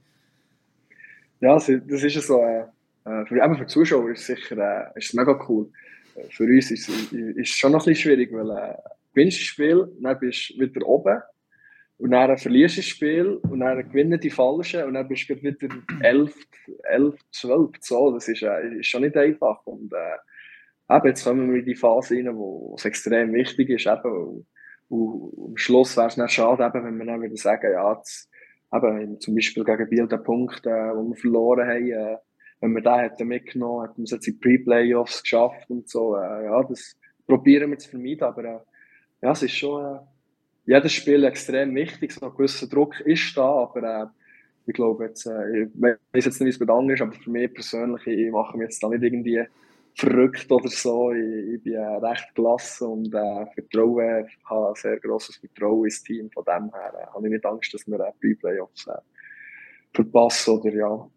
Ja, 1.41 1.55
das 1.55 1.69
ist 1.69 2.27
so. 2.27 2.43
Äh, 2.43 2.65
äh, 3.07 3.25
für, 3.27 3.37
für 3.37 3.57
die 3.61 3.67
Zuschauer 3.67 4.11
ist 4.11 4.21
es 4.21 4.27
sicher 4.27 4.93
äh, 4.95 4.99
ist 4.99 5.15
mega 5.15 5.39
cool. 5.49 5.71
Äh, 6.17 6.29
für 6.31 6.45
uns 6.45 6.71
ist 6.71 6.89
es 6.89 7.49
schon 7.49 7.73
noch 7.73 7.87
ein 7.87 7.93
bisschen 7.93 8.13
schwierig, 8.13 8.33
weil 8.33 8.51
äh, 8.51 8.75
gewinnst 9.15 9.39
das 9.39 9.47
Spiel, 9.47 9.89
dann 10.01 10.19
bist 10.19 10.51
du 10.51 10.61
wieder 10.61 10.87
oben 10.87 11.23
und 11.99 12.11
dann 12.11 12.37
verlierst 12.37 12.77
du 12.77 12.81
das 12.81 12.89
Spiel 12.89 13.41
und 13.49 13.61
dann 13.61 13.89
gewinnen 13.89 14.21
die 14.21 14.31
Falschen 14.31 14.85
und 14.85 14.95
dann 14.95 15.09
bist 15.09 15.29
du 15.31 15.41
wieder 15.41 15.69
11, 16.01 16.35
11 16.83 17.15
12. 17.31 17.71
So, 17.81 18.13
das 18.13 18.29
ist, 18.29 18.43
äh, 18.43 18.79
ist 18.81 18.89
schon 18.89 19.03
nicht 19.03 19.17
einfach. 19.17 19.65
Und 19.67 19.93
äh, 19.93 20.95
eben, 20.95 21.07
jetzt 21.07 21.25
kommen 21.25 21.51
wir 21.53 21.61
in 21.61 21.65
die 21.67 21.77
Phase 21.77 22.17
rein, 22.17 22.37
wo 22.37 22.75
es 22.77 22.85
extrem 22.85 23.33
wichtig 23.33 23.71
ist. 23.71 23.87
Eben, 23.87 24.13
und, 24.13 24.47
und 24.89 25.51
am 25.51 25.57
Schluss 25.57 25.97
wäre 25.97 26.09
es 26.09 26.17
nicht 26.17 26.33
schade, 26.33 26.65
eben, 26.65 26.85
wenn 26.85 26.99
wir 26.99 27.07
dann 27.07 27.23
wieder 27.23 27.37
sagen, 27.37 27.71
ja, 27.73 27.95
jetzt, 27.95 28.31
eben, 28.73 29.21
zum 29.21 29.35
Beispiel 29.35 29.65
gegen 29.65 29.89
Biel 29.89 30.07
der 30.07 30.19
Punkt, 30.19 30.67
äh, 30.67 30.71
wo 30.95 31.09
wir 31.09 31.17
verloren 31.17 31.69
haben, 31.69 31.91
äh, 31.91 32.17
wenn 32.61 32.73
wir 32.73 32.83
den 32.83 32.95
hätten 32.95 33.29
mitgenommen, 33.29 33.87
hätten 33.87 33.99
wir 33.99 34.05
es 34.05 34.11
jetzt 34.13 34.29
in 34.29 34.41
Pre-Playoffs 34.41 35.23
geschafft 35.23 35.69
und 35.69 35.89
so. 35.89 36.17
Äh, 36.17 36.45
ja, 36.45 36.63
das 36.63 36.97
probieren 37.27 37.71
wir 37.71 37.79
zu 37.79 37.91
vermeiden, 37.91 38.23
aber 38.25 38.45
äh, 38.45 38.59
ja, 39.23 39.33
es 39.33 39.43
ist 39.43 39.53
schon 39.53 39.85
äh, 39.85 39.99
jedes 40.67 40.93
Spiel 40.93 41.25
extrem 41.25 41.75
wichtig. 41.75 42.13
So 42.13 42.27
ein 42.27 42.33
gewisser 42.33 42.67
Druck 42.67 43.01
ist 43.01 43.37
da, 43.37 43.49
aber 43.49 43.83
äh, 43.83 44.07
ich 44.67 44.75
glaube 44.75 45.05
jetzt, 45.05 45.27
äh, 45.27 45.63
ich 45.63 45.69
weiß 45.81 46.25
jetzt 46.25 46.41
nicht, 46.41 46.47
wie 46.47 46.49
es 46.51 46.59
bei 46.59 46.73
anderen 46.73 46.95
ist, 46.95 47.03
aber 47.03 47.13
für 47.13 47.31
mich 47.31 47.53
persönlich, 47.53 48.07
ich 48.07 48.31
mache 48.31 48.57
mir 48.57 48.65
jetzt 48.65 48.83
da 48.83 48.89
nicht 48.89 49.03
irgendwie 49.03 49.45
verrückt 49.97 50.51
oder 50.51 50.69
so. 50.69 51.13
Ich, 51.13 51.55
ich 51.55 51.63
bin 51.63 51.75
äh, 51.75 51.97
recht 51.97 52.35
gelassen 52.35 52.89
und 52.89 53.15
äh, 53.15 53.47
vertraue, 53.55 54.27
habe 54.45 54.69
ein 54.69 54.75
sehr 54.75 55.01
grosses 55.01 55.37
Vertrauen 55.37 55.85
ins 55.85 56.03
Team. 56.03 56.31
Von 56.33 56.45
dem 56.45 56.71
her 56.73 56.93
äh, 56.95 57.07
habe 57.15 57.27
ich 57.27 57.33
nicht 57.33 57.47
Angst, 57.47 57.73
dass 57.75 57.87
wir 57.87 57.99
äh, 57.99 58.13
Pre-Playoffs 58.21 58.87
äh, 58.87 58.99
verpassen 59.95 60.59
oder 60.59 60.73
ja. 60.73 61.09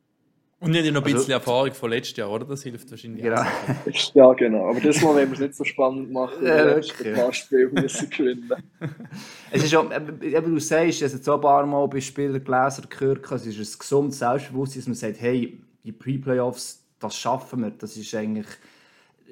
Und 0.61 0.71
nicht 0.71 0.91
noch 0.91 1.01
ein 1.01 1.05
also- 1.05 1.17
bisschen 1.17 1.33
also, 1.33 1.51
Erfahrung 1.51 1.73
von 1.73 1.89
letztes 1.89 2.17
Jahr, 2.17 2.31
oder? 2.31 2.45
Das 2.45 2.63
hilft 2.63 2.89
wahrscheinlich 2.91 3.23
genau. 3.23 3.41
ja, 4.13 4.33
genau. 4.33 4.69
Aber 4.69 4.79
das 4.81 5.01
Mal 5.01 5.13
wollen 5.13 5.29
wir 5.29 5.33
es 5.33 5.39
nicht 5.39 5.55
so 5.55 5.63
spannend 5.63 6.11
machen. 6.11 6.45
Ja, 6.45 6.75
okay. 6.75 7.09
Ein 7.09 7.15
paar 7.15 7.33
Spiele 7.33 7.69
müssen 7.69 8.09
gewinnen. 8.09 8.53
es 9.51 9.63
ist 9.63 9.75
auch, 9.75 9.89
wie 9.89 10.31
du 10.31 10.59
sagst, 10.59 11.01
also 11.03 11.17
so 11.17 11.35
ein 11.35 11.41
paar 11.41 11.65
Mal 11.65 11.87
bei 11.87 12.01
Spielern 12.01 12.43
gelesen 12.43 12.83
oder 12.85 12.89
gehört, 12.89 13.31
es 13.31 13.45
ist 13.45 13.75
ein 13.75 13.79
gesundes 13.79 14.19
Selbstbewusstsein, 14.19 14.81
dass 14.81 14.87
man 14.87 14.95
sagt, 14.95 15.21
hey, 15.21 15.61
die 15.83 15.93
Pre-Playoffs, 15.93 16.88
das 16.99 17.15
schaffen 17.15 17.61
wir. 17.61 17.71
Das 17.71 17.97
ist 17.97 18.13
eigentlich 18.15 18.47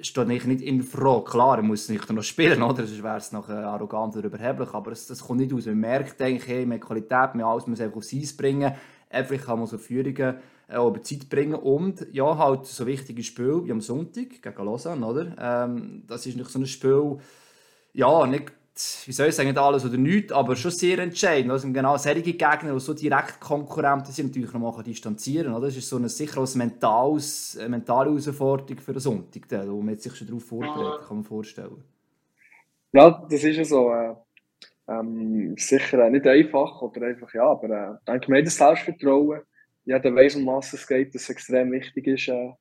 steht 0.00 0.28
nicht 0.28 0.62
in 0.62 0.82
Frage. 0.82 1.24
Klar, 1.24 1.56
er 1.58 1.62
muss 1.62 1.88
nicht 1.88 2.10
noch 2.10 2.22
spielen, 2.22 2.62
oder? 2.62 2.86
sonst 2.86 3.02
wäre 3.02 3.16
es 3.16 3.32
noch 3.32 3.48
arrogant 3.48 4.16
oder 4.16 4.26
überheblich, 4.26 4.72
aber 4.72 4.90
das, 4.90 5.06
das 5.06 5.20
kommt 5.20 5.40
nicht 5.40 5.52
aus. 5.52 5.66
Man 5.66 5.78
merkt 5.78 6.20
eigentlich, 6.22 6.46
hey, 6.46 6.66
mehr 6.66 6.80
Qualität, 6.80 7.34
mehr 7.34 7.46
alles 7.46 7.66
muss 7.66 7.80
einfach 7.80 7.96
aufs 7.96 8.14
Eis 8.14 8.36
bringen. 8.36 8.74
Einfach 9.10 9.44
kann 9.44 9.58
man 9.58 9.66
so 9.66 9.78
Führungen 9.78 10.36
äh, 10.68 10.76
über 10.76 11.02
Zeit 11.02 11.28
bringen 11.28 11.54
und 11.54 12.06
ja, 12.12 12.36
halt 12.36 12.66
so 12.66 12.86
wichtige 12.86 13.22
Spiel 13.22 13.64
wie 13.64 13.72
am 13.72 13.80
Sonntag 13.80 14.42
gegen 14.42 14.64
Lausanne, 14.64 15.06
oder? 15.06 15.34
Ähm, 15.38 16.02
das 16.06 16.26
ist 16.26 16.36
nicht 16.36 16.50
so 16.50 16.58
ein 16.58 16.66
Spiel, 16.66 17.18
ja, 17.94 18.26
nicht 18.26 18.52
wie 19.06 19.12
soll 19.12 19.28
ich 19.28 19.34
sagen, 19.34 19.48
nicht 19.48 19.58
alles 19.58 19.84
oder 19.84 19.96
nichts, 19.96 20.32
aber 20.32 20.56
schon 20.56 20.70
sehr 20.70 20.98
entscheidend. 20.98 21.50
Also 21.50 21.70
genau 21.72 21.96
solche 21.96 22.22
Gegner, 22.22 22.72
die 22.72 22.80
so 22.80 22.94
direkt 22.94 23.40
Konkurrenten 23.40 24.12
sind, 24.12 24.26
natürlich 24.26 24.52
noch 24.52 24.60
mal 24.60 24.82
distanzieren. 24.82 25.52
Oder? 25.52 25.66
Das 25.66 25.76
ist 25.76 25.88
so 25.88 25.96
eine, 25.96 26.08
sicher 26.08 26.38
eine, 26.40 26.48
mentales, 26.56 27.56
eine 27.58 27.70
mentale 27.70 28.10
Herausforderung 28.10 28.78
für 28.78 28.92
den 28.92 29.00
Sonntag, 29.00 29.42
wo 29.68 29.80
man 29.82 29.98
sich 29.98 30.14
schon 30.14 30.26
darauf 30.26 30.44
vorbereitet, 30.44 31.06
kann 31.06 31.16
man 31.18 31.24
vorstellen. 31.24 31.84
Ja, 32.92 33.26
das 33.30 33.44
ist 33.44 33.56
ja 33.56 33.64
so. 33.64 33.90
Äh, 33.90 34.14
ähm, 34.88 35.54
sicher 35.58 36.08
nicht 36.08 36.26
einfach, 36.26 36.80
oder 36.80 37.06
einfach, 37.08 37.32
ja, 37.34 37.44
aber 37.44 37.68
äh, 37.68 37.92
ich 37.92 38.04
denke, 38.04 38.30
mir 38.30 38.42
das 38.42 38.56
Selbstvertrauen, 38.56 39.42
jeder 39.84 40.14
weiß, 40.14 40.36
um 40.36 40.46
was 40.46 40.72
es 40.72 40.86
geht, 40.86 41.14
dass 41.14 41.22
es 41.22 41.30
extrem 41.30 41.72
wichtig 41.72 42.06
ist, 42.06 42.28
äh, 42.28 42.52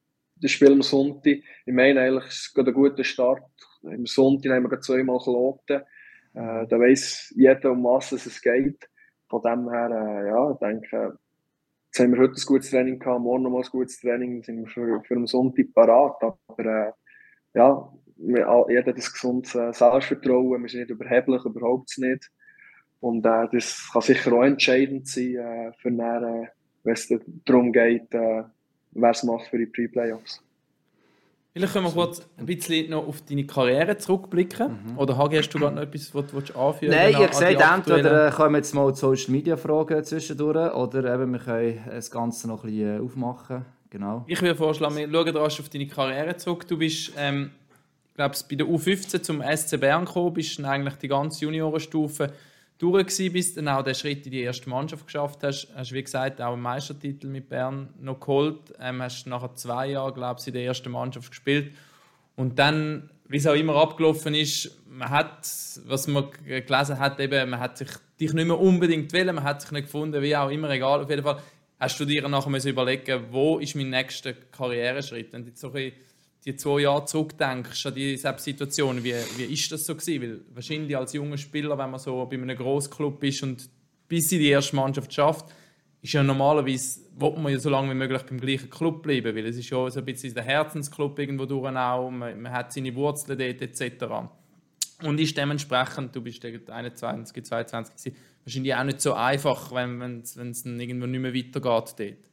das 0.41 0.51
Spiel 0.51 0.73
am 0.73 0.81
Sonntag. 0.81 1.37
Ich 1.65 1.73
meine 1.73 2.01
eigentlich, 2.01 2.25
es 2.25 2.51
ist 2.53 2.57
ein 2.57 2.73
guter 2.73 3.03
Start. 3.03 3.43
Am 3.83 4.05
Sonntag 4.05 4.51
haben 4.51 4.69
wir 4.69 4.79
zweimal 4.81 5.19
geloten. 5.19 5.81
Äh, 6.37 6.67
da 6.67 6.79
weiß 6.79 7.33
jeder, 7.35 7.71
um 7.71 7.83
was 7.83 8.11
es 8.11 8.41
geht. 8.41 8.87
Von 9.27 9.41
dem 9.41 9.69
her, 9.71 9.89
äh, 9.89 10.27
ja, 10.27 10.51
ich 10.51 10.59
denke, 10.59 11.17
jetzt 11.87 11.99
haben 11.99 12.13
wir 12.13 12.19
heute 12.19 12.35
ein 12.35 12.45
gutes 12.45 12.69
Training 12.69 12.99
gehabt, 12.99 13.21
morgen 13.21 13.43
noch 13.43 13.49
mal 13.49 13.63
ein 13.63 13.69
gutes 13.71 13.99
Training, 13.99 14.43
sind 14.43 14.59
wir 14.59 14.67
für, 14.67 15.03
für 15.03 15.15
den 15.15 15.25
Sonntag 15.25 15.73
parat. 15.73 16.21
Aber 16.21 16.65
äh, 16.65 16.91
ja, 17.55 17.91
wir, 18.17 18.65
jeder 18.69 18.81
hat 18.81 18.87
ein 18.87 18.95
gesundes 18.95 19.55
äh, 19.55 19.73
Selbstvertrauen, 19.73 20.61
wir 20.61 20.69
sind 20.69 20.81
nicht 20.81 20.91
überheblich, 20.91 21.43
überhaupt 21.43 21.97
nicht. 21.97 22.29
Und 22.99 23.25
äh, 23.25 23.47
das 23.51 23.89
kann 23.91 24.03
sicher 24.03 24.31
auch 24.33 24.43
entscheidend 24.43 25.07
sein, 25.07 25.35
äh, 25.37 25.71
für 25.79 25.89
nachher, 25.89 26.43
äh, 26.43 26.47
wenn 26.83 26.93
es 26.93 27.11
darum 27.45 27.73
geht, 27.73 28.13
äh, 28.13 28.43
wer 28.91 29.09
es 29.09 29.23
macht 29.23 29.47
für 29.47 29.57
die 29.57 29.65
Pre-Playoffs. 29.65 30.43
Vielleicht 31.57 31.73
können 31.73 31.85
wir 31.85 31.91
kurz 31.91 32.21
ein 32.37 32.45
bisschen 32.45 32.91
noch 32.91 33.07
auf 33.07 33.21
deine 33.21 33.45
Karriere 33.45 33.97
zurückblicken. 33.97 34.67
Mhm. 34.91 34.97
Oder 34.97 35.17
Hagi, 35.17 35.37
hast 35.37 35.49
du 35.49 35.59
gerade 35.59 35.75
noch 35.75 35.81
etwas, 35.81 36.13
was 36.13 36.25
du 36.27 36.59
anführen 36.59 36.93
Nein, 36.93 37.09
ich 37.09 37.15
habe 37.15 37.29
gesagt, 37.29 37.87
entweder 37.87 38.31
kommen 38.31 38.55
jetzt 38.55 38.75
mal 38.75 38.91
die 38.91 38.97
Social 38.97 39.31
Media 39.31 39.57
Fragen 39.57 40.03
zwischendurch 40.03 40.73
oder 40.73 41.13
eben 41.13 41.31
wir 41.31 41.39
können 41.39 41.79
das 41.89 42.11
Ganze 42.11 42.47
noch 42.47 42.63
ein 42.63 42.69
bisschen 42.69 43.01
aufmachen. 43.01 43.65
Genau. 43.89 44.23
Ich 44.27 44.41
würde 44.41 44.55
vorschlagen, 44.55 44.95
wir 44.97 45.09
schauen 45.09 45.37
rasch 45.37 45.59
auf 45.59 45.69
deine 45.69 45.87
Karriere 45.87 46.37
zurück. 46.37 46.67
Du 46.67 46.77
bist, 46.77 47.13
ähm, 47.17 47.51
glaube 48.15 48.35
bei 48.49 48.55
der 48.55 48.67
U15 48.67 49.21
zum 49.21 49.41
SC 49.41 49.79
Bern 49.79 50.05
gekommen, 50.05 50.33
bist 50.33 50.63
eigentlich 50.63 50.95
die 50.95 51.07
ganze 51.07 51.45
Juniorenstufe 51.45 52.31
durch 52.77 53.17
bist, 53.31 53.57
dann 53.57 53.67
auch 53.67 53.83
den 53.83 53.95
Schritt 53.95 54.25
in 54.25 54.31
die 54.31 54.41
erste 54.41 54.69
Mannschaft 54.69 55.05
geschafft 55.05 55.43
hast, 55.43 55.67
hast 55.75 55.91
wie 55.93 56.03
gesagt 56.03 56.41
auch 56.41 56.53
einen 56.53 56.61
Meistertitel 56.61 57.27
mit 57.27 57.49
Bern 57.49 57.89
noch 57.99 58.19
geholt, 58.19 58.73
ähm, 58.79 59.01
hast 59.01 59.25
nachher 59.27 59.55
zwei 59.55 59.87
Jahre, 59.91 60.13
glaube 60.13 60.39
ich, 60.39 60.47
in 60.47 60.53
der 60.53 60.63
ersten 60.63 60.91
Mannschaft 60.91 61.29
gespielt. 61.29 61.73
Und 62.35 62.59
dann, 62.59 63.09
wie 63.27 63.37
es 63.37 63.47
auch 63.47 63.55
immer 63.55 63.75
abgelaufen 63.75 64.35
ist, 64.35 64.77
man 64.87 65.09
hat, 65.09 65.49
was 65.85 66.07
man 66.07 66.29
gelesen 66.45 66.99
hat, 66.99 67.19
eben, 67.19 67.49
man 67.49 67.59
hat 67.59 67.77
sich 67.77 67.89
dich 68.19 68.33
nicht 68.33 68.47
mehr 68.47 68.59
unbedingt 68.59 69.11
wählen, 69.13 69.35
man 69.35 69.43
hat 69.43 69.61
sich 69.61 69.71
nicht 69.71 69.85
gefunden, 69.85 70.21
wie 70.21 70.35
auch 70.35 70.49
immer, 70.49 70.69
egal, 70.69 71.01
auf 71.01 71.09
jeden 71.09 71.23
Fall. 71.23 71.41
Hast 71.79 71.99
du 71.99 72.05
dir 72.05 72.27
nachher 72.27 72.65
überlegen, 72.65 73.25
wo 73.31 73.59
ist 73.59 73.75
mein 73.75 73.91
nächster 73.91 74.33
Karriereschritt, 74.33 75.31
wenn 75.33 75.43
du 75.43 75.49
jetzt 75.49 75.61
so 75.61 75.71
ein 75.71 75.91
die 76.47 76.55
zwei 76.55 76.79
Jahre 76.79 77.03
zurückdenkst 77.05 77.85
an 77.85 77.93
diese 77.93 78.33
Situation, 78.37 79.03
wie, 79.03 79.13
wie 79.35 79.67
das 79.69 79.85
so 79.85 79.95
gewesen? 79.95 80.21
Weil 80.21 80.39
wahrscheinlich 80.55 80.95
als 80.95 81.11
junger 81.11 81.37
Spieler, 81.37 81.77
wenn 81.77 81.91
man 81.91 81.99
so 81.99 82.25
bei 82.25 82.37
einem 82.37 82.55
Grossclub 82.55 83.21
ist 83.23 83.43
und 83.43 83.69
bis 84.07 84.31
in 84.31 84.39
die 84.39 84.47
erste 84.47 84.77
Mannschaft 84.77 85.13
schafft, 85.13 85.53
ist 86.01 86.13
ja 86.13 86.23
normalerweise, 86.23 87.01
will 87.17 87.33
man 87.37 87.51
ja 87.51 87.59
so 87.59 87.69
lange 87.69 87.89
wie 87.89 87.95
möglich 87.95 88.21
beim 88.21 88.39
gleichen 88.39 88.69
Club 88.69 89.03
bleiben, 89.03 89.35
weil 89.35 89.45
es 89.45 89.57
ist 89.57 89.69
ja 89.69 89.89
so 89.89 89.99
ein 89.99 90.05
bisschen 90.05 90.33
der 90.33 90.43
Herzensclub 90.43 91.19
irgendwo 91.19 91.45
durch 91.45 91.75
auch, 91.75 92.09
man, 92.09 92.41
man 92.41 92.53
hat 92.53 92.71
seine 92.71 92.95
Wurzeln 92.95 93.37
dort 93.37 93.61
etc. 93.61 94.05
Und 95.03 95.19
ist 95.19 95.35
dementsprechend, 95.35 96.15
du 96.15 96.21
bist 96.21 96.45
21, 96.45 97.43
22 97.43 97.95
gewesen, 97.95 98.17
wahrscheinlich 98.45 98.75
auch 98.75 98.83
nicht 98.85 99.01
so 99.01 99.13
einfach, 99.13 99.73
wenn 99.73 100.21
es 100.21 100.37
irgendwo 100.65 101.07
nicht 101.07 101.19
mehr 101.19 101.33
weitergeht 101.33 101.95
dort. 101.99 102.26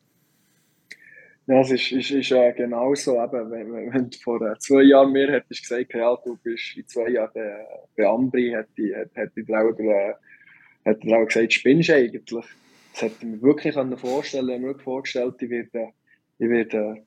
Ja, 1.46 1.60
es 1.60 1.70
ist, 1.70 1.92
ist, 1.92 2.10
ist 2.10 2.30
äh, 2.32 2.52
genau 2.54 2.94
so. 2.94 3.22
Eben, 3.22 3.50
wenn, 3.50 3.92
wenn 3.92 4.08
du 4.08 4.16
vor 4.18 4.40
äh, 4.40 4.58
zwei 4.58 4.82
Jahren 4.82 5.12
mir 5.12 5.30
hättest 5.30 5.62
gesagt, 5.62 5.92
ja, 5.92 6.16
du 6.24 6.38
bist 6.42 6.74
in 6.76 6.86
zwei 6.86 7.10
Jahren 7.10 7.30
bei, 7.34 7.66
bei 7.96 8.06
Ambri, 8.06 8.50
hätte, 8.50 8.96
hätte, 8.96 9.20
hätte 9.20 9.40
ich 9.40 9.54
auch, 9.54 9.78
äh, 9.78 10.94
gesagt, 11.26 11.52
spinnst 11.52 11.90
du 11.90 11.94
eigentlich. 11.94 12.24
Das 12.24 13.02
hätte 13.02 13.16
ich 13.20 13.26
mir 13.26 13.42
wirklich 13.42 13.74
vorstellen 13.74 14.48
Ich 14.48 14.54
habe 14.54 14.66
mir 14.66 14.78
vorgestellt, 14.78 15.34
ich 15.40 15.50
werde, 15.50 15.90
ich 16.38 16.48
werde 16.48 17.04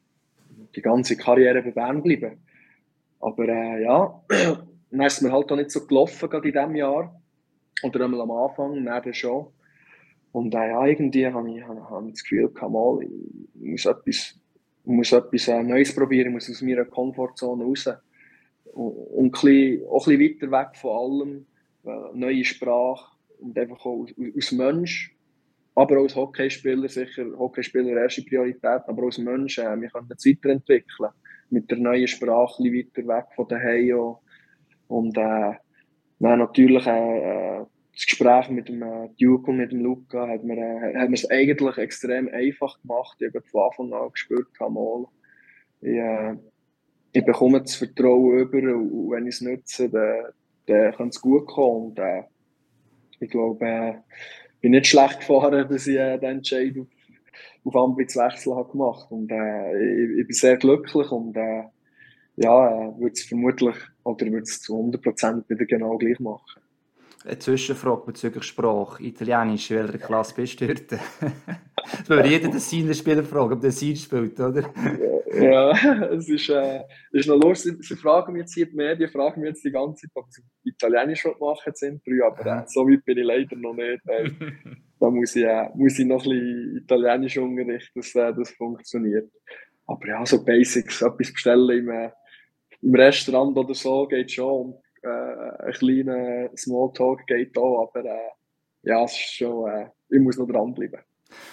die 0.75 0.81
ganze 0.81 1.17
Karriere 1.17 1.63
bei 1.63 1.71
Bern 1.71 2.03
bleiben. 2.03 2.37
Aber 3.19 3.47
äh, 3.47 3.81
ja, 3.81 4.21
dann 4.91 5.01
ist 5.01 5.13
es 5.13 5.21
mir 5.21 5.31
halt 5.31 5.51
auch 5.51 5.55
nicht 5.55 5.71
so 5.71 5.87
gelaufen, 5.87 6.29
gerade 6.29 6.47
in 6.47 6.53
diesem 6.53 6.75
Jahr. 6.75 7.19
Oder 7.81 8.05
einmal 8.05 8.21
am 8.21 8.31
Anfang, 8.31 8.85
dann 8.85 9.13
schon. 9.15 9.47
Und 10.31 10.53
irgendwie 10.53 11.27
habe 11.27 11.49
ich, 11.51 11.63
habe, 11.63 12.07
ich 12.07 12.13
das 12.13 12.23
Gefühl, 12.23 12.51
mal, 12.69 12.99
ich 13.01 13.71
muss 13.71 13.85
etwas, 13.85 14.39
muss 14.83 15.11
etwas 15.11 15.47
äh, 15.47 15.63
Neues 15.63 15.95
probieren, 15.95 16.27
ich 16.27 16.33
muss 16.33 16.49
aus 16.49 16.61
meiner 16.61 16.85
Komfortzone 16.85 17.63
raus. 17.63 17.89
Und, 18.73 18.91
und 18.91 19.31
bisschen, 19.31 19.83
auch 19.87 20.07
ein 20.07 20.17
bisschen 20.17 20.49
weiter 20.49 20.51
weg 20.51 20.77
von 20.77 20.91
allem, 21.21 21.45
äh, 21.85 22.17
neue 22.17 22.43
Sprache 22.43 23.11
und 23.39 23.57
einfach 23.57 23.85
auch 23.85 24.05
als, 24.35 24.51
Mensch, 24.51 25.15
aber 25.75 25.97
auch 25.97 26.03
als 26.03 26.15
Hockeyspieler, 26.15 26.89
sicher 26.89 27.25
Hockeyspieler 27.37 28.01
erste 28.01 28.23
Priorität, 28.23 28.63
aber 28.87 29.01
auch 29.01 29.05
als 29.05 29.17
Mensch, 29.17 29.57
äh, 29.57 29.79
wir 29.79 29.89
können 29.89 30.11
uns 30.11 30.25
weiterentwickeln. 30.25 31.11
Mit 31.49 31.71
der 31.71 31.77
neuen 31.77 32.07
Sprache 32.07 32.61
ein 32.61 32.73
weiter 32.73 33.07
weg 33.07 33.25
von 33.35 33.47
daheim. 33.47 34.15
Und 34.89 35.17
äh, 35.17 35.53
dann 36.19 36.39
natürlich 36.39 36.85
äh, 36.85 37.63
das 37.97 38.05
Gespräch 38.05 38.49
mit 38.49 38.69
dem 38.69 38.83
äh, 38.83 39.09
Duke 39.19 39.49
und 39.49 39.57
mit 39.57 39.71
dem 39.71 39.79
Luca 39.79 40.27
hat 40.27 40.43
mir, 40.43 40.57
äh, 40.57 40.95
hat 40.95 41.09
mir 41.09 41.15
es 41.15 41.29
eigentlich 41.31 41.77
extrem 41.79 42.27
einfach 42.29 42.79
gemacht. 42.81 43.17
Ich 43.19 43.33
habe 43.33 43.41
von 43.41 43.63
Anfang 43.63 43.93
an 43.93 44.11
gespürt, 44.11 44.47
ich, 45.81 45.87
äh, 45.87 46.35
ich 47.11 47.25
bekomme 47.25 47.61
das 47.61 47.75
Vertrauen 47.75 48.39
über 48.39 48.75
und 48.75 49.09
wenn 49.09 49.25
ich 49.25 49.35
es 49.35 49.41
nutze, 49.41 49.89
dann, 49.89 50.25
dann 50.67 50.93
kann 50.93 51.07
es 51.09 51.19
gut 51.19 51.47
kommen. 51.47 51.87
Und, 51.87 51.99
äh, 51.99 52.23
ich 53.19 53.31
glaube, 53.31 53.65
äh, 53.65 53.89
ich 53.89 54.61
bin 54.61 54.71
nicht 54.71 54.85
schlecht 54.85 55.21
gefahren, 55.21 55.67
dass 55.69 55.87
ich 55.87 55.97
äh, 55.97 56.19
den 56.19 56.37
Entscheid 56.37 56.75
auf, 56.77 57.73
auf 57.75 57.97
wechseln 57.97 58.55
habe 58.55 58.71
gemacht. 58.71 59.09
Und 59.09 59.31
äh, 59.31 60.03
ich, 60.03 60.19
ich 60.19 60.27
bin 60.27 60.35
sehr 60.35 60.57
glücklich 60.57 61.11
und 61.11 61.35
äh, 61.35 61.63
ja, 62.35 62.89
äh, 62.89 62.99
würde 62.99 63.13
es 63.13 63.23
vermutlich 63.23 63.75
oder 64.03 64.25
würde 64.27 64.43
es 64.43 64.61
zu 64.61 64.75
100% 64.75 65.49
wieder 65.49 65.65
genau 65.65 65.97
gleich 65.97 66.19
machen 66.19 66.61
eine 67.25 67.39
Zwischenfrage 67.39 68.03
bezüglich 68.05 68.43
Sprache. 68.43 69.03
Italienisch, 69.03 69.71
in 69.71 69.77
welcher 69.77 69.97
Klasse 69.97 70.35
bist 70.35 70.59
du 70.61 70.67
dort? 70.67 70.91
das 70.91 70.99
würde 72.09 72.29
jeder 72.29 72.49
den 72.49 72.93
Spieler 72.93 73.23
fragen, 73.23 73.53
ob 73.53 73.61
der 73.61 73.71
Sein 73.71 73.95
spielt, 73.95 74.39
oder? 74.39 74.63
ja, 75.33 75.71
es 76.11 76.29
ist, 76.29 76.49
äh, 76.49 76.83
ist 77.11 77.27
noch 77.27 77.39
lustig. 77.39 77.77
Sie, 77.81 77.95
fragen 77.95 78.33
mich 78.33 78.41
jetzt 78.41 78.53
hier, 78.53 78.65
die 78.65 78.75
Medien 78.75 79.09
fragen 79.09 79.41
mich 79.41 79.49
jetzt 79.49 79.65
die 79.65 79.71
ganze 79.71 80.07
Zeit, 80.07 80.11
ob 80.15 80.25
sie 80.29 80.41
Italienisch 80.63 81.27
machen 81.39 81.73
sind, 81.75 82.01
aber 82.23 82.45
äh, 82.45 82.63
so 82.67 82.87
weit 82.87 83.03
bin 83.05 83.17
ich 83.17 83.25
leider 83.25 83.55
noch 83.55 83.73
nicht. 83.73 84.01
Äh, 84.07 84.29
da 84.99 85.09
muss 85.09 85.35
ich, 85.35 85.43
äh, 85.43 85.69
muss 85.75 85.99
ich 85.99 86.05
noch 86.05 86.23
ein 86.25 86.29
bisschen 86.29 86.77
Italienisch 86.77 87.37
unterrichten, 87.37 87.99
dass 87.99 88.15
äh, 88.15 88.33
das 88.33 88.51
funktioniert. 88.51 89.29
Aber 89.85 90.07
ja, 90.07 90.25
so 90.25 90.43
Basics, 90.43 91.01
etwas 91.01 91.31
bestellen 91.31 91.69
im, 91.69 91.89
äh, 91.89 92.09
im 92.81 92.95
Restaurant 92.95 93.57
oder 93.57 93.73
so 93.73 94.07
geht 94.07 94.31
schon 94.31 94.75
äh, 95.03 95.65
ein 95.65 95.73
kleiner 95.73 96.49
Smalltalk 96.55 97.25
geht 97.27 97.57
auch, 97.57 97.89
aber 97.89 98.05
äh, 98.05 98.29
ja, 98.83 99.03
es 99.03 99.11
ist 99.11 99.35
schon, 99.35 99.69
äh, 99.69 99.89
ich 100.09 100.19
muss 100.19 100.37
noch 100.37 100.47
dranbleiben. 100.47 100.99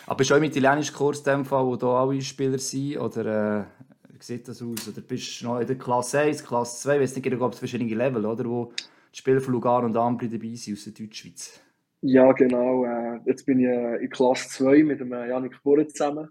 Aber 0.06 0.16
bist 0.16 0.30
du 0.30 0.34
auch 0.34 0.38
im 0.38 0.44
italienischen 0.44 0.94
Kurs, 0.94 1.22
dem 1.22 1.44
Fall, 1.44 1.66
wo 1.66 1.76
da 1.76 2.02
alle 2.02 2.20
Spieler 2.20 2.58
sind, 2.58 2.98
oder 2.98 3.60
äh, 3.60 3.64
wie 4.12 4.22
sieht 4.22 4.46
das 4.48 4.62
aus? 4.62 4.88
Oder 4.88 5.00
bist 5.00 5.40
du 5.40 5.46
noch 5.46 5.60
in 5.60 5.66
der 5.66 5.76
Klasse 5.76 6.20
1, 6.20 6.44
Klasse 6.44 6.82
2, 6.82 6.94
ich 6.96 7.02
weiß 7.02 7.16
nicht, 7.16 7.40
ob 7.40 7.52
es 7.52 7.58
verschiedene 7.58 7.94
Level, 7.94 8.24
oder, 8.24 8.44
wo 8.44 8.72
die 9.12 9.18
Spieler 9.18 9.40
von 9.40 9.54
Lugano 9.54 9.86
und 9.86 9.96
Ambri 9.96 10.28
dabei 10.28 10.54
sind 10.54 10.76
aus 10.76 10.84
der 10.84 10.92
Deutschschweiz? 10.92 11.60
Ja, 12.02 12.32
genau. 12.32 12.84
Äh, 12.84 13.20
jetzt 13.26 13.46
bin 13.46 13.60
ich 13.60 13.66
äh, 13.66 14.04
in 14.04 14.10
Klasse 14.10 14.48
2 14.50 14.82
mit 14.84 15.00
dem 15.00 15.10
Janik 15.10 15.62
Burre 15.62 15.86
zusammen. 15.88 16.28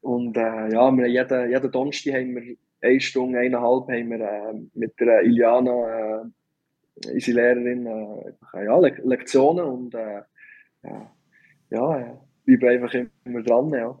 Und 0.00 0.36
äh, 0.36 0.72
ja, 0.72 0.94
wir 0.94 1.06
jeden, 1.06 1.50
jeden 1.50 1.70
Donnerstag 1.70 2.14
haben 2.14 2.34
wir 2.34 2.56
eine 2.84 3.00
Stunde, 3.00 3.38
eineinhalb 3.38 3.88
haben 3.88 4.10
wir 4.10 4.20
äh, 4.20 4.54
mit 4.74 4.98
der 5.00 5.22
Iliana, 5.22 6.22
äh, 6.22 7.12
unsere 7.12 7.36
Lehrerin, 7.36 7.86
äh, 7.86 8.64
ja, 8.64 8.78
Le 8.78 8.96
Lektionen 9.04 9.64
und 9.64 9.94
äh, 9.94 10.22
ja, 11.70 11.98
äh, 11.98 12.56
bleiben 12.56 12.84
einfach 12.84 12.98
immer 13.24 13.42
dran. 13.42 13.70
Ja. 13.70 13.98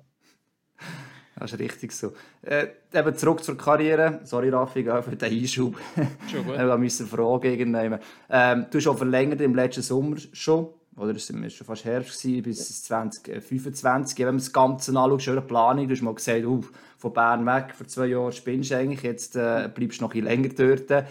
Das 1.36 1.52
ist 1.52 1.58
richtig 1.58 1.92
so. 1.92 2.12
Äh, 2.42 2.68
eben 2.92 3.14
zurück 3.16 3.42
zur 3.42 3.58
Karriere. 3.58 4.20
Sorry, 4.22 4.50
Raffi, 4.50 4.84
für 4.84 5.16
den 5.16 5.32
Einschub. 5.32 5.76
Schon 6.30 6.44
gut. 6.46 6.56
wir 6.56 6.78
müssen 6.78 7.06
Fragen 7.06 7.76
Ähm, 8.30 8.66
du 8.70 8.78
hast 8.78 8.86
auch 8.86 8.96
verlängert 8.96 9.40
im 9.40 9.54
letzten 9.54 9.82
Sommer 9.82 10.16
schon 10.32 10.68
oder 10.96 11.12
es 11.12 11.32
war 11.32 11.50
schon 11.50 11.66
fast 11.66 11.84
Herbst, 11.84 12.22
gewesen, 12.22 12.42
bis 12.42 12.82
2025. 12.84 14.18
Wenn 14.18 14.26
man 14.26 14.36
das 14.36 14.52
Ganze 14.52 14.96
anschaut, 14.96 15.28
eine 15.28 15.42
Planung. 15.42 15.88
Du 15.88 15.94
hast 15.94 16.02
mal 16.02 16.14
gesagt, 16.14 16.44
uh, 16.44 16.60
von 16.98 17.12
Bern 17.12 17.44
weg, 17.46 17.74
vor 17.74 17.86
zwei 17.86 18.06
Jahren 18.06 18.32
spinnst 18.32 18.70
du 18.70 18.76
eigentlich, 18.76 19.02
jetzt 19.02 19.36
äh, 19.36 19.68
bleibst 19.74 20.00
du 20.00 20.04
noch 20.04 20.14
ein 20.14 20.24
länger 20.24 20.50
dort. 20.50 21.06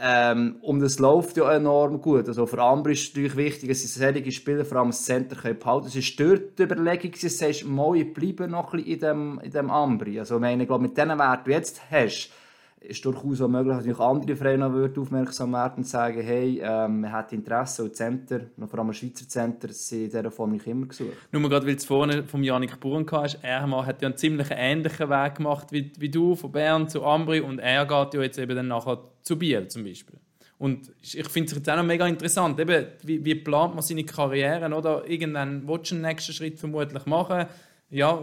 Ähm, 0.00 0.56
und 0.62 0.80
das 0.80 0.98
läuft 0.98 1.36
ja 1.36 1.52
enorm 1.52 2.00
gut. 2.00 2.26
Also 2.26 2.46
für 2.46 2.62
andere 2.62 2.92
ist 2.92 3.02
es 3.02 3.08
natürlich 3.10 3.36
wichtig, 3.36 3.68
dass 3.68 3.82
sie 3.82 3.88
solche 3.88 4.32
Spieler, 4.32 4.64
vor 4.64 4.78
allem 4.78 4.88
das 4.88 5.04
Center, 5.04 5.36
können 5.36 5.58
behalten 5.58 5.86
Es 5.86 5.96
ist 5.96 6.18
dort 6.18 6.58
die 6.58 6.62
Überlegung, 6.62 7.12
dass 7.12 7.20
du 7.20 7.28
sagst, 7.28 7.64
mal, 7.64 8.04
bleiben 8.04 8.50
noch 8.50 8.72
ein 8.72 8.78
bisschen 8.78 8.94
in 8.94 9.00
dem, 9.00 9.40
in 9.42 9.50
dem 9.50 9.70
Ambri. 9.70 10.18
Also 10.18 10.36
ich 10.36 10.40
meine, 10.40 10.62
ich 10.62 10.68
glaube, 10.68 10.82
mit 10.82 10.96
den 10.96 11.08
Werten, 11.08 11.44
die 11.44 11.50
du 11.50 11.56
jetzt 11.56 11.82
hast, 11.90 12.30
ist 12.88 13.04
durchaus 13.04 13.40
auch 13.40 13.48
möglich, 13.48 13.86
dass 13.86 14.00
andere 14.00 14.36
Vereine 14.36 14.92
aufmerksam 14.96 15.52
werden 15.52 15.78
und 15.78 15.86
sagen, 15.86 16.20
hey, 16.20 16.60
ähm, 16.62 17.02
man 17.02 17.12
hat 17.12 17.32
Interesse 17.32 17.84
und 17.84 17.96
Center, 17.96 18.40
vor 18.66 18.78
allem 18.78 18.92
Schweizer 18.92 19.28
Center, 19.28 19.68
sind 19.68 20.04
in 20.04 20.10
dieser 20.10 20.30
Form 20.30 20.52
nicht 20.52 20.66
immer 20.66 20.86
gesucht. 20.86 21.16
Nur 21.30 21.48
gerade, 21.48 21.66
weil 21.66 21.76
du 21.76 21.84
vorne 21.84 22.24
von 22.24 22.42
Janik 22.42 22.78
Buren 22.80 23.06
hast, 23.10 23.38
er 23.42 23.86
hat 23.86 24.02
ja 24.02 24.08
einen 24.08 24.16
ziemlich 24.16 24.48
ähnlichen 24.50 25.08
Weg 25.08 25.34
gemacht 25.36 25.68
wie, 25.70 25.92
wie 25.98 26.08
du, 26.08 26.34
von 26.34 26.52
Bern 26.52 26.88
zu 26.88 27.04
Ambri 27.04 27.40
und 27.40 27.58
er 27.58 27.86
geht 27.86 28.14
ja 28.14 28.22
jetzt 28.22 28.38
eben 28.38 28.56
dann 28.56 28.68
nachher 28.68 28.98
zu 29.22 29.38
Biel 29.38 29.68
zum 29.68 29.84
Beispiel. 29.84 30.18
Und 30.58 30.92
ich 31.00 31.28
finde 31.28 31.50
es 31.50 31.56
jetzt 31.56 31.68
auch 31.68 31.76
noch 31.76 31.84
mega 31.84 32.06
interessant, 32.06 32.60
eben, 32.60 32.86
wie, 33.02 33.24
wie 33.24 33.34
plant 33.34 33.74
man 33.74 33.82
seine 33.82 34.04
Karriere, 34.04 34.72
oder? 34.72 35.08
Irgendwann 35.08 35.66
willst 35.66 35.90
du 35.90 35.96
den 35.96 36.02
nächsten 36.02 36.32
Schritt 36.32 36.60
vermutlich 36.60 37.04
machen. 37.04 37.46
Ja, 37.90 38.22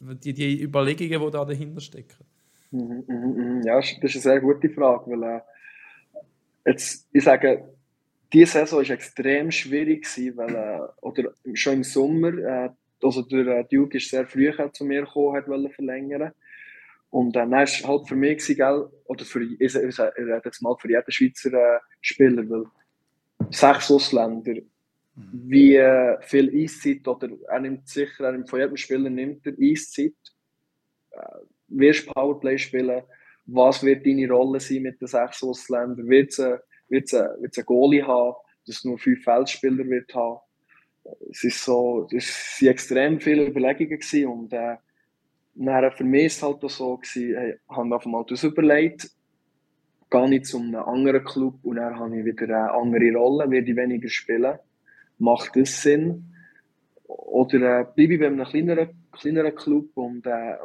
die, 0.00 0.32
die 0.32 0.62
Überlegungen, 0.62 1.20
die 1.20 1.30
da 1.32 1.44
dahinter 1.44 1.80
stecken. 1.80 2.24
Mhm, 2.70 3.04
mhm, 3.06 3.56
mhm. 3.56 3.62
Ja, 3.62 3.76
das 3.76 3.90
ist 3.90 4.02
eine 4.02 4.22
sehr 4.22 4.40
gute 4.40 4.70
Frage, 4.70 5.10
weil 5.10 5.22
äh, 5.36 6.70
jetzt, 6.70 7.08
ich 7.12 7.24
sage, 7.24 7.68
diese 8.32 8.52
Saison 8.52 8.78
war 8.78 8.90
extrem 8.90 9.50
schwierig, 9.50 10.04
gewesen, 10.04 10.36
weil, 10.36 10.54
äh, 10.54 10.80
oder 11.00 11.34
schon 11.54 11.74
im 11.74 11.84
Sommer, 11.84 12.38
äh, 12.38 12.70
also 13.02 13.22
der 13.22 13.46
äh, 13.46 13.64
Duke 13.64 13.96
ist 13.96 14.10
sehr 14.10 14.26
früh 14.26 14.52
zu 14.72 14.84
mir 14.84 15.02
gekommen, 15.02 15.36
hat 15.36 15.48
wollen 15.48 15.70
verlängern. 15.70 16.32
Und 17.10 17.30
äh, 17.30 17.40
dann 17.40 17.50
war 17.50 17.62
es 17.64 17.84
halt 17.84 18.08
für 18.08 18.14
mich, 18.14 18.38
gewesen, 18.38 18.56
gell, 18.56 18.88
oder 19.04 19.24
für, 19.24 19.42
ich, 19.42 19.60
ich, 19.60 19.74
ich 19.74 19.98
rede 19.98 20.42
jetzt 20.44 20.62
mal 20.62 20.76
für 20.78 20.88
jeden 20.88 21.10
Schweizer 21.10 21.52
äh, 21.52 21.80
Spieler, 22.00 22.48
weil 22.48 22.66
sechs 23.50 23.90
Ausländer, 23.90 24.60
mhm. 25.16 25.42
wie 25.46 25.74
äh, 25.74 26.18
viel 26.20 26.54
Eiszeit, 26.54 27.08
oder 27.08 27.30
er 27.48 27.60
nimmt 27.60 27.88
sicher, 27.88 28.26
er 28.26 28.32
nimmt, 28.32 28.48
von 28.48 28.60
jedem 28.60 28.76
Spieler 28.76 29.10
nimmt 29.10 29.44
er 29.44 29.54
Eiszeit, 29.60 30.14
wirst 31.70 32.06
Powerplay 32.12 32.58
spielen? 32.58 33.02
Was 33.46 33.82
wird 33.82 34.06
deine 34.06 34.30
Rolle 34.30 34.60
sein 34.60 34.82
mit 34.82 35.00
den 35.00 35.08
sechs 35.08 35.42
Ausländern? 35.42 36.08
Wird 36.08 36.30
es 36.30 36.40
ein, 36.40 36.58
wird's 36.88 37.14
ein, 37.14 37.28
wird's 37.40 37.58
ein 37.58 37.64
Goalie 37.64 38.06
haben? 38.06 38.34
dass 38.66 38.76
es 38.76 38.84
nur 38.84 38.98
fünf 38.98 39.22
Feldspieler 39.22 39.84
wird 39.86 40.14
haben. 40.14 40.40
Es 41.30 41.44
ist 41.44 41.64
so, 41.64 42.08
es 42.12 42.58
waren 42.60 42.68
extrem 42.68 43.20
viele 43.20 43.46
Überlegungen 43.46 43.98
gewesen 43.98 44.26
und 44.26 44.52
äh, 44.52 44.76
dann 45.54 45.92
für 45.92 46.04
mich 46.04 46.26
ist 46.26 46.36
es 46.36 46.42
halt 46.42 46.60
so 46.70 46.96
gewesen, 46.96 47.36
hey, 47.36 47.54
ich 47.54 47.76
habe 47.76 47.94
einfach 47.94 48.06
mal 48.06 48.24
das 48.28 48.44
überlegt, 48.44 49.10
gehe 50.10 50.34
ich 50.34 50.44
zu 50.44 50.58
einem 50.58 50.76
anderen 50.76 51.24
Club 51.24 51.58
und 51.62 51.76
dann 51.76 51.98
habe 51.98 52.18
ich 52.18 52.24
wieder 52.24 52.44
eine 52.44 52.72
andere 52.72 53.12
Rolle, 53.16 53.50
werde 53.50 53.70
ich 53.70 53.76
weniger 53.76 54.08
spielen. 54.08 54.58
Macht 55.18 55.56
das 55.56 55.82
Sinn? 55.82 56.26
Oder 57.06 57.80
äh, 57.80 57.84
bleibe 57.94 58.14
ich 58.14 58.20
bei 58.20 58.26
einem 58.26 58.44
kleineren, 58.44 58.90
kleineren 59.12 59.54
Club 59.54 59.90
und, 59.94 60.26
äh, 60.26 60.56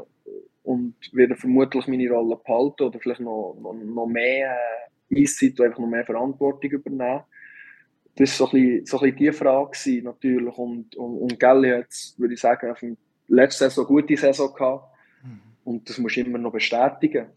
und 0.65 0.95
werde 1.13 1.35
vermutlich 1.35 1.87
meine 1.87 2.09
Rolle 2.09 2.37
behalten 2.37 2.83
oder 2.83 2.99
vielleicht 2.99 3.21
noch, 3.21 3.55
noch, 3.61 3.73
noch 3.73 4.07
mehr 4.07 4.57
äh, 5.11 5.21
Eiszeit, 5.21 5.61
einfach 5.61 5.79
noch 5.79 5.87
mehr 5.87 6.05
Verantwortung 6.05 6.71
übernehmen. 6.71 7.21
Das 8.15 8.39
war 8.39 8.47
so 8.47 8.57
ein 8.57 8.61
bisschen, 8.61 8.85
so 8.85 8.97
ein 8.97 9.03
bisschen 9.03 9.17
die 9.17 9.31
Frage 9.31 9.71
gewesen, 9.71 10.03
natürlich. 10.05 10.57
Und, 10.57 10.95
und, 10.95 11.17
und 11.17 11.39
Gelli 11.39 11.69
hat, 11.69 11.93
würde 12.17 12.33
ich 12.33 12.39
sagen, 12.39 12.71
auf 12.71 12.79
dem 12.79 12.97
letzte 13.27 13.65
Saison 13.65 13.85
eine 13.85 14.01
gute 14.01 14.17
Saison 14.17 14.53
gehabt. 14.53 14.87
Mhm. 15.23 15.41
Und 15.63 15.89
das 15.89 15.99
musst 15.99 16.15
du 16.15 16.21
immer 16.21 16.39
noch 16.39 16.51
bestätigen. 16.51 17.27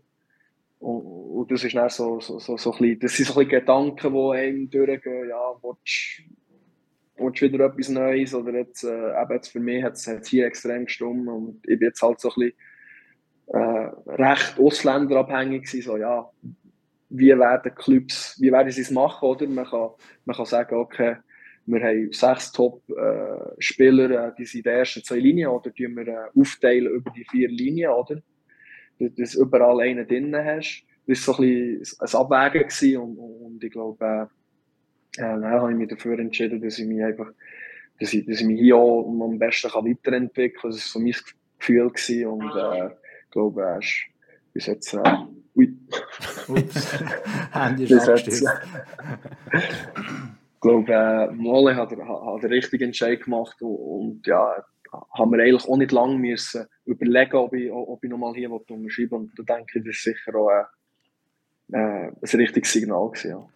Und, 0.78 1.02
und 1.02 1.50
das 1.50 1.64
ist 1.64 1.74
dann 1.74 1.90
so, 1.90 2.20
so, 2.20 2.38
so, 2.38 2.56
so 2.56 2.72
ein 2.72 2.78
bisschen, 2.78 3.00
das 3.00 3.16
sind 3.16 3.26
so 3.26 3.32
ein 3.34 3.46
bisschen 3.46 3.60
Gedanken, 3.60 4.12
die 4.14 4.36
einem 4.36 4.70
durchgehen, 4.70 5.28
ja, 5.28 5.52
willst, 5.62 6.22
willst 7.16 7.42
wieder 7.42 7.66
etwas 7.66 7.88
Neues 7.90 8.34
oder 8.34 8.54
jetzt, 8.54 8.84
äh, 8.84 9.22
eben 9.22 9.32
jetzt 9.32 9.48
für 9.48 9.60
mich 9.60 9.82
hat 9.82 9.94
es 9.94 10.28
hier 10.28 10.46
extrem 10.46 10.84
gestummt 10.86 11.28
und 11.28 11.60
ich 11.64 11.78
bin 11.78 11.88
jetzt 11.88 12.00
halt 12.00 12.20
so 12.20 12.30
ein 12.30 12.34
bisschen 12.36 12.54
äh, 13.52 13.90
recht 14.06 14.58
ausländerabhängig 14.58 15.62
gewesen, 15.62 15.82
so 15.82 15.96
ja, 15.96 16.30
wie 17.10 17.38
werden 17.38 17.74
Clubs, 17.74 18.36
wie 18.40 18.52
werden 18.52 18.70
sie 18.70 18.82
es 18.82 18.90
machen, 18.90 19.26
oder? 19.26 19.46
Man 19.46 19.64
kann, 19.64 19.90
man 20.24 20.36
kann 20.36 20.46
sagen, 20.46 20.74
okay, 20.76 21.16
wir 21.66 21.82
haben 21.82 22.12
sechs 22.12 22.52
Top-Spieler, 22.52 24.28
äh, 24.28 24.32
die 24.38 24.44
sind 24.44 24.60
in 24.60 24.62
den 24.64 24.78
ersten 24.78 25.04
zwei 25.04 25.18
Linien, 25.18 25.50
oder 25.50 25.72
tun 25.72 25.96
wir 25.96 26.08
äh, 26.08 26.40
aufteilen 26.40 26.92
über 26.92 27.10
die 27.10 27.24
vier 27.24 27.48
Linien, 27.48 27.90
oder? 27.90 28.20
Dass 28.98 29.32
du 29.32 29.42
überall 29.42 29.80
einen 29.80 30.06
drin 30.06 30.34
hast. 30.36 30.82
Das 31.06 31.26
war 31.26 31.34
so 31.36 31.42
ein 31.42 31.78
bisschen 31.78 32.00
ein 32.00 32.20
Abwägen 32.20 32.68
gewesen 32.68 32.96
und, 32.98 33.18
und 33.18 33.64
ich 33.64 33.70
glaube, 33.70 34.04
äh, 34.04 34.22
äh, 35.18 35.40
dann 35.40 35.44
habe 35.44 35.72
ich 35.72 35.78
mich 35.78 35.88
dafür 35.88 36.18
entschieden, 36.18 36.60
dass 36.60 36.78
ich 36.78 36.86
mich 36.86 37.02
einfach, 37.02 37.30
dass 37.98 38.12
ich, 38.12 38.26
dass 38.26 38.40
ich 38.40 38.46
mich 38.46 38.60
hier 38.60 38.76
auch 38.76 39.06
am 39.06 39.38
besten 39.38 39.68
weiterentwickeln 39.68 40.60
kann. 40.60 40.70
Das 40.70 40.80
war 40.80 40.88
so 40.92 41.00
mein 41.00 41.14
Gefühl 41.58 41.90
gewesen 41.90 42.26
und 42.26 42.56
äh, 42.56 42.90
glaube, 43.30 43.62
er 43.62 43.78
ist 43.78 44.04
bis 44.52 44.66
jetzt, 44.66 44.94
äh, 44.94 45.02
ui. 45.54 45.76
Ups, 46.48 46.98
Handy 47.52 47.84
ist 47.84 48.08
abgestürzt. 48.08 48.46
ich 49.52 50.60
glaube, 50.60 50.92
äh, 50.92 51.30
Mole 51.32 51.76
hat, 51.76 51.90
hat 51.90 52.42
den 52.42 52.50
richtigen 52.50 52.84
Entscheid 52.84 53.22
gemacht 53.22 53.60
und, 53.60 53.76
und 53.76 54.26
ja, 54.26 54.64
haben 55.12 55.32
wir 55.32 55.42
eigentlich 55.42 55.68
auch 55.68 55.76
nicht 55.76 55.92
lange 55.92 56.18
müssen 56.18 56.66
überlegen, 56.84 57.36
ob 57.36 57.54
ich, 57.54 57.70
ob 57.70 58.02
ich 58.02 58.10
nochmal 58.10 58.34
hier 58.34 58.50
unterschreiben 58.50 59.14
Und 59.14 59.32
da 59.36 59.54
denke 59.54 59.78
ich, 59.78 59.84
das 59.84 59.96
ist 59.96 60.04
sicher 60.04 60.34
auch 60.34 60.50
äh, 60.50 60.64
äh, 61.72 62.08
ein 62.08 62.40
richtiges 62.40 62.72
Signal 62.72 63.10
gewesen, 63.10 63.30
ja. 63.30 63.48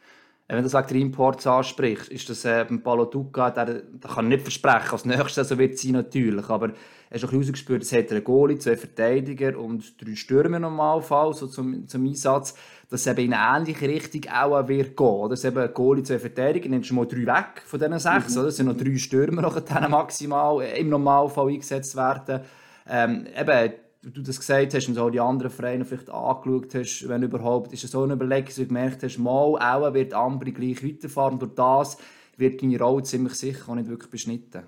Wenn 0.49 0.63
du 0.63 0.71
wegen 0.71 1.01
Imports 1.01 1.47
ansprichst, 1.47 2.09
ist 2.09 2.29
das 2.29 2.45
äh, 2.45 2.65
beim 2.69 2.83
Palo 2.83 3.07
Duca, 3.07 3.51
der, 3.51 3.83
der 3.83 4.11
kann 4.11 4.29
nicht 4.29 4.43
versprechen, 4.43 4.93
als 4.93 5.05
nächstes 5.05 5.49
so 5.49 5.57
wird 5.57 5.75
es 5.75 5.83
sein 5.83 5.93
natürlich, 5.93 6.49
aber 6.51 6.73
hast 7.11 7.23
du 7.23 7.27
auch 7.27 7.33
rausgespürt, 7.33 7.83
es 7.83 7.93
hat 7.93 8.11
einen 8.11 8.25
Goalie, 8.25 8.59
zwei 8.59 8.77
Verteidiger 8.77 9.59
und 9.59 10.03
drei 10.03 10.15
Stürmer 10.15 10.57
im 10.57 10.63
Normalfall 10.63 11.33
so 11.33 11.47
zum, 11.47 11.87
zum 11.89 12.05
Einsatz, 12.07 12.55
dass 12.91 13.01
es 13.01 13.07
eben 13.07 13.27
in 13.27 13.35
eine 13.35 13.59
ähnliche 13.61 13.89
Richtung 13.89 14.31
auch 14.31 14.69
wird 14.69 14.97
gehen. 14.97 15.07
Oder? 15.07 15.35
Es 15.35 15.45
eben 15.45 15.73
Goalie, 15.73 16.03
zwei 16.03 16.19
Verteidiger, 16.19 16.69
nimmst 16.69 16.91
du 16.91 16.95
mal 16.95 17.07
drei 17.07 17.27
weg 17.27 17.63
von 17.65 17.81
diesen 17.81 17.99
sechs, 17.99 18.35
mhm. 18.35 18.41
oder? 18.41 18.49
es 18.49 18.57
sind 18.57 18.67
noch 18.67 18.77
drei 18.77 18.97
Stürmer 18.97 19.43
noch 19.43 19.89
maximal 19.89 20.63
im 20.63 20.91
Normalfall 20.91 21.49
eingesetzt 21.49 21.97
werden. 21.97 22.41
Ähm, 22.87 23.27
eben, 23.39 23.73
du 24.03 24.23
das 24.23 24.39
gesagt 24.39 24.75
hast 24.75 24.89
und 24.89 24.99
auch 24.99 25.11
die 25.11 25.21
anderen 25.21 25.51
Vereine 25.51 25.85
vielleicht 25.85 26.11
angeschaut 26.11 26.75
hast, 26.75 27.09
wenn 27.09 27.23
überhaupt, 27.23 27.73
ist 27.73 27.85
es 27.85 27.93
so 27.93 28.03
eine 28.03 28.15
Überlegung, 28.15 28.47
dass 28.47 28.57
du 28.57 28.67
gemerkt 28.67 29.03
hast, 29.03 29.19
mal, 29.19 29.57
auch 29.59 29.95
wird 29.95 30.13
Ambri 30.13 30.53
gleich 30.53 30.85
weiterfahren. 30.85 31.39
Durch 31.39 31.55
das 31.55 31.99
wird 32.37 32.63
deine 32.63 32.79
Rolle 32.79 33.05
ziemlich 33.05 33.35
sicher 33.35 33.69
auch 33.69 33.75
nicht 33.75 33.89
wirklich 33.89 34.11
beschnitten. 34.11 34.65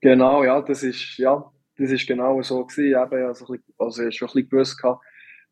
Genau, 0.00 0.44
ja, 0.44 0.60
das 0.60 0.82
ist, 0.82 1.16
ja, 1.18 1.44
das 1.76 1.90
ist 1.90 2.06
genau 2.06 2.40
so 2.42 2.64
gewesen. 2.64 3.00
Eben, 3.00 3.26
also, 3.26 3.56
also 3.78 4.02
ich 4.02 4.16
schon 4.16 4.28
ein 4.28 4.32
bisschen 4.32 4.48
gewusst 4.48 4.82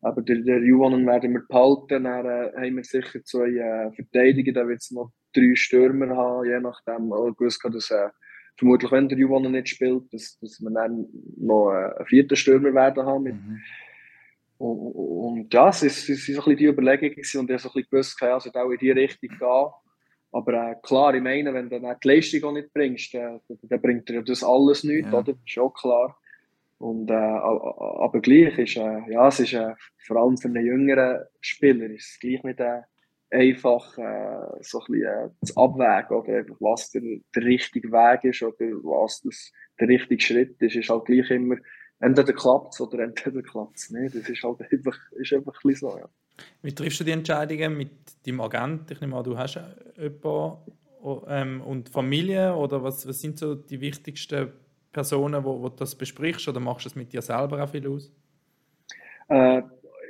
aber 0.01 0.21
der, 0.21 0.37
der 0.37 0.59
Juwanen 0.59 1.07
werden 1.07 1.33
wir 1.33 1.41
behalten, 1.47 2.03
dann 2.03 2.25
äh, 2.25 2.51
haben 2.55 2.75
wir 2.75 2.83
sicher 2.83 3.23
zwei 3.23 3.47
äh, 3.47 3.91
Verteidiger, 3.93 4.53
dann 4.53 4.67
wird 4.67 4.81
es 4.81 4.91
noch 4.91 5.11
drei 5.33 5.55
Stürmer 5.55 6.15
haben, 6.15 6.45
je 6.45 6.59
nachdem, 6.59 7.05
ich 7.07 7.37
gewusst 7.37 7.61
gehabt, 7.61 7.75
dass 7.75 7.89
äh, 7.89 8.09
vermutlich, 8.57 8.91
wenn 8.91 9.07
der 9.07 9.17
Juwonen 9.17 9.51
nicht 9.51 9.69
spielt, 9.69 10.11
dass, 10.11 10.37
dass 10.39 10.59
wir 10.59 10.71
dann 10.71 11.07
noch 11.37 11.69
einen 11.69 12.05
vierten 12.05 12.35
Stürmer 12.35 12.73
werden 12.73 13.05
haben. 13.05 13.23
Mit, 13.23 13.35
mhm. 13.35 13.59
und, 14.57 14.91
und, 14.91 15.53
ja, 15.53 15.69
es 15.69 15.83
ist, 15.83 16.09
es 16.09 16.09
ist 16.09 16.25
so 16.25 16.31
ein 16.33 16.35
bisschen 16.37 16.57
die 16.57 16.65
Überlegung 16.65 17.09
gewesen, 17.11 17.39
und 17.39 17.51
ich 17.51 17.61
so 17.61 17.69
ein 17.69 17.73
bisschen 17.73 17.89
gewusst, 17.89 18.21
ja, 18.21 18.33
also 18.33 18.49
auch 18.51 18.71
in 18.71 18.77
die 18.79 18.91
Richtung 18.91 19.29
gehen. 19.29 19.71
Aber 20.31 20.53
äh, 20.53 20.75
klar, 20.83 21.15
ich 21.15 21.21
meine, 21.21 21.53
wenn 21.53 21.69
du 21.69 21.79
dann 21.79 21.95
die 22.03 22.07
Leistung 22.07 22.43
auch 22.43 22.53
nicht 22.53 22.73
bringst, 22.73 23.13
dann, 23.13 23.39
dann 23.47 23.81
bringt 23.81 24.09
dir 24.09 24.21
das 24.23 24.43
alles 24.43 24.83
nichts, 24.83 25.11
ja. 25.11 25.19
oder? 25.19 25.33
Das 25.33 25.41
ist 25.45 25.57
auch 25.57 25.73
klar. 25.73 26.17
Und, 26.79 27.09
äh, 27.09 27.13
aber 27.13 28.19
gleich 28.21 28.57
ist, 28.57 28.77
äh, 28.77 29.11
ja, 29.11 29.27
es 29.29 29.39
ist 29.39 29.53
äh, 29.53 29.73
vor 30.05 30.17
allem 30.17 30.37
für 30.37 30.47
einen 30.47 30.65
jüngeren 30.65 31.23
Spieler 31.41 31.89
ist 31.89 32.11
es 32.11 32.19
gleich 32.19 32.43
nicht 32.43 32.59
äh, 32.59 32.81
einfach 33.29 33.97
äh, 33.97 34.61
so 34.61 34.79
ein 34.79 34.85
bisschen 34.91 35.03
äh, 35.03 35.45
zu 35.45 35.57
abwägen, 35.57 36.17
oder 36.17 36.37
einfach, 36.37 36.55
was 36.59 36.91
der, 36.91 37.01
der 37.35 37.43
richtige 37.43 37.91
Weg 37.91 38.23
ist 38.23 38.43
oder 38.43 38.55
was 38.83 39.21
das, 39.21 39.51
der 39.79 39.87
richtige 39.89 40.21
Schritt 40.21 40.61
ist, 40.61 40.75
ist 40.75 40.89
halt 40.89 41.05
gleich 41.05 41.29
immer, 41.29 41.57
entweder 41.99 42.33
klappt 42.33 42.73
es 42.73 42.81
oder 42.81 42.99
entweder 42.99 43.41
klappt 43.41 43.77
es 43.77 43.89
nicht. 43.89 44.15
Das 44.15 44.29
ist 44.29 44.43
halt 44.43 44.61
einfach, 44.71 44.97
ist 45.11 45.33
einfach 45.33 45.53
ein 45.53 45.67
bisschen 45.67 45.89
so, 45.89 45.97
ja. 45.97 46.09
Wie 46.61 46.73
triffst 46.73 46.99
du 46.99 47.03
die 47.03 47.11
Entscheidungen 47.11 47.75
mit 47.77 47.91
deinem 48.25 48.41
Agent? 48.41 48.91
Ich 48.91 49.01
nehme 49.01 49.15
an, 49.15 49.23
du 49.23 49.37
hast 49.37 49.59
jemanden 49.97 50.57
ähm, 51.27 51.61
und 51.61 51.89
Familie 51.89 52.55
oder 52.55 52.83
was, 52.83 53.07
was 53.07 53.19
sind 53.21 53.39
so 53.39 53.55
die 53.55 53.81
wichtigsten 53.81 54.51
Personen, 54.91 55.43
wo, 55.43 55.61
wo 55.61 55.69
du 55.69 55.75
das 55.77 55.95
besprichst 55.95 56.47
oder 56.47 56.59
machst 56.59 56.85
du 56.85 56.89
es 56.89 56.95
mit 56.95 57.11
dir 57.11 57.21
selber 57.21 57.63
auch 57.63 57.69
viel 57.69 57.87
aus? 57.87 58.11
Äh, 59.29 59.61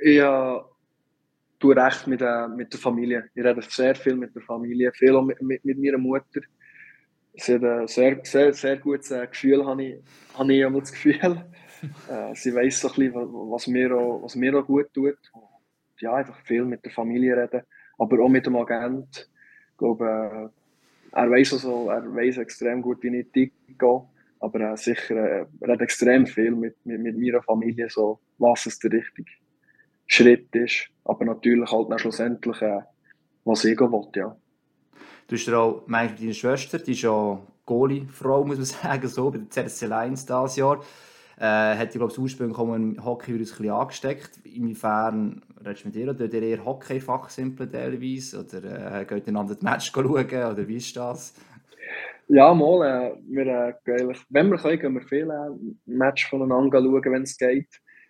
ja, 0.02 0.64
tue 1.58 1.76
recht 1.76 2.06
mit, 2.06 2.22
äh, 2.22 2.48
mit 2.48 2.72
der 2.72 2.80
Familie. 2.80 3.30
Ich 3.34 3.44
rede 3.44 3.60
sehr 3.62 3.94
viel 3.94 4.16
mit 4.16 4.34
der 4.34 4.42
Familie, 4.42 4.92
viel 4.92 5.14
auch 5.14 5.24
mit, 5.24 5.40
mit, 5.42 5.64
mit 5.64 5.78
meiner 5.78 5.98
Mutter. 5.98 6.40
Sie 7.34 7.54
hat 7.54 7.64
ein 7.64 7.86
sehr, 7.86 8.20
sehr, 8.24 8.52
sehr 8.52 8.76
gutes 8.76 9.10
Gefühl, 9.30 9.64
habe 9.64 9.84
ich, 9.84 10.02
habe 10.34 10.52
ich 10.52 10.80
das 10.80 10.92
Gefühl. 10.92 11.44
äh, 12.10 12.34
sie 12.34 12.54
weiß 12.54 12.80
so 12.80 12.88
ein 12.88 12.94
bisschen, 12.94 13.14
was 13.14 13.66
mir, 13.66 13.96
auch, 13.96 14.22
was 14.22 14.34
mir 14.34 14.58
auch 14.58 14.66
gut 14.66 14.92
tut. 14.92 15.18
Ja, 16.00 16.14
einfach 16.14 16.38
viel 16.44 16.64
mit 16.64 16.84
der 16.84 16.92
Familie 16.92 17.36
reden, 17.36 17.62
aber 17.98 18.22
auch 18.22 18.28
mit 18.28 18.46
dem 18.46 18.56
Agent. 18.56 19.28
Ich 19.72 19.78
glaube, 19.78 20.52
er 21.12 21.30
weiß 21.30 21.54
also, 21.54 21.88
er 21.90 22.14
weiß 22.14 22.38
extrem 22.38 22.82
gut, 22.82 23.02
wie 23.02 23.20
ich 23.20 23.32
gehe. 23.32 23.50
Aber 24.40 24.60
äh, 24.60 24.76
sicher, 24.76 25.16
äh, 25.16 25.46
er 25.60 25.72
hat 25.72 25.80
extrem 25.80 26.26
viel 26.26 26.52
mit, 26.52 26.76
mit, 26.84 27.00
mit 27.00 27.18
meiner 27.18 27.42
Familie, 27.42 27.88
so, 27.88 28.20
was 28.38 28.66
es 28.66 28.78
der 28.78 28.92
richtige 28.92 29.30
Schritt 30.08 30.54
ist. 30.54 30.88
Aber 31.04 31.24
natürlich 31.24 31.70
halt 31.70 31.90
dann 31.90 31.98
schlussendlich, 31.98 32.60
äh, 32.60 32.80
was 33.44 33.64
ich 33.64 33.78
will, 33.78 34.16
ja. 34.16 34.36
Du 35.28 35.36
hast 35.36 35.46
ja 35.46 35.58
auch 35.58 35.82
meinst, 35.86 36.20
deine 36.20 36.34
Schwester, 36.34 36.78
die 36.78 36.92
ist 36.92 37.02
ja 37.02 37.38
Goalie-Frau, 37.66 38.44
muss 38.44 38.56
man 38.56 38.64
sagen, 38.82 39.08
so, 39.08 39.30
bei 39.30 39.38
der 39.38 39.50
CSC 39.50 39.86
Lions 39.86 40.26
dieses 40.26 40.56
Jahr. 40.56 40.80
Äh, 41.38 41.76
hat 41.76 41.94
die, 41.94 41.98
glaube 41.98 42.12
ich, 42.12 42.18
ursprünglich 42.18 42.58
im 42.58 43.04
Hockey-Virus 43.04 43.52
ein 43.52 43.58
bisschen 43.58 43.70
angesteckt. 43.70 44.30
Inwiefern 44.44 45.42
redest 45.64 45.84
du 45.84 45.88
mit 45.88 45.96
ihr? 45.96 46.08
Oder 46.10 46.32
ihr 46.32 46.42
eher 46.42 46.64
Hockey-Fach 46.64 47.28
teilweise? 47.38 48.38
Oder 48.38 49.00
äh, 49.00 49.04
geht 49.04 49.26
ihr 49.26 49.28
einander 49.28 49.54
das 49.54 49.62
Match 49.62 49.92
schauen? 49.92 50.06
Oder 50.06 50.66
wie 50.66 50.76
ist 50.76 50.96
das? 50.96 51.34
Ja, 52.26 52.52
mal. 52.52 52.82
Äh, 52.84 53.16
wir, 53.28 53.46
äh, 53.46 54.14
wenn 54.30 54.50
wir 54.50 54.58
können, 54.58 54.78
gehen 54.78 54.94
wir 54.94 55.02
viele 55.02 55.32
äh, 55.32 55.74
Match 55.86 56.28
voneinander 56.28 56.82
schauen, 56.82 57.04
wenn 57.04 57.22
es 57.22 57.36
geht. 57.36 57.68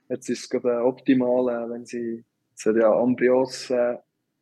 Jetzt 0.09 0.31
ist 0.31 0.45
es 0.45 0.51
gerade 0.51 0.73
äh, 0.73 0.81
optimal, 0.81 1.49
äh, 1.49 1.71
wenn 1.71 1.85
sie, 1.85 2.25
jetzt 2.51 2.65
hat 2.65 2.77
ja 2.77 2.91
Ambrios, 2.93 3.71
äh, 3.71 3.97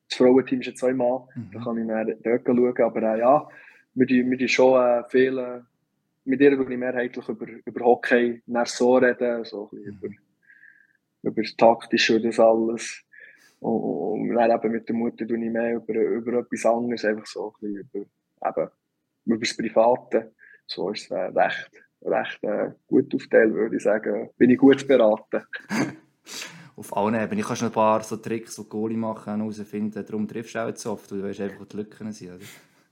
das 0.08 0.18
Frauenteam 0.18 0.60
ist 0.60 0.66
jetzt 0.66 0.80
zweimal, 0.80 1.26
mhm. 1.34 1.50
da 1.52 1.60
kann 1.60 1.78
ich 1.78 1.84
mehr 1.84 2.04
dort 2.04 2.46
schauen. 2.46 2.82
Aber 2.82 3.16
ja, 3.16 3.48
wir, 3.94 4.08
wir, 4.08 4.38
wir 4.38 4.48
schon 4.48 4.80
äh, 4.80 5.02
viel, 5.08 5.64
mit 6.24 6.40
ihr 6.40 6.56
würde 6.56 6.72
ich 6.72 6.78
mehrheitlich 6.78 7.28
über, 7.28 7.46
über 7.64 7.84
Hockey 7.84 8.42
nach 8.46 8.66
so 8.66 8.96
reden, 8.96 9.44
so 9.44 9.70
ein 9.72 9.78
mhm. 9.78 9.86
über, 9.86 10.08
über 11.22 11.42
das 11.42 11.56
Taktische 11.56 12.16
und 12.16 12.24
das 12.24 12.38
alles. 12.38 13.02
Und, 13.58 13.80
und 13.80 14.34
dann 14.34 14.50
eben 14.50 14.72
mit 14.72 14.88
der 14.88 14.94
Mutter 14.94 15.26
tue 15.26 15.44
ich 15.44 15.50
mehr 15.50 15.76
über, 15.76 15.94
über 15.94 16.38
etwas 16.40 16.64
anderes, 16.66 17.04
einfach 17.04 17.26
so 17.26 17.52
ein 17.60 17.60
bisschen 17.60 17.90
über, 17.92 18.06
eben, 18.48 18.70
über 19.24 19.38
das 19.38 19.56
Private. 19.56 20.32
So 20.66 20.90
ist 20.90 21.04
es 21.04 21.10
äh, 21.10 21.16
recht 21.16 21.85
recht 22.02 22.42
äh, 22.42 22.70
gut 22.86 23.14
aufteilen, 23.14 23.54
würde 23.54 23.76
ich 23.76 23.82
sagen. 23.82 24.30
Bin 24.36 24.50
ich 24.50 24.58
gut 24.58 24.86
beraten. 24.86 25.42
Auf 26.76 26.94
allen 26.94 27.14
Ebenen. 27.14 27.38
Ich 27.38 27.46
kann 27.46 27.56
schon 27.56 27.68
ein 27.68 27.72
paar 27.72 28.02
so 28.02 28.16
Tricks, 28.16 28.56
die 28.56 28.68
Goalie 28.68 28.98
machen, 28.98 29.38
herausfinden. 29.38 30.04
Darum 30.04 30.28
triffst 30.28 30.54
du 30.54 30.58
auch 30.58 30.76
so 30.76 30.92
oft, 30.92 31.10
weil 31.10 31.18
du 31.18 31.28
weißt 31.28 31.40
einfach, 31.40 31.60
wo 31.60 31.64
die 31.64 31.76
Lücken 31.78 32.12
sind. 32.12 32.34
Oder? 32.34 32.44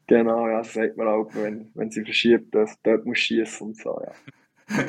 Genau, 0.07 0.49
ja, 0.49 0.59
das 0.59 0.73
sagt 0.73 0.97
man 0.97 1.09
auch, 1.09 1.29
wenn, 1.35 1.71
wenn 1.75 1.91
sie 1.91 2.03
verschiebt, 2.03 2.55
dass 2.55 2.81
dort 2.83 3.05
muss 3.05 3.19
schießen 3.19 3.67
und 3.67 3.77
so, 3.77 4.01
ja. 4.01 4.13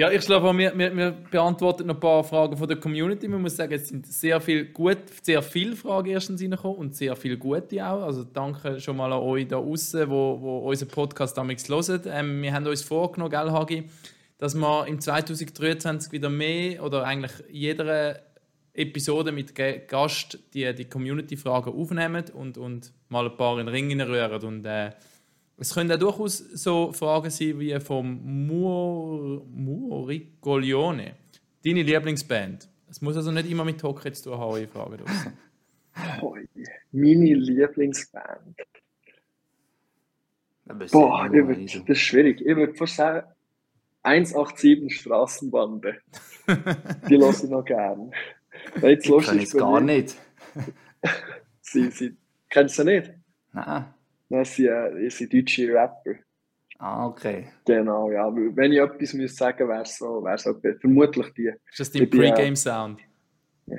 Ja, 0.00 0.10
ich 0.10 0.24
glaube, 0.24 0.56
wir, 0.56 0.78
wir, 0.78 0.96
wir 0.96 1.10
beantworten 1.10 1.86
noch 1.86 1.96
ein 1.96 2.00
paar 2.00 2.24
Fragen 2.24 2.56
von 2.56 2.66
der 2.66 2.78
Community. 2.78 3.28
Man 3.28 3.42
muss 3.42 3.56
sagen, 3.56 3.74
es 3.74 3.90
sind 3.90 4.06
sehr 4.06 4.40
viel 4.40 4.64
gut, 4.72 4.96
sehr 5.20 5.42
viele 5.42 5.76
Fragen 5.76 6.08
erstens 6.08 6.40
reingekommen 6.40 6.78
und 6.78 6.96
sehr 6.96 7.14
viele 7.16 7.36
gute 7.36 7.86
auch. 7.86 8.04
Also 8.04 8.24
danke 8.24 8.80
schon 8.80 8.96
mal 8.96 9.12
an 9.12 9.18
euch 9.18 9.46
da 9.46 9.56
draußen, 9.56 10.08
wo, 10.08 10.40
wo 10.40 10.58
unseren 10.60 10.88
Podcast 10.88 11.36
damals 11.36 11.68
hören. 11.68 12.00
Ähm, 12.06 12.40
wir 12.40 12.50
haben 12.54 12.66
uns 12.66 12.80
vorgenommen, 12.80 13.30
gell, 13.30 13.50
Hagi, 13.50 13.90
dass 14.38 14.54
wir 14.54 14.86
im 14.86 15.02
2023 15.02 16.12
wieder 16.12 16.30
mehr 16.30 16.82
oder 16.82 17.04
eigentlich 17.04 17.32
jeder 17.50 18.20
Episode 18.72 19.32
mit 19.32 19.54
Gast 19.54 20.38
die, 20.54 20.74
die 20.74 20.86
Community-Fragen 20.86 21.74
aufnehmen 21.74 22.24
und, 22.32 22.56
und 22.56 22.90
mal 23.10 23.26
ein 23.26 23.36
paar 23.36 23.60
in 23.60 23.66
den 23.66 23.74
Ring 23.74 24.00
rühren. 24.00 24.42
Und 24.44 24.64
äh, 24.64 24.92
es 25.60 25.74
können 25.74 25.92
auch 25.92 25.98
durchaus 25.98 26.38
so 26.38 26.92
Fragen 26.92 27.30
sein 27.30 27.60
wie 27.60 27.78
vom 27.80 28.46
Mur. 28.46 29.46
Deine 31.62 31.82
Lieblingsband. 31.82 32.68
Es 32.88 33.02
muss 33.02 33.16
also 33.16 33.30
nicht 33.30 33.50
immer 33.50 33.64
mit 33.64 33.82
Hockey 33.82 34.10
zu 34.12 34.30
tun 34.30 34.38
haben, 34.38 34.62
ich 34.62 34.70
frage 34.70 34.96
oh, 36.22 36.34
Meine 36.92 37.34
Lieblingsband. 37.34 38.56
Boah, 40.90 41.26
ich 41.26 41.32
würd, 41.32 41.74
das 41.74 41.88
ist 41.88 41.98
schwierig. 41.98 42.40
Ich 42.40 42.56
würde 42.56 42.74
fast 42.74 42.96
sagen, 42.96 43.26
187 44.02 45.00
Straßenbande. 45.00 45.98
Die 47.08 47.16
lasse 47.16 47.46
ich 47.46 47.50
noch 47.50 47.64
gern. 47.64 48.12
Jetzt 48.80 49.06
ich 49.06 49.26
kann 49.26 49.38
es 49.38 49.52
gar 49.52 49.80
nicht. 49.80 50.16
sie, 51.60 51.90
sie, 51.90 52.16
kennst 52.48 52.78
du 52.78 52.82
sie 52.82 52.88
nicht? 52.88 53.10
Nein. 53.52 53.92
Das 54.30 54.54
sind, 54.54 54.68
äh, 54.68 55.10
sind 55.10 55.34
deutsche 55.34 55.72
Rapper. 55.74 56.14
Ah, 56.78 57.06
okay. 57.06 57.48
Genau, 57.66 58.10
ja. 58.10 58.26
Wenn 58.34 58.72
ich 58.72 58.78
etwas 58.78 59.12
müsste 59.12 59.36
sagen 59.36 59.68
wäre 59.68 59.82
es 59.82 59.98
so, 59.98 60.24
wär's 60.24 60.44
so, 60.44 60.54
vermutlich 60.80 61.26
die. 61.34 61.52
Ist 61.70 61.80
das 61.80 61.90
dein 61.90 62.08
Pre-Game-Sound? 62.08 63.00
Ja. 63.66 63.76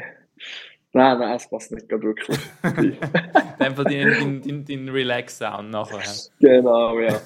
Nein, 0.93 1.19
nein, 1.19 1.35
es 1.35 1.49
passt 1.49 1.71
nicht 1.71 1.89
wirklich. 1.89 2.37
Einfach 3.59 3.85
dein, 3.85 4.41
dein, 4.43 4.65
dein 4.65 4.89
Relax-Sound 4.89 5.71
nachher. 5.71 6.03
Genau, 6.39 6.99
ja. 6.99 7.19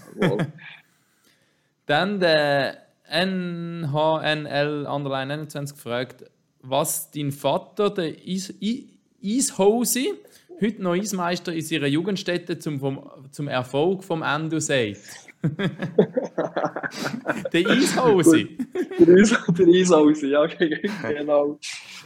Dann 1.87 2.19
der 2.19 2.85
NHNL 3.09 4.85
Underline 4.87 5.33
21 5.33 5.75
gefragt, 5.75 6.25
was 6.61 7.11
dein 7.11 7.31
Vater, 7.31 7.89
der 7.89 8.13
Eishose, 9.21 10.05
heute 10.61 10.81
noch 10.81 10.93
Eismeister 10.93 11.53
in 11.53 11.65
ihrer 11.65 11.87
Jugendstätte 11.87 12.57
zum, 12.59 12.79
vom, 12.79 13.09
zum 13.31 13.47
Erfolg 13.47 14.03
vom 14.03 14.21
Endo 14.23 14.59
sagt. 14.59 14.97
der 17.53 17.69
Eishose. 17.69 18.47
der, 18.99 19.15
Eis, 19.15 19.35
der 19.49 19.67
Eishose, 19.67 20.27
ja, 20.27 20.45
genau. 20.45 21.59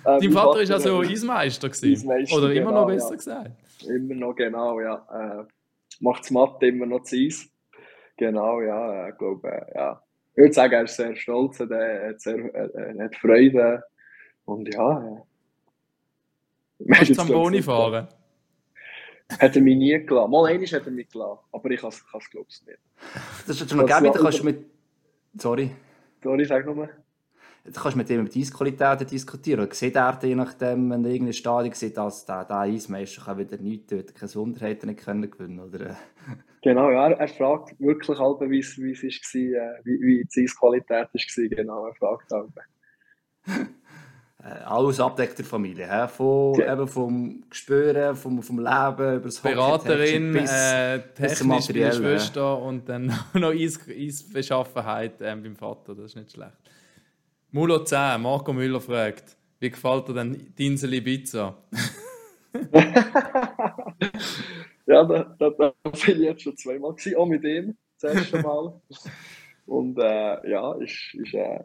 Ähm, 0.06 0.20
Dein 0.22 0.32
Vater 0.32 0.68
war 0.68 0.76
also 0.76 1.00
Eismeister, 1.00 1.68
Eismeister 1.70 2.38
Oder 2.38 2.54
immer 2.54 2.70
genau, 2.70 2.82
noch 2.82 2.88
besser 2.88 3.12
ja. 3.12 3.16
gesagt? 3.16 3.52
Immer 3.88 4.16
noch, 4.16 4.36
genau, 4.36 4.80
ja. 4.82 5.06
Äh, 5.12 5.46
Macht 6.02 6.24
das 6.24 6.32
Mathe 6.32 6.68
immer 6.68 6.86
noch 6.86 7.04
zu 7.04 7.16
Eis. 7.16 7.50
Genau, 8.18 8.62
ja, 8.62 9.10
ich 9.10 9.18
glaube, 9.18 9.48
äh, 9.48 9.76
ja. 9.76 10.02
Ich 10.34 10.38
würde 10.38 10.54
sagen, 10.54 10.74
er 10.74 10.84
ist 10.84 10.96
sehr 10.96 11.16
stolz, 11.16 11.60
er 11.60 12.10
hat, 12.10 12.22
sehr, 12.22 12.38
er 12.54 13.06
hat 13.06 13.16
Freude. 13.16 13.84
Und 14.46 14.74
ja, 14.74 15.04
äh, 15.04 15.18
Kannst 16.88 17.10
du 17.12 17.16
Zamboni 17.16 17.62
fahren? 17.62 18.08
Hat 19.38 19.56
er 19.56 19.62
mich 19.62 19.78
nie 19.78 20.06
gelassen. 20.06 20.32
Mal 20.32 20.46
einmal 20.48 20.68
hat 20.68 20.86
er 20.86 20.92
mich 20.92 21.10
gelassen, 21.10 21.40
aber 21.52 21.72
ich 21.72 21.80
kann 21.80 21.90
es 21.90 22.30
glaube 22.30 22.48
ich 22.50 22.66
nicht. 22.66 22.80
Das 23.46 23.62
ist 23.62 23.70
schon 23.70 23.78
noch 23.78 23.86
gäbe, 23.86 24.12
da 24.12 24.20
kannst 24.20 24.40
du 24.40 24.44
mit... 24.44 24.66
Sorry. 25.38 25.72
Sorry, 26.24 26.46
sag 26.46 26.66
nochmal. 26.66 26.90
Da 27.64 27.82
kannst 27.82 27.94
du 27.94 27.98
mit 27.98 28.10
ihm 28.10 28.22
über 28.22 28.30
die 28.30 28.42
Eisqualitäten 28.42 29.08
diskutieren. 29.08 29.62
Oder 29.62 29.74
sieht 29.74 29.96
er 29.96 30.18
je 30.24 30.36
nachdem, 30.36 30.90
wenn 30.90 31.06
er 31.06 31.12
irgendein 31.12 31.34
Stadion 31.34 31.74
sieht, 31.74 31.98
dass 31.98 32.26
der, 32.26 32.46
der 32.46 32.58
Eismeister 32.60 33.22
kann 33.24 33.38
wieder 33.38 33.58
nichts 33.58 33.88
tun, 33.88 34.04
keine 34.14 34.28
Sonderheiten 34.28 34.88
nicht 34.88 35.02
können 35.02 35.30
gewinnen 35.30 35.60
oder? 35.60 35.98
Genau, 36.62 36.92
ja, 36.92 37.10
er, 37.10 37.28
fragt 37.30 37.80
wirklich 37.80 38.20
halt, 38.20 38.42
wie 38.50 38.60
es 38.60 38.78
war, 38.78 38.86
äh, 38.86 39.80
wie, 39.86 40.02
wie 40.02 40.26
die 40.26 40.44
Eisqualität 40.44 41.08
war. 41.14 41.48
Genau, 41.48 41.86
er 41.86 41.96
fragt 41.96 42.30
halt. 42.32 42.50
Äh, 44.42 44.64
alles 44.64 45.00
abdeckt 45.02 45.38
der 45.38 45.46
Familie. 45.46 45.86
He? 45.86 46.08
Von, 46.08 46.56
ja. 46.56 46.72
eben 46.74 46.88
vom 46.88 47.44
Gespüren, 47.50 48.16
vom, 48.16 48.42
vom 48.42 48.60
Leben, 48.60 49.16
über 49.16 49.20
das 49.20 49.40
Beraterin, 49.40 50.32
bis, 50.32 50.50
äh, 50.50 51.00
technisch 51.14 51.68
bei 51.68 51.74
der 51.74 51.92
Schwester 51.92 52.58
und 52.62 52.88
dann 52.88 53.08
noch 53.34 53.52
Eis, 53.52 53.80
Eisbeschaffenheit 53.90 55.22
äh, 55.22 55.36
beim 55.36 55.56
Vater. 55.58 55.94
Das 55.94 56.06
ist 56.06 56.16
nicht 56.16 56.32
schlecht. 56.32 56.54
Mulo 57.52 57.84
10, 57.84 58.22
Marco 58.22 58.54
Müller 58.54 58.80
fragt, 58.80 59.36
wie 59.60 59.72
gefällt 59.72 60.08
dir 60.08 60.14
denn 60.14 60.54
die 60.58 60.68
Insel 60.68 60.94
Ibiza? 60.94 61.58
ja, 64.86 65.04
da, 65.04 65.36
da, 65.38 65.50
da 65.50 65.74
bin 65.84 65.92
ich 65.94 66.18
jetzt 66.20 66.44
schon 66.44 66.56
zweimal 66.56 66.94
gewesen, 66.94 67.18
auch 67.18 67.26
mit 67.26 67.44
ihm, 67.44 67.76
das 68.00 68.16
erste 68.16 68.42
Mal. 68.42 68.80
Und 69.66 69.98
äh, 70.00 70.50
ja, 70.50 70.74
ist, 70.76 71.14
ist 71.14 71.34
äh, 71.34 71.60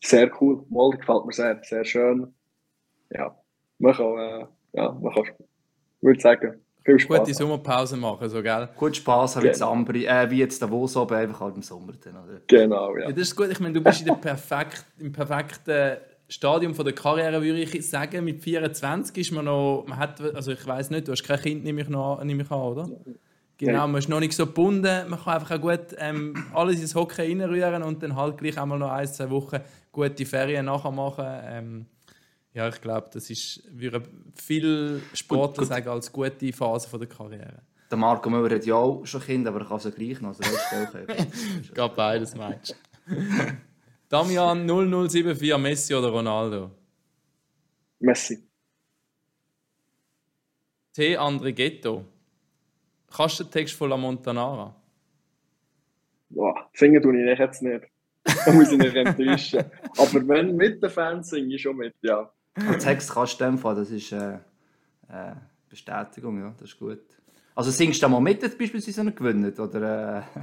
sehr 0.00 0.30
cool. 0.40 0.64
Mal 0.68 0.90
gefällt 0.90 1.26
mir 1.26 1.32
sehr, 1.32 1.60
sehr 1.62 1.84
schön. 1.84 2.32
Ja, 3.10 3.36
man 3.78 3.94
kann, 3.94 4.18
äh, 4.18 4.46
ja, 4.72 4.92
man 4.92 5.14
kann, 5.14 5.24
würde 6.00 6.20
sagen, 6.20 6.60
viel 6.84 6.98
Spaß. 7.00 7.18
Gute 7.18 7.34
Sommerpause 7.34 7.96
machen, 7.96 8.28
so, 8.28 8.42
gell? 8.42 8.68
Gut 8.76 8.96
Spaß 8.96 9.36
haben 9.36 9.52
genau. 9.52 9.94
wie, 9.94 10.06
äh, 10.06 10.30
wie 10.30 10.38
jetzt 10.38 10.62
Davos 10.62 10.96
oben, 10.96 11.14
einfach 11.14 11.40
halt 11.40 11.56
im 11.56 11.62
Sommer. 11.62 11.92
Dann, 12.02 12.16
oder? 12.16 12.40
Genau, 12.46 12.96
ja. 12.96 13.08
ja. 13.08 13.12
Das 13.12 13.22
ist 13.22 13.36
gut, 13.36 13.50
ich 13.50 13.60
meine, 13.60 13.74
du 13.74 13.80
bist 13.80 14.00
in 14.00 14.06
der 14.06 14.14
perfekt, 14.14 14.84
im 14.98 15.12
perfekten 15.12 15.98
Stadium 16.28 16.74
von 16.74 16.84
der 16.84 16.94
Karriere, 16.94 17.42
würde 17.42 17.60
ich 17.60 17.90
sagen. 17.90 18.24
Mit 18.24 18.42
24 18.42 19.18
ist 19.18 19.32
man 19.32 19.44
noch, 19.44 19.84
man 19.86 19.98
hat, 19.98 20.20
also 20.34 20.52
ich 20.52 20.66
weiß 20.66 20.90
nicht, 20.90 21.08
du 21.08 21.12
hast 21.12 21.24
kein 21.24 21.40
Kind, 21.40 21.64
nehme 21.64 21.82
ich, 21.82 21.88
noch, 21.88 22.22
nehme 22.22 22.42
ich 22.42 22.50
an, 22.50 22.60
oder? 22.60 22.88
Genau, 23.58 23.86
man 23.86 23.98
ist 23.98 24.08
noch 24.08 24.20
nicht 24.20 24.34
so 24.34 24.46
gebunden, 24.46 25.08
man 25.08 25.18
kann 25.18 25.34
einfach 25.34 25.56
auch 25.56 25.60
gut 25.60 25.96
ähm, 25.98 26.46
alles 26.52 26.80
ins 26.80 26.94
Hockey 26.94 27.22
reinrühren 27.22 27.82
und 27.82 28.02
dann 28.02 28.14
halt 28.14 28.38
gleich 28.38 28.58
einmal 28.58 28.78
noch 28.78 28.90
ein, 28.90 29.06
zwei 29.06 29.30
Wochen 29.30 29.60
gute 29.92 30.26
Ferien 30.26 30.66
nachher 30.66 30.90
machen. 30.90 31.24
Ähm, 31.26 31.86
ja, 32.52 32.68
ich 32.68 32.80
glaube, 32.80 33.08
das 33.12 33.30
ist, 33.30 33.62
würde 33.70 34.02
viel 34.34 35.02
Sportler 35.14 35.62
gut, 35.62 35.68
sagen, 35.68 35.88
als 35.88 36.12
gute 36.12 36.52
Phase 36.52 36.88
von 36.88 37.00
der 37.00 37.08
Karriere. 37.08 37.62
Der 37.90 37.98
Marco 37.98 38.28
Müller 38.28 38.54
hat 38.54 38.66
ja 38.66 38.74
auch 38.74 39.06
schon 39.06 39.22
Kinder, 39.22 39.50
aber 39.50 39.60
er 39.60 39.66
kann 39.66 39.76
es 39.78 39.84
ja 39.84 39.90
gleich 39.90 40.20
noch. 40.20 40.28
Also 40.28 40.42
Geht 41.74 41.96
beides, 41.96 42.34
meinst 42.34 42.76
Damian 44.08 44.66
0074, 44.66 45.58
Messi 45.58 45.94
oder 45.94 46.08
Ronaldo? 46.08 46.70
Messi. 47.98 48.46
T. 50.92 51.18
André 51.18 51.52
Ghetto. 51.52 52.04
Kannst 53.14 53.40
du 53.40 53.44
den 53.44 53.50
Text 53.50 53.74
von 53.74 53.90
La 53.90 53.96
Montanara? 53.96 54.74
Boah, 56.30 56.68
singen 56.72 57.02
tue 57.02 57.32
ich 57.32 57.38
jetzt 57.38 57.62
nicht. 57.62 57.84
Da 58.24 58.52
muss 58.52 58.72
ich 58.72 58.78
nicht 58.78 58.96
enttäuschen. 58.96 59.64
Aber 59.98 60.28
wenn 60.28 60.56
mit 60.56 60.82
den 60.82 60.90
Fans 60.90 61.30
singe 61.30 61.54
ich 61.54 61.62
schon 61.62 61.76
mit, 61.76 61.94
ja. 62.02 62.30
Den 62.56 62.78
Text 62.78 63.12
kannst 63.12 63.40
du 63.40 63.44
dem 63.44 63.58
Fall, 63.58 63.76
das 63.76 63.90
ist 63.90 64.12
äh, 64.12 64.34
äh, 65.08 65.34
Bestätigung, 65.68 66.40
ja, 66.40 66.54
das 66.58 66.70
ist 66.70 66.78
gut. 66.78 67.00
Also 67.54 67.70
singst 67.70 68.02
du 68.02 68.08
mal 68.08 68.20
mit, 68.20 68.40
beispielsweise 68.40 69.04
noch 69.04 69.14
gewinnen, 69.14 69.52
oder? 69.58 70.18
Äh? 70.18 70.40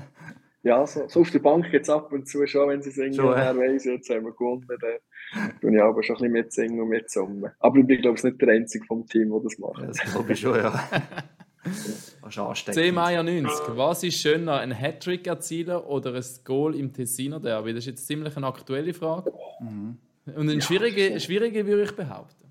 Ja, 0.64 0.88
so, 0.88 1.08
so, 1.08 1.22
auf 1.22 1.32
der 1.32 1.40
Bank 1.40 1.68
jetzt 1.74 1.90
ab 1.90 2.12
und 2.14 2.28
zu 2.28 2.48
schon, 2.48 2.70
wenn 2.70 2.82
sie 2.82 2.92
singen, 2.92 3.14
schon, 3.14 3.38
ja. 3.38 3.56
weiss 3.56 3.84
jetzt 3.84 4.10
haben 4.10 4.24
wir 4.24 4.32
gewonnen, 4.32 4.66
dann 4.68 5.52
tue 5.60 5.76
ich 5.76 5.82
aber 5.82 6.02
schon 6.04 6.16
ein 6.16 6.22
bisschen 6.22 6.32
mitsingen 6.32 6.80
und 6.80 6.90
mitsummen. 6.90 7.52
Aber 7.60 7.78
ich 7.78 7.86
bin, 7.86 8.02
glaube 8.02 8.18
ich, 8.18 8.24
nicht 8.24 8.42
der 8.42 8.50
Einzige 8.50 8.86
vom 8.86 9.06
Team, 9.06 9.30
der 9.32 9.42
das 9.42 9.58
macht. 9.60 9.82
Ja, 9.82 9.88
das 9.88 10.00
glaube 10.00 10.32
ich 10.32 10.40
schon, 10.40 10.56
ja. 10.56 10.88
10 12.30 12.94
Mai 12.94 13.22
90. 13.22 13.78
Was 13.78 14.04
ist 14.04 14.18
schöner, 14.20 14.60
ein 14.60 14.72
Hattrick 14.72 15.28
erzielen 15.28 15.78
oder 15.78 16.14
ein 16.14 16.24
Goal 16.44 16.76
im 16.76 16.94
Tessiner 16.94 17.40
Derby? 17.40 17.74
Das 17.74 17.80
ist 17.80 17.88
jetzt 17.88 18.08
ziemlich 18.08 18.36
eine 18.38 18.48
aktuelle 18.48 18.94
Frage. 18.94 19.32
Mhm. 19.60 19.98
Und 20.26 20.50
eine 20.50 20.62
schwierige, 20.62 21.12
ja. 21.12 21.20
schwierige 21.20 21.66
würde 21.66 21.84
ich 21.84 21.92
behaupten. 21.92 22.44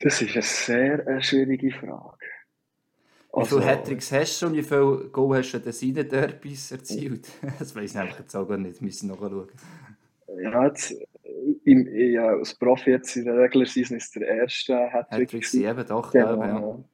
Das 0.00 0.20
ist 0.20 0.32
eine 0.34 0.42
sehr 0.42 1.06
eine 1.06 1.22
schwierige 1.22 1.72
Frage. 1.72 2.26
Wie 3.34 3.44
viele 3.44 3.60
also, 3.60 3.64
Hattricks 3.64 4.12
hast 4.12 4.42
du 4.42 4.46
und 4.46 4.54
wie 4.54 4.62
viele 4.62 5.08
Goal 5.12 5.38
hast 5.38 5.52
du 5.52 5.58
in 5.58 5.62
Tessiner 5.64 6.04
Derbys 6.04 6.72
erzielt? 6.72 7.28
Das 7.58 7.74
weiß 7.74 7.90
ich 7.90 7.98
einfach 7.98 8.18
jetzt 8.18 8.34
auch 8.34 8.46
gar 8.46 8.58
nicht. 8.58 8.82
Müssen 8.82 9.08
noch 9.08 9.18
schauen. 9.18 9.48
Ja, 10.42 10.66
jetzt, 10.66 10.94
im, 11.64 11.88
ja, 11.88 12.28
als 12.28 12.54
Profi 12.54 12.90
jetzt 12.90 13.16
in 13.16 13.24
der 13.24 13.36
Regular 13.36 13.66
Season 13.66 13.96
ist 13.96 14.14
der 14.14 14.28
erste 14.28 14.76
Hattrick. 14.76 15.28
Hattrick 15.28 15.46
7, 15.46 15.86
doch. 15.86 16.12
Genau. 16.12 16.42
Ja. 16.42 16.84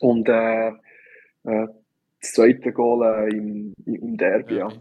Und 0.00 0.28
äh, 0.28 0.72
äh, 1.46 1.66
das 2.20 2.32
zweite 2.32 2.72
Goal 2.72 3.28
äh, 3.28 3.36
im, 3.36 3.74
im 3.84 4.16
Derby. 4.16 4.56
Ja. 4.56 4.68
ja. 4.68 4.74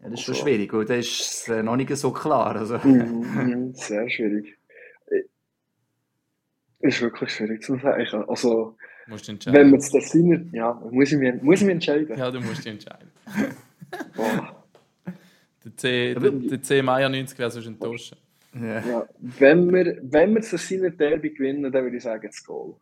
das 0.00 0.12
ist 0.12 0.20
schon 0.20 0.34
also, 0.34 0.46
schwierig, 0.46 0.72
weil 0.72 0.84
das 0.84 1.06
ist 1.06 1.48
äh, 1.48 1.62
noch 1.62 1.76
nicht 1.76 1.94
so 1.96 2.12
klar. 2.12 2.56
Also. 2.56 2.78
Mhm, 2.78 3.24
mhm, 3.34 3.74
sehr 3.74 4.08
schwierig. 4.08 4.56
Ist 6.80 7.00
wirklich 7.02 7.30
schwierig 7.30 7.62
zu 7.62 7.76
sagen. 7.76 8.24
Also, 8.28 8.76
Musst 9.08 9.26
du 9.26 9.32
entscheiden. 9.32 9.58
Wenn 9.58 9.70
wir 9.70 9.78
es 9.78 9.90
das 9.90 10.10
sind, 10.10 10.52
ja, 10.52 10.74
muss 10.90 11.10
ich, 11.10 11.18
mich, 11.18 11.42
muss 11.42 11.60
ich 11.60 11.66
mich 11.66 11.74
entscheiden. 11.74 12.16
Ja, 12.16 12.30
du 12.30 12.40
musst 12.40 12.64
dich 12.64 12.72
entscheiden. 12.72 13.10
Der 15.64 15.76
C, 15.76 16.14
der, 16.14 16.30
der 16.30 16.62
C 16.62 16.82
Meier 16.82 17.08
90 17.08 17.38
wäre 17.38 17.50
sonst 17.50 17.66
enttäuscht. 17.66 18.16
Ja. 18.54 18.80
Ja. 18.80 19.08
Wenn 19.18 19.72
wir, 19.72 19.98
wenn 20.02 20.34
wir 20.34 20.40
das 20.40 20.50
Sinner 20.50 20.90
Derby 20.90 21.30
gewinnen, 21.30 21.70
dann 21.70 21.84
würde 21.84 21.96
ich 21.96 22.02
sagen, 22.02 22.26
das 22.26 22.42
Goal. 22.44 22.76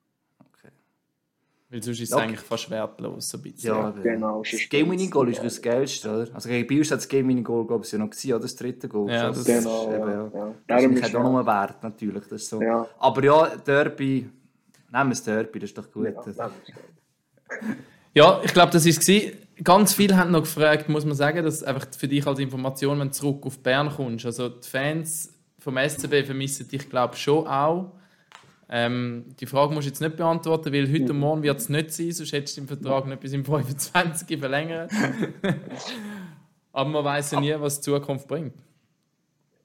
Weil 1.68 1.82
sonst 1.82 1.98
ist 2.00 2.10
es 2.10 2.14
Okay. 2.14 2.22
eigentlich 2.24 2.40
fast 2.40 2.70
wertlos. 2.70 3.28
So 3.28 3.38
ein 3.38 3.42
bisschen. 3.42 3.68
Ja, 3.74 3.90
Genau. 3.90 4.42
Das 4.48 4.68
Game 4.68 4.88
Winning 4.90 5.10
Goal 5.10 5.28
ist 5.30 5.42
das 5.42 5.60
Geilste, 5.60 6.08
oder? 6.08 6.34
Also 6.34 6.48
gegen 6.48 6.66
Bielsa 6.68 6.92
hat 6.92 7.00
das 7.00 7.08
Game 7.08 7.26
Winning 7.28 7.42
Goal, 7.42 7.66
glaube 7.66 7.84
ich, 7.84 7.90
ja 7.90 7.98
noch 7.98 8.08
gewesen, 8.10 8.32
oder? 8.32 8.40
Das 8.42 8.54
dritte 8.56 8.88
Goal. 8.88 9.10
Ja, 9.10 9.28
das, 9.28 9.38
das- 9.42 9.46
Genau, 9.46 9.88
ist 9.88 9.94
eben, 9.96 10.10
ja. 10.10 10.30
ja. 10.32 10.54
Das 10.68 10.82
ist 10.84 11.02
halt 11.02 11.16
auch 11.16 11.22
noch 11.24 11.36
einen 11.38 11.46
Wert, 11.46 11.82
natürlich. 11.82 12.22
Das 12.28 12.42
ist 12.42 12.48
so. 12.50 12.62
Ja. 12.62 12.86
Aber 13.00 13.24
ja, 13.24 13.56
Derby, 13.56 14.04
nehmen 14.20 14.30
wir 14.92 15.04
das 15.10 15.22
Derby, 15.24 15.58
das 15.58 15.70
ist 15.70 15.78
doch 15.78 15.90
gut. 15.90 16.06
Ja. 16.36 16.50
Ja, 18.14 18.40
ich 18.44 18.52
glaube, 18.52 18.72
das 18.72 18.84
war 18.84 18.90
es. 18.90 19.32
Ganz 19.64 19.94
viele 19.94 20.16
haben 20.16 20.30
noch 20.32 20.40
gefragt, 20.42 20.88
muss 20.88 21.04
man 21.06 21.14
sagen, 21.14 21.42
dass 21.42 21.62
einfach 21.62 21.86
für 21.96 22.08
dich 22.08 22.26
als 22.26 22.38
Information, 22.38 22.98
wenn 23.00 23.08
du 23.08 23.12
zurück 23.14 23.44
auf 23.46 23.58
Bern 23.58 23.90
kommst. 23.90 24.26
Also 24.26 24.50
die 24.50 24.68
Fans 24.68 25.32
vom 25.58 25.76
SCB 25.78 26.24
vermissen 26.24 26.68
dich, 26.68 26.88
glaube 26.90 27.14
ich, 27.14 27.22
schon 27.22 27.46
auch. 27.46 27.92
Ähm, 28.68 29.26
die 29.38 29.46
Frage 29.46 29.72
musst 29.72 29.86
du 29.86 29.90
jetzt 29.90 30.00
nicht 30.00 30.16
beantworten, 30.16 30.72
weil 30.72 30.92
heute 30.92 31.12
und 31.12 31.20
morgen 31.20 31.42
wird 31.42 31.58
es 31.58 31.68
nicht 31.68 31.92
sein, 31.92 32.10
sonst 32.10 32.32
hättest 32.32 32.56
du 32.56 32.62
den 32.62 32.68
Vertrag 32.68 33.06
nicht 33.06 33.20
bis 33.20 33.32
im 33.32 33.44
25 33.44 34.38
verlängert. 34.38 34.90
Aber 36.72 36.90
man 36.90 37.04
weiß 37.04 37.32
ja 37.32 37.40
nie, 37.40 37.54
was 37.58 37.80
die 37.80 37.84
Zukunft 37.84 38.26
bringt. 38.26 38.54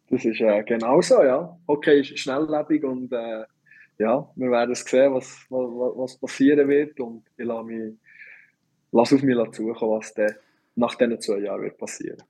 Das 0.09 0.23
ist 0.23 0.39
äh, 0.41 0.63
genau 0.63 1.01
so, 1.01 1.23
ja. 1.23 1.57
Okay, 1.65 2.01
ist 2.01 2.19
schnelllebig 2.19 2.83
und 2.83 3.11
äh, 3.11 3.43
ja, 3.97 4.29
wir 4.35 4.51
werden 4.51 4.75
sehen, 4.75 5.13
was, 5.13 5.45
was, 5.49 5.97
was 5.97 6.17
passieren 6.17 6.67
wird 6.67 6.99
und 6.99 7.23
ich 7.37 7.45
lasse, 7.45 7.63
mich, 7.65 7.93
lasse 8.91 9.15
auf 9.15 9.23
mich 9.23 9.51
zukommen, 9.51 9.97
was 9.97 10.13
dann 10.13 10.35
nach 10.75 10.95
diesen 10.95 11.19
zwei 11.21 11.39
Jahren 11.39 11.63
wird 11.63 11.77
passieren. 11.77 12.21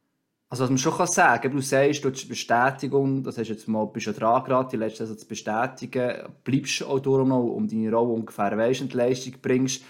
Also 0.51 0.65
was 0.65 0.69
man 0.69 0.77
schon 0.79 0.93
kann 0.93 1.07
sagen 1.07 1.49
du 1.49 1.61
sagst, 1.61 2.03
du 2.03 2.11
hast 2.11 2.27
Bestätigung, 2.27 3.23
das 3.23 3.37
hast 3.37 3.47
jetzt 3.47 3.69
mal, 3.69 3.85
bist 3.85 4.07
ja 4.07 4.11
dran 4.11 4.43
gerade, 4.43 4.67
die 4.69 4.75
letzte 4.75 5.05
Saison 5.05 5.17
zu 5.17 5.25
bestätigen, 5.25 6.27
bleibst 6.43 6.83
auch 6.83 6.99
darum 6.99 7.29
noch 7.29 7.39
um 7.39 7.69
deine 7.69 7.89
Rolle 7.89 8.11
ungefähr 8.11 8.57
weisst 8.57 8.81
und 8.81 8.93
Leistung 8.93 9.35
bringst. 9.41 9.81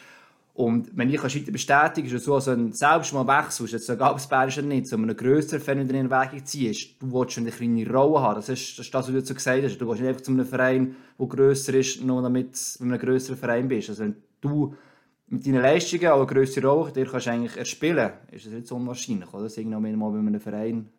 Und 0.53 0.95
wenn 0.95 1.09
ich 1.09 1.23
weiter 1.23 1.51
bestätigen 1.51 2.05
ist 2.05 2.13
es 2.13 2.25
so, 2.25 2.35
also 2.35 2.51
wenn 2.51 2.73
selbst 2.73 3.11
mal 3.11 3.25
wechselst, 3.25 3.73
jetzt 3.73 3.89
egal 3.89 4.11
ob 4.11 4.17
es 4.17 4.27
Bär 4.27 4.49
ist 4.49 4.59
oder 4.59 4.67
nicht, 4.67 4.85
so 4.85 4.97
einen 4.97 5.17
grösseren 5.17 5.61
Fan 5.61 5.79
in 5.79 5.87
den 5.87 6.11
Erwägung 6.11 6.45
ziehst, 6.45 7.01
du 7.01 7.11
willst 7.11 7.33
schon 7.33 7.45
eine 7.45 7.51
kleine 7.51 7.91
Rolle 7.91 8.21
haben, 8.21 8.35
das 8.35 8.49
ist 8.49 8.77
das, 8.77 8.85
ist 8.85 8.93
das 8.93 9.11
was 9.11 9.25
du 9.25 9.33
gesagt 9.33 9.63
hast, 9.63 9.81
du 9.81 9.87
gehst 9.87 9.99
nicht 9.99 10.09
einfach 10.09 10.21
zu 10.21 10.31
einem 10.31 10.45
Verein, 10.45 10.95
der 11.17 11.27
grösser 11.27 11.73
ist, 11.73 12.03
nur 12.03 12.21
damit 12.21 12.53
du 12.53 12.83
in 12.83 12.91
einem 12.91 13.01
grösseren 13.01 13.39
Verein 13.39 13.67
bist. 13.67 13.89
Also 13.89 14.03
wenn 14.03 14.15
du 14.41 14.75
mit 15.31 15.47
deinen 15.47 15.61
Leistungen 15.61 16.07
auch 16.07 16.17
eine 16.17 16.25
grössere 16.25 16.67
Rolle 16.67 16.91
dir 16.91 17.05
kannst 17.05 17.29
eigentlich 17.29 17.55
erspielen, 17.55 18.11
ist 18.31 18.45
das 18.45 18.53
nicht 18.53 18.67
so 18.67 18.75
unwahrscheinlich, 18.75 19.33
oder? 19.33 19.43
Dass 19.43 19.57
irgendwann 19.57 19.95
mal 19.95 20.11
bei 20.11 20.17
einem 20.17 20.41
Verein 20.41 20.89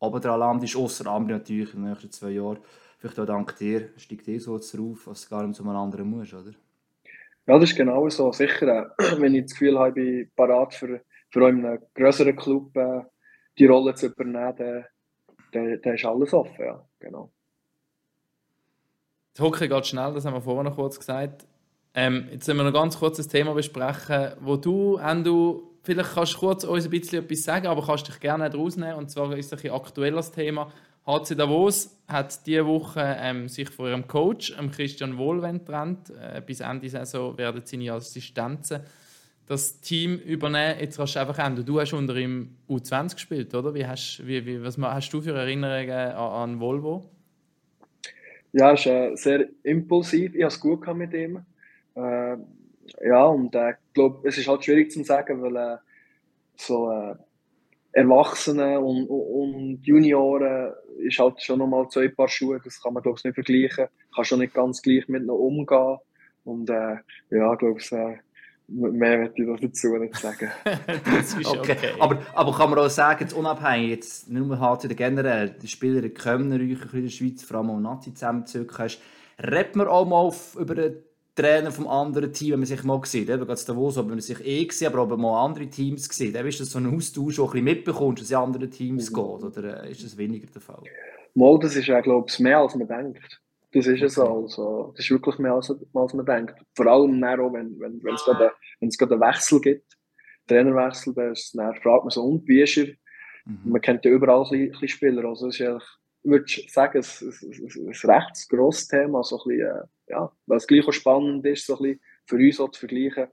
oben 0.00 0.20
dran 0.20 0.40
landest, 0.40 0.76
ausser 0.76 1.06
Ambri 1.06 1.34
natürlich 1.34 1.74
in 1.74 1.82
den 1.82 1.90
nächsten 1.90 2.10
zwei 2.10 2.30
Jahren. 2.30 2.58
Vielleicht 2.98 3.20
auch 3.20 3.26
dank 3.26 3.56
dir 3.56 3.90
steigt 3.96 4.26
dir 4.26 4.40
so 4.40 4.58
drauf, 4.58 5.04
dass 5.06 5.22
du 5.22 5.30
gar 5.30 5.46
nicht 5.46 5.54
zu 5.54 5.62
einem 5.62 5.76
anderen 5.76 6.10
musst, 6.10 6.34
oder? 6.34 6.50
Ja, 7.46 7.58
das 7.58 7.70
ist 7.70 7.76
genau 7.76 8.08
so. 8.08 8.32
Sicher, 8.32 8.94
äh, 8.98 9.16
wenn 9.20 9.34
ich 9.34 9.44
das 9.44 9.52
Gefühl 9.52 9.78
habe, 9.78 9.88
ich 9.88 9.94
bin 9.94 10.30
parat 10.34 10.74
für, 10.74 11.00
für 11.30 11.46
einem 11.46 11.78
größeren 11.94 12.34
Club 12.34 12.76
äh, 12.76 13.02
die 13.58 13.66
Rolle 13.66 13.94
zu 13.94 14.06
übernehmen, 14.06 14.54
dann, 14.56 14.84
dann, 15.52 15.80
dann 15.80 15.94
ist 15.94 16.04
alles 16.04 16.34
offen, 16.34 16.64
ja. 16.64 16.84
Genau. 16.98 17.30
Das 19.34 19.46
Hockey 19.46 19.68
geht 19.68 19.86
schnell, 19.86 20.14
das 20.14 20.24
haben 20.24 20.34
wir 20.34 20.40
vorhin 20.40 20.64
noch 20.64 20.74
kurz 20.74 20.98
gesagt. 20.98 21.46
Ähm, 22.00 22.28
jetzt 22.30 22.46
sollen 22.46 22.58
wir 22.58 22.62
noch 22.62 22.72
ganz 22.72 22.96
kurz 22.96 23.18
ein 23.18 23.28
Thema 23.28 23.54
besprechen, 23.54 24.34
wo 24.38 24.54
du, 24.54 24.98
Endo, 24.98 25.78
vielleicht 25.82 26.14
kannst 26.14 26.34
du 26.34 26.38
kurz 26.38 26.62
uns 26.62 26.84
ein 26.84 26.90
bisschen 26.90 27.24
etwas 27.24 27.42
sagen, 27.42 27.66
aber 27.66 27.84
kannst 27.84 28.06
dich 28.06 28.20
gerne 28.20 28.54
rausnehmen. 28.54 28.94
Und 28.94 29.10
zwar 29.10 29.36
ist 29.36 29.52
es 29.52 29.64
ein 29.64 29.72
aktuelles 29.72 30.30
Thema. 30.30 30.70
HC 31.04 31.34
Davos 31.34 31.98
hat 32.06 32.46
diese 32.46 32.64
Woche 32.64 33.16
ähm, 33.18 33.48
sich 33.48 33.68
von 33.70 33.88
ihrem 33.88 34.06
Coach, 34.06 34.54
ähm, 34.56 34.70
Christian 34.70 35.18
Wohlwend, 35.18 35.66
getrennt. 35.66 36.10
Äh, 36.10 36.40
bis 36.40 36.60
Ende 36.60 36.88
Saison 36.88 37.36
werden 37.36 37.62
seine 37.64 37.92
Assistenzen 37.92 38.78
das 39.48 39.80
Team 39.80 40.20
übernehmen. 40.20 40.78
Jetzt 40.78 40.98
kannst 40.98 41.16
du 41.16 41.18
einfach 41.18 41.44
Endo, 41.44 41.64
du 41.64 41.80
hast 41.80 41.94
unter 41.94 42.14
ihm 42.14 42.54
U20 42.68 43.14
gespielt, 43.14 43.52
oder? 43.56 43.74
Wie 43.74 43.84
hast, 43.84 44.24
wie, 44.24 44.46
wie, 44.46 44.62
was 44.62 44.78
hast 44.78 45.10
du 45.10 45.20
für 45.20 45.34
Erinnerungen 45.34 45.90
an, 45.90 46.52
an 46.52 46.60
Volvo? 46.60 47.10
Ja, 48.52 48.72
es 48.74 48.80
ist 48.80 48.86
äh, 48.86 49.16
sehr 49.16 49.48
impulsiv. 49.64 50.36
Ich 50.36 50.42
habe 50.42 50.54
es 50.54 50.60
gut 50.60 50.86
mit 50.94 51.12
ihm. 51.12 51.44
Äh, 51.98 52.36
ja, 53.06 53.24
und 53.26 53.54
äh, 53.54 53.70
ich 53.70 53.94
glaube, 53.94 54.26
es 54.28 54.38
ist 54.38 54.48
halt 54.48 54.64
schwierig 54.64 54.90
zu 54.90 55.02
sagen, 55.04 55.42
weil 55.42 55.56
äh, 55.56 55.76
so 56.56 56.90
äh, 56.90 57.14
Erwachsene 57.92 58.80
und, 58.80 59.06
und 59.06 59.80
Junioren 59.82 60.72
ist 60.98 61.18
halt 61.18 61.42
schon 61.42 61.58
nochmal 61.58 61.88
zwei 61.88 62.08
Paar 62.08 62.28
Schuhe. 62.28 62.60
Das 62.62 62.82
kann 62.82 62.94
man, 62.94 63.02
glaube 63.02 63.18
ich, 63.18 63.24
nicht 63.24 63.34
vergleichen. 63.34 63.88
Kann 64.14 64.24
schon 64.24 64.38
nicht 64.40 64.54
ganz 64.54 64.82
gleich 64.82 65.08
mit 65.08 65.22
ihnen 65.22 65.30
umgehen. 65.30 65.98
Und 66.44 66.70
äh, 66.70 66.96
ja, 67.30 67.52
ich 67.52 67.58
glaube, 67.58 67.80
äh, 67.90 68.18
mehr 68.68 69.18
möchte 69.18 69.42
ich 69.42 69.60
dazu 69.60 69.96
nicht 69.96 70.16
sagen. 70.16 70.50
das 70.64 71.34
ist 71.34 71.46
Okay. 71.46 71.76
Aber, 71.98 72.18
aber 72.34 72.52
kann 72.52 72.70
man 72.70 72.78
auch 72.78 72.88
sagen, 72.88 73.20
jetzt 73.22 73.32
unabhängig, 73.32 73.90
jetzt 73.90 74.30
nicht 74.30 74.46
nur 74.46 74.60
HC, 74.60 74.94
generell, 74.94 75.50
die 75.50 75.68
Spieler 75.68 76.02
in 76.02 76.14
Kölner, 76.14 76.60
in 76.60 76.78
der 76.80 77.08
Schweiz, 77.08 77.42
vor 77.42 77.58
allem 77.58 77.70
auch 77.70 77.80
Nazi 77.80 78.12
zusammenzücken 78.12 78.90
redet 79.40 79.76
man 79.76 79.86
auch 79.86 80.04
mal 80.04 80.16
auf, 80.16 80.56
über 80.56 80.74
den 80.74 80.96
Trainer 81.42 81.70
vom 81.70 81.86
anderen 81.86 82.32
Team, 82.32 82.52
wenn 82.52 82.60
man 82.60 82.66
sich 82.66 82.82
mal 82.82 83.00
sieht, 83.04 83.28
eben 83.28 83.46
gerade 83.46 83.64
Davos, 83.64 83.96
ob 83.96 84.08
man 84.08 84.20
sich 84.20 84.44
eh 84.44 84.64
gesehen, 84.64 84.92
aber 84.92 85.02
ob 85.02 85.10
man 85.10 85.20
mal 85.20 85.44
andere 85.44 85.68
Teams 85.68 86.08
sieht, 86.08 86.34
dann 86.34 86.46
ist 86.46 86.60
das 86.60 86.70
so 86.70 86.78
ein 86.78 86.94
Austausch, 86.94 87.38
wo 87.38 87.42
du 87.42 87.48
ein 87.48 87.52
bisschen 87.52 87.64
mitbekommst, 87.64 88.20
dass 88.20 88.26
es 88.26 88.30
in 88.32 88.36
andere 88.36 88.68
Teams 88.68 89.12
geht, 89.12 89.24
oder 89.24 89.84
äh, 89.84 89.90
ist 89.90 90.04
das 90.04 90.16
weniger 90.16 90.48
der 90.48 90.60
Fall? 90.60 90.82
Mal, 91.34 91.58
das 91.60 91.76
ist 91.76 91.86
ja, 91.86 92.00
glaube 92.00 92.26
ich, 92.28 92.38
mehr 92.40 92.58
als 92.58 92.74
man 92.74 92.88
denkt. 92.88 93.40
Das 93.72 93.86
ist 93.86 94.02
es 94.02 94.18
also. 94.18 94.92
Das 94.96 95.04
ist 95.04 95.10
wirklich 95.10 95.38
mehr 95.38 95.52
als, 95.52 95.70
als 95.70 96.14
man 96.14 96.26
denkt. 96.26 96.54
Vor 96.74 96.86
allem 96.86 97.20
dann 97.20 97.40
auch, 97.40 97.52
wenn, 97.52 97.78
wenn, 97.78 98.02
wenn 98.02 98.14
es 98.14 98.24
gerade, 98.24 98.52
wenn 98.80 98.88
es 98.88 98.96
gerade 98.96 99.14
einen 99.14 99.22
Wechsel 99.22 99.60
gibt, 99.60 99.96
Trainerwechsel, 100.46 101.14
dann, 101.14 101.74
fragt 101.76 102.04
man 102.04 102.10
so, 102.10 102.24
und 102.24 102.48
wie 102.48 102.62
ist 102.62 102.78
er? 102.78 102.86
Mhm. 103.44 103.60
Man 103.64 103.80
kennt 103.82 104.04
ja 104.04 104.10
überall 104.10 104.44
ein 104.50 104.70
bisschen 104.70 104.88
Spieler. 104.88 105.24
Also, 105.26 105.48
es 105.48 105.60
ist 105.60 105.66
eigentlich, 105.66 105.84
ich 106.22 106.30
würde 106.30 106.44
sagen, 106.68 106.98
ein, 106.98 107.04
ein, 107.04 107.86
ein, 107.86 107.88
ein 107.88 108.10
recht 108.10 108.48
grosses 108.48 108.88
Thema. 108.88 109.22
So 109.22 109.36
ein 109.36 109.48
bisschen, 109.48 109.66
äh, 109.66 109.82
ja, 110.12 110.32
weil 110.46 110.56
es 110.56 110.66
gleich 110.66 110.86
auch 110.86 110.92
spannend 110.92 111.46
ist, 111.46 111.66
so 111.66 111.76
ein 111.76 111.82
bisschen 111.82 112.00
für 112.26 112.36
uns 112.36 112.60
auch 112.60 112.70
zu 112.70 112.80
vergleichen. 112.80 113.28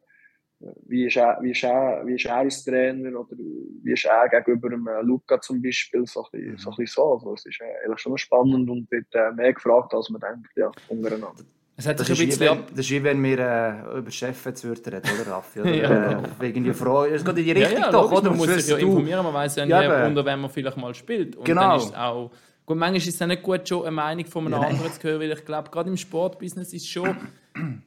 Wie 0.88 1.06
ist, 1.06 1.18
er, 1.18 1.38
wie, 1.42 1.52
ist 1.52 1.64
er, 1.64 2.02
wie 2.06 2.16
ist 2.16 2.26
er 2.26 2.38
als 2.38 2.64
Trainer 2.64 3.20
oder 3.20 3.36
wie 3.38 3.92
ist 3.92 4.06
er 4.06 4.30
gegenüber 4.30 4.70
dem 4.70 4.88
äh, 4.88 5.02
Luca 5.02 5.40
zum 5.42 5.62
Beispiel? 5.62 6.06
So 6.06 6.24
ein 6.24 6.30
bisschen 6.32 6.58
so. 6.58 6.70
Ein 6.72 6.76
bisschen 6.78 6.94
so. 6.96 7.14
Also, 7.14 7.34
es 7.34 7.46
ist 7.46 7.60
äh, 7.62 7.86
eigentlich 7.86 8.00
schon 8.00 8.18
spannend 8.18 8.70
und 8.70 8.90
wird 8.90 9.08
mehr 9.36 9.54
gefragt, 9.54 9.94
als 9.94 10.10
man 10.10 10.22
denkt, 10.22 10.50
ja, 10.56 10.72
untereinander. 10.88 11.44
Es 11.78 11.86
hat 11.86 12.00
Das 12.00 12.08
sich 12.08 12.18
ist, 12.18 12.20
ein 12.20 12.22
wie 12.22 12.26
bisschen 12.28 12.46
wenn, 12.58 12.58
ab... 12.64 12.68
das 12.72 12.80
ist 12.86 12.92
wie 12.92 13.04
wenn 13.04 13.22
wir 13.22 13.40
äh, 13.40 13.98
über 14.00 14.10
Chefs 14.10 14.46
reden, 14.48 15.02
oder 15.22 15.28
Raffi? 15.32 15.60
Oder, 15.60 15.74
Ja. 15.76 16.12
äh, 16.12 16.24
wegen 16.40 16.64
die 16.64 16.74
Frage. 16.74 17.14
Es 17.14 17.26
geht 17.26 17.38
in 17.38 17.44
die 17.44 17.52
Ja, 17.52 17.68
Richtung 17.68 17.84
ja, 17.84 17.92
doch, 17.92 18.04
logisch, 18.04 18.18
oder? 18.20 18.30
man 18.30 18.38
muss 18.38 18.48
sich 18.56 18.68
ja 18.70 18.78
informieren, 18.78 19.24
man 19.26 19.34
weiß 19.34 19.56
ja 19.58 19.66
Ja, 19.66 20.08
unter 20.08 20.26
wem 20.26 20.40
man 20.40 20.50
vielleicht 20.50 20.78
mal 20.78 20.94
spielt. 20.96 21.36
Und 21.36 21.44
Genau. 21.44 21.62
dann 21.62 21.78
ist 21.80 21.86
es 21.88 21.94
auch... 21.96 22.32
Gut, 22.66 22.78
manchmal 22.78 22.98
ist 22.98 23.08
es 23.08 23.28
nicht 23.28 23.44
gut, 23.44 23.68
schon 23.68 23.84
eine 23.84 23.92
Meinung 23.92 24.26
von 24.26 24.46
einem 24.46 24.62
Ja, 24.62 24.68
anderen 24.68 24.92
zu 24.92 25.04
hören, 25.04 25.22
weil 25.22 25.32
ich 25.32 25.46
glaube, 25.46 25.70
gerade 25.70 25.90
im 25.90 25.98
Sportbusiness 25.98 26.74
ist 26.74 26.90
schon 26.90 27.16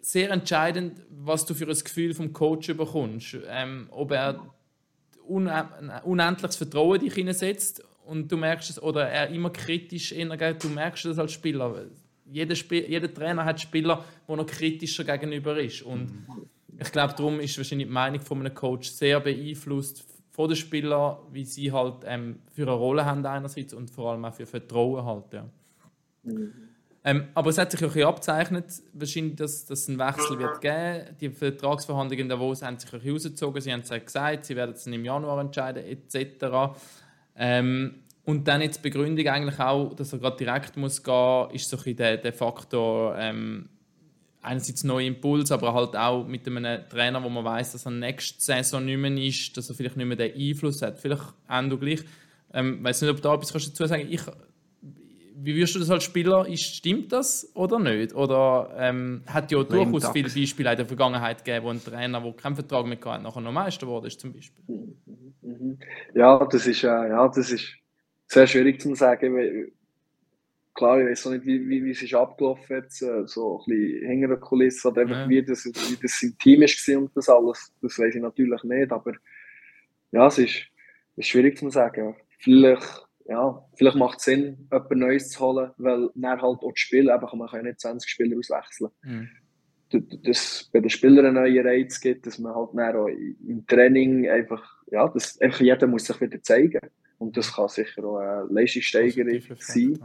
sehr 0.00 0.30
entscheidend, 0.30 1.02
was 1.10 1.44
du 1.44 1.52
für 1.52 1.66
ein 1.66 1.78
Gefühl 1.78 2.14
vom 2.14 2.32
Coach 2.32 2.68
bekommst. 2.74 3.36
Ähm, 3.46 3.88
ob 3.90 4.12
er 4.12 4.40
un 5.28 5.50
unendliches 6.04 6.56
Vertrauen 6.56 7.00
dich 7.00 7.14
hineinsetzt 7.14 7.84
und 8.06 8.30
du 8.30 8.36
merkst 8.36 8.70
es, 8.70 8.82
oder 8.82 9.08
er 9.08 9.28
immer 9.28 9.50
kritisch 9.50 10.12
innergeht, 10.12 10.64
du 10.64 10.68
merkst 10.68 11.04
das 11.04 11.18
als 11.18 11.32
Spieler. 11.32 11.86
Jeder, 12.24 12.54
Spiel, 12.54 12.88
jeder 12.88 13.12
Trainer 13.12 13.44
hat 13.44 13.60
Spieler, 13.60 14.04
wo 14.26 14.34
noch 14.34 14.46
kritischer 14.46 15.04
gegenüber 15.04 15.58
ist. 15.60 15.82
Und 15.82 16.26
ich 16.78 16.90
glaube, 16.90 17.14
darum 17.16 17.38
ist 17.40 17.56
wahrscheinlich 17.58 17.86
die 17.86 17.92
Meinung 17.92 18.20
von 18.20 18.40
einem 18.40 18.54
Coach 18.54 18.88
sehr 18.88 19.20
beeinflusst 19.20 20.04
von 20.36 20.48
den 20.48 20.56
Spielern, 20.56 21.16
wie 21.32 21.46
sie 21.46 21.72
halt 21.72 22.04
ähm, 22.04 22.40
für 22.54 22.62
eine 22.62 22.72
Rolle 22.72 23.06
haben 23.06 23.24
einerseits 23.24 23.72
und 23.72 23.90
vor 23.90 24.12
allem 24.12 24.24
auch 24.26 24.34
für 24.34 24.44
Vertrauen 24.44 25.02
halt. 25.02 25.32
Ja. 25.32 25.46
Ähm, 27.04 27.28
aber 27.34 27.48
es 27.48 27.56
hat 27.56 27.70
sich 27.70 27.80
auch 27.80 27.84
ein 27.84 27.92
bisschen 27.92 28.08
abzeichnet, 28.08 28.82
wahrscheinlich, 28.92 29.36
dass, 29.36 29.64
dass 29.64 29.80
es 29.80 29.88
einen 29.88 29.98
Wechsel 29.98 30.38
wird 30.38 30.60
geben. 30.60 31.16
Die 31.20 31.30
Vertragsverhandlungen 31.30 32.24
in 32.24 32.28
Davos 32.28 32.62
haben 32.62 32.78
sich 32.78 32.92
ein 32.92 32.98
bisschen 32.98 33.12
rausgezogen. 33.14 33.62
Sie 33.62 33.72
haben 33.72 33.80
es 33.80 33.88
ja 33.88 33.98
gesagt, 33.98 34.44
sie 34.44 34.56
werden 34.56 34.74
es 34.74 34.86
im 34.86 35.04
Januar 35.04 35.40
entscheiden, 35.40 35.84
etc. 35.84 36.76
Ähm, 37.34 38.02
und 38.24 38.46
dann 38.46 38.60
jetzt 38.60 38.78
die 38.78 38.90
Begründung 38.90 39.26
eigentlich 39.26 39.58
auch, 39.58 39.94
dass 39.94 40.12
er 40.12 40.18
gerade 40.18 40.36
direkt 40.36 40.76
muss 40.76 41.02
gehen, 41.02 41.50
ist 41.52 41.70
so 41.70 41.76
ein 41.76 41.82
bisschen 41.82 41.96
der, 41.96 42.16
der 42.18 42.32
Faktor, 42.34 43.16
ähm, 43.16 43.70
einerseits 44.46 44.84
neue 44.84 45.06
Impuls, 45.06 45.52
aber 45.52 45.74
halt 45.74 45.96
auch 45.96 46.26
mit 46.26 46.46
einem 46.46 46.88
Trainer, 46.88 47.22
wo 47.22 47.28
man 47.28 47.44
weiß, 47.44 47.72
dass 47.72 47.86
er 47.86 47.90
nächste 47.90 48.42
Saison 48.42 48.84
nicht 48.84 48.98
mehr 48.98 49.16
ist, 49.16 49.56
dass 49.56 49.68
er 49.68 49.74
vielleicht 49.74 49.96
nicht 49.96 50.06
mehr 50.06 50.16
den 50.16 50.34
Einfluss 50.34 50.82
hat. 50.82 50.98
Vielleicht 50.98 51.22
auch 51.48 51.62
du 51.68 51.78
gleich. 51.78 52.00
Ähm, 52.54 52.82
weiß 52.82 53.02
nicht, 53.02 53.10
ob 53.10 53.16
du 53.16 53.22
da 53.22 53.34
etwas 53.34 53.52
kannst 53.52 53.68
dazu 53.68 53.86
sagen. 53.86 54.06
Ich 54.08 54.22
wie 55.38 55.54
wirst 55.54 55.74
du 55.74 55.78
das 55.78 55.90
als 55.90 56.04
Spieler? 56.04 56.48
Ist, 56.48 56.62
stimmt 56.62 57.12
das 57.12 57.50
oder 57.54 57.78
nicht? 57.78 58.14
Oder 58.14 58.70
ähm, 58.78 59.22
hat 59.26 59.52
ja 59.52 59.62
durchaus 59.62 60.08
viele 60.10 60.28
Beispiele 60.28 60.70
in 60.70 60.76
der 60.76 60.86
Vergangenheit 60.86 61.44
gegeben, 61.44 61.66
wo 61.66 61.70
ein 61.70 61.82
Trainer, 61.82 62.20
der 62.20 62.32
keinen 62.32 62.54
Vertrag 62.54 62.86
mehr 62.86 62.98
hatte, 63.04 63.22
nachher 63.22 63.40
noch 63.40 63.52
Meister 63.52 63.86
wurde, 63.86 64.08
zum 64.08 64.32
Beispiel? 64.32 64.64
Mhm. 64.66 65.78
Ja, 66.14 66.44
das 66.50 66.66
ist, 66.66 66.82
äh, 66.82 66.86
ja, 66.86 67.28
das 67.28 67.52
ist 67.52 67.68
sehr 68.26 68.46
schwierig 68.46 68.80
zu 68.80 68.94
sagen. 68.94 69.72
Klar, 70.76 71.00
ich 71.00 71.08
weiß 71.08 71.26
auch 71.26 71.30
nicht, 71.32 71.46
wie, 71.46 71.68
wie, 71.68 71.84
wie 71.84 71.90
es 71.90 72.02
ist 72.02 72.14
abgelaufen 72.14 72.84
ist, 72.84 73.02
äh, 73.02 73.26
so 73.26 73.60
ein 73.60 73.74
bisschen 73.74 74.08
hinter 74.08 74.28
der 74.28 74.36
Kulisse, 74.36 74.88
oder 74.88 75.02
einfach, 75.02 75.16
ja. 75.16 75.28
wie, 75.28 75.42
das, 75.42 75.64
wie 75.64 75.96
das 76.00 76.22
im 76.22 76.38
Team 76.38 76.60
war 76.60 76.98
und 77.02 77.16
das 77.16 77.28
alles. 77.28 77.72
Das 77.82 77.98
weiß 77.98 78.14
ich 78.14 78.22
natürlich 78.22 78.62
nicht, 78.62 78.92
aber 78.92 79.12
ja, 80.12 80.26
es 80.26 80.38
ist, 80.38 80.66
ist 81.16 81.28
schwierig 81.28 81.58
zu 81.58 81.70
sagen. 81.70 82.14
Vielleicht 82.38 83.06
ja, 83.28 83.66
vielleicht 83.74 83.96
macht 83.96 84.18
es 84.18 84.24
Sinn, 84.24 84.68
etwas 84.70 84.96
Neues 84.96 85.30
zu 85.30 85.40
holen, 85.40 85.70
weil 85.78 86.10
dann 86.14 86.40
halt 86.40 86.60
auch 86.62 86.72
die 86.72 86.80
Spieler, 86.80 87.16
eben, 87.16 87.38
man 87.38 87.48
kann 87.48 87.60
ja 87.60 87.66
nicht 87.66 87.80
20 87.80 88.08
Spieler 88.08 88.38
auswechseln. 88.38 88.90
Mhm. 89.02 89.28
Dass 90.24 90.68
bei 90.72 90.80
den 90.80 90.90
Spielern 90.90 91.26
einen 91.26 91.34
neuen 91.36 91.66
Reiz 91.66 92.00
gibt, 92.00 92.26
dass 92.26 92.38
man 92.38 92.54
halt 92.54 92.70
dann 92.74 92.96
auch 92.96 93.08
im 93.08 93.64
Training 93.66 94.28
einfach, 94.28 94.62
ja, 94.90 95.08
dass 95.08 95.40
einfach 95.40 95.60
jeder 95.60 95.86
muss 95.86 96.04
sich 96.04 96.20
wieder 96.20 96.42
zeigen. 96.42 96.80
Und 97.18 97.36
das 97.36 97.54
kann 97.54 97.68
sicher 97.68 98.04
auch 98.04 98.18
eine 98.18 98.46
Leistungssteigerung 98.50 99.40
sein. 99.58 99.98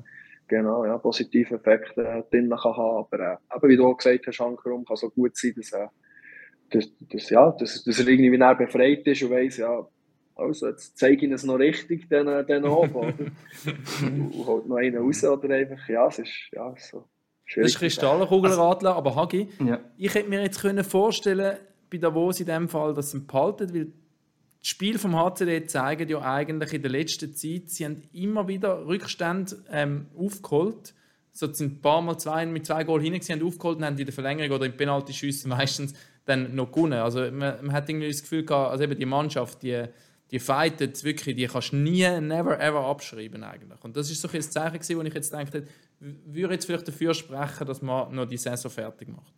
Genau, 0.52 0.84
ja, 0.84 0.98
positive 0.98 1.56
Effekte 1.56 2.04
äh, 2.04 2.24
drin 2.30 2.50
kann 2.50 2.76
haben. 2.76 3.08
Aber 3.08 3.20
äh, 3.20 3.56
eben, 3.56 3.70
wie 3.70 3.78
du 3.78 3.88
auch 3.88 3.96
gesagt 3.96 4.28
hast, 4.28 4.42
Ankerum, 4.42 4.84
kann 4.84 4.98
so 4.98 5.10
gut 5.10 5.38
sein, 5.38 5.54
dass, 5.56 5.72
äh, 5.72 5.88
dass, 6.72 6.90
dass, 7.10 7.30
ja, 7.30 7.52
dass, 7.52 7.82
dass 7.86 8.00
er 8.00 8.08
irgendwie 8.10 8.38
befreit 8.38 9.08
ist 9.08 9.24
und 9.24 9.32
weiss, 9.32 9.56
ja, 9.56 9.88
also, 10.36 10.68
jetzt 10.68 10.98
zeige 10.98 11.26
ich 11.26 11.32
es 11.32 11.46
noch 11.46 11.56
richtig, 11.56 12.10
den, 12.10 12.46
den 12.48 12.66
oben, 12.66 12.94
oder? 12.94 13.14
und 14.02 14.46
holt 14.46 14.68
noch 14.68 14.76
einen 14.76 14.98
raus, 14.98 15.24
oder 15.24 15.56
einfach, 15.56 15.88
ja, 15.88 16.08
es 16.08 16.20
ist, 16.20 16.50
ja, 16.52 16.74
so. 16.78 17.06
Das 17.56 17.68
ist 17.68 17.80
Kristallkugelradler, 17.80 18.94
aber 18.94 19.16
Hagi, 19.16 19.48
ja. 19.66 19.80
ich 19.98 20.14
hätte 20.14 20.30
mir 20.30 20.42
jetzt 20.42 20.60
können 20.60 20.84
vorstellen 20.84 21.60
bei 21.90 21.98
Davos 21.98 22.42
in 22.42 22.46
dem 22.46 22.68
Fall, 22.68 22.94
dass 22.94 23.12
sie 23.12 23.20
behalten, 23.20 23.74
weil 23.74 23.94
die 24.64 24.68
Spiele 24.68 25.00
vom 25.00 25.16
HCD 25.16 25.66
zeigen 25.66 26.08
ja 26.08 26.22
eigentlich 26.22 26.74
in 26.74 26.82
der 26.82 26.92
letzten 26.92 27.34
Zeit, 27.34 27.70
sie 27.70 27.86
haben 27.86 28.02
immer 28.14 28.48
wieder 28.48 28.86
Rückstände 28.86 29.64
ähm, 29.72 30.08
aufgeholt. 30.18 30.94
So 31.34 31.52
sind 31.52 31.74
ein 31.74 31.82
paar 31.82 32.02
Mal 32.02 32.18
zwei, 32.18 32.46
mit 32.46 32.66
zwei 32.66 32.84
Goal 32.84 33.02
hinein, 33.02 33.22
sie 33.22 33.34
haben 33.34 33.46
aufgeholt 33.46 33.78
und 33.78 33.86
haben 33.86 33.98
in 33.98 34.06
der 34.06 34.14
Verlängerung 34.14 34.52
oder 34.52 34.66
im 34.66 34.78
Penalty-Schüssen 34.78 35.50
meistens 35.58 35.94
dann 36.26 36.54
noch 36.56 36.72
gewonnen. 36.72 37.00
Also 37.00 37.20
man, 37.32 37.66
man 37.66 37.72
hat 37.72 37.90
irgendwie 37.90 38.10
das 38.10 38.22
Gefühl 38.22 38.46
gehabt, 38.46 38.72
also 38.72 38.84
eben 38.84 38.98
die 38.98 39.06
Mannschaft, 39.06 39.64
die 39.64 39.88
die 40.32 40.40
fightet 40.40 41.04
wirklich, 41.04 41.36
die 41.36 41.46
kannst 41.46 41.74
du 41.74 41.76
nie, 41.76 42.08
never, 42.22 42.60
ever 42.60 42.86
abschreiben 42.86 43.44
eigentlich. 43.44 43.84
Und 43.84 43.98
das 43.98 44.10
ist 44.10 44.22
so 44.22 44.30
ein 44.30 44.42
Zeichen 44.42 44.80
gewesen, 44.80 44.98
wo 44.98 45.02
ich 45.02 45.14
jetzt 45.14 45.34
dachte, 45.34 45.68
würde 46.00 46.54
jetzt 46.54 46.66
vielleicht 46.66 46.88
dafür 46.88 47.14
sprechen, 47.14 47.68
dass 47.68 47.82
man 47.82 48.16
noch 48.16 48.26
die 48.26 48.38
Saison 48.38 48.72
fertig 48.72 49.10
macht. 49.10 49.34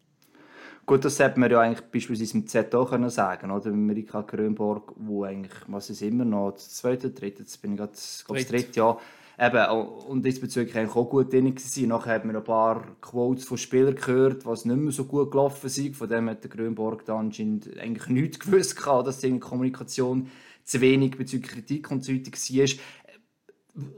Gut, 0.86 1.06
das 1.06 1.20
hätte 1.20 1.40
man 1.40 1.50
ja 1.50 1.62
eigentlich 1.62 1.82
beispielsweise 1.90 2.38
im 2.38 2.48
Z 2.48 2.76
auch 2.76 2.90
können 2.90 3.10
sagen 3.10 3.52
oder? 3.52 3.72
Mit 3.72 3.88
Marika 3.88 4.22
Grönborg, 4.22 4.94
wo 4.98 5.24
eigentlich, 5.24 5.54
was 5.68 5.90
ist 5.90 6.02
immer 6.02 6.26
noch, 6.26 6.52
das 6.52 6.76
zweite, 6.76 7.12
dritte, 7.12 7.44
jetzt 7.44 7.62
bin 7.62 7.72
ich 7.72 7.78
gerade, 7.78 7.94
glaube 8.26 8.40
das 8.42 8.50
dritte 8.50 8.80
Jahr, 8.80 9.00
Eben, 9.40 9.66
und 10.08 10.24
diesbezüglich 10.24 10.78
eigentlich 10.78 10.96
auch 10.96 11.10
gut 11.10 11.34
drin 11.34 11.56
gewesen. 11.56 11.88
Nachher 11.88 12.14
hat 12.14 12.26
man 12.26 12.36
ein 12.36 12.44
paar 12.44 12.86
Quotes 13.02 13.46
von 13.46 13.58
Spielern 13.58 13.96
gehört, 13.96 14.46
was 14.46 14.66
nicht 14.66 14.78
mehr 14.78 14.92
so 14.92 15.06
gut 15.06 15.32
gelaufen 15.32 15.70
sind. 15.70 15.96
Von 15.98 16.08
dem 16.08 16.30
hat 16.30 16.44
der 16.44 16.52
Grönborg 16.52 17.04
dann 17.06 17.26
anscheinend 17.26 17.78
eigentlich 17.80 18.08
nichts 18.10 18.40
gewusst, 18.46 18.80
dass 18.86 19.20
die 19.20 19.40
Kommunikation 19.40 20.30
zu 20.64 20.82
wenig 20.82 21.18
bezüglich 21.18 21.52
Kritik 21.52 21.90
und 21.92 22.04
so 22.04 22.14
weiter 22.14 22.32
war. 22.32 22.80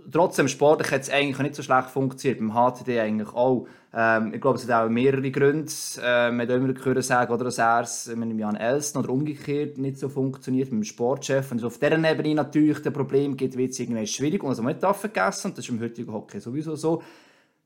Trotzdem, 0.10 0.48
sportlich 0.48 0.90
hat 0.92 1.02
es 1.02 1.10
eigentlich 1.10 1.40
nicht 1.40 1.56
so 1.56 1.62
schlecht 1.62 1.90
funktioniert. 1.90 2.40
Beim 2.40 2.54
HTD 2.54 3.00
eigentlich 3.02 3.28
auch. 3.34 3.68
Ähm, 3.94 4.34
ich 4.34 4.40
glaube, 4.40 4.58
es 4.58 4.70
hat 4.70 4.86
auch 4.86 4.90
mehrere 4.90 5.30
Gründe. 5.32 5.70
Äh, 6.02 6.32
man 6.32 6.48
hat 6.48 6.56
immer 6.56 6.74
gehört 6.74 7.04
sagen, 7.04 7.34
oder, 7.34 7.44
dass 7.44 7.58
er 7.58 7.82
es 7.82 8.08
mit 8.08 8.40
Jan 8.40 8.56
Elsten 8.56 9.00
oder 9.00 9.10
umgekehrt 9.10 9.78
nicht 9.78 9.98
so 9.98 10.08
funktioniert, 10.08 10.72
mit 10.72 10.84
dem 10.84 10.84
Sportchef. 10.86 11.52
Und 11.52 11.58
es 11.58 11.66
auf 11.66 11.78
dieser 11.78 12.10
Ebene 12.10 12.36
natürlich 12.36 12.80
das 12.82 12.94
Problem 12.94 13.36
gibt, 13.36 13.58
wird 13.58 13.72
es 13.72 13.80
irgendwie 13.80 14.08
schwierig. 14.08 14.44
Und 14.44 14.52
was 14.52 14.62
man 14.62 14.74
nicht 14.78 14.96
vergessen 14.96 15.48
und 15.48 15.58
das 15.58 15.66
ist 15.66 15.72
im 15.72 15.82
heutigen 15.82 16.14
Hockey 16.14 16.40
sowieso 16.40 16.78
so, 16.78 17.04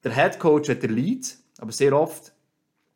der 0.03 0.15
Head 0.15 0.39
Coach 0.39 0.69
hat 0.69 0.81
den 0.81 0.95
Lead, 0.95 1.37
aber 1.59 1.71
sehr 1.71 1.93
oft 1.93 2.33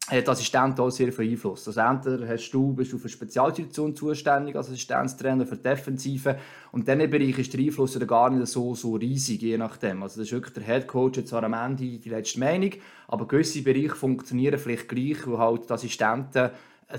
hat 0.07 0.27
Assistent 0.27 0.79
auch 0.79 0.89
sehr 0.89 1.13
viel 1.13 1.31
Einfluss. 1.31 1.67
Also 1.67 1.79
entweder 1.79 2.27
hast 2.27 2.51
du, 2.51 2.73
bist 2.73 2.91
du 2.91 2.97
für 2.97 3.07
Spezialsituation 3.07 3.95
zuständig 3.95 4.55
als 4.55 4.67
Assistenztrainer 4.67 5.45
für 5.45 5.55
Defensive 5.55 6.37
und 6.71 6.87
in 6.87 6.99
diesem 6.99 7.09
Bereich 7.09 7.39
ist 7.39 7.53
der 7.53 7.61
Einfluss 7.61 7.95
ja 7.95 8.05
gar 8.05 8.29
nicht 8.29 8.47
so, 8.47 8.75
so 8.75 8.95
riesig, 8.95 9.41
je 9.41 9.57
nachdem. 9.57 10.03
Also 10.03 10.19
das 10.19 10.27
ist 10.27 10.33
wirklich 10.33 10.53
der 10.53 10.63
Head 10.63 10.87
Coach 10.87 11.19
jetzt 11.19 11.33
am 11.33 11.53
Ende 11.53 11.99
die 11.99 12.09
letzte 12.09 12.39
Meinung, 12.39 12.71
aber 13.07 13.27
gewisse 13.27 13.61
Bereiche 13.61 13.95
funktionieren 13.95 14.59
vielleicht 14.59 14.89
gleich, 14.89 15.25
weil 15.25 15.37
halt 15.37 15.69
die 15.69 15.73
Assistenten 15.73 16.49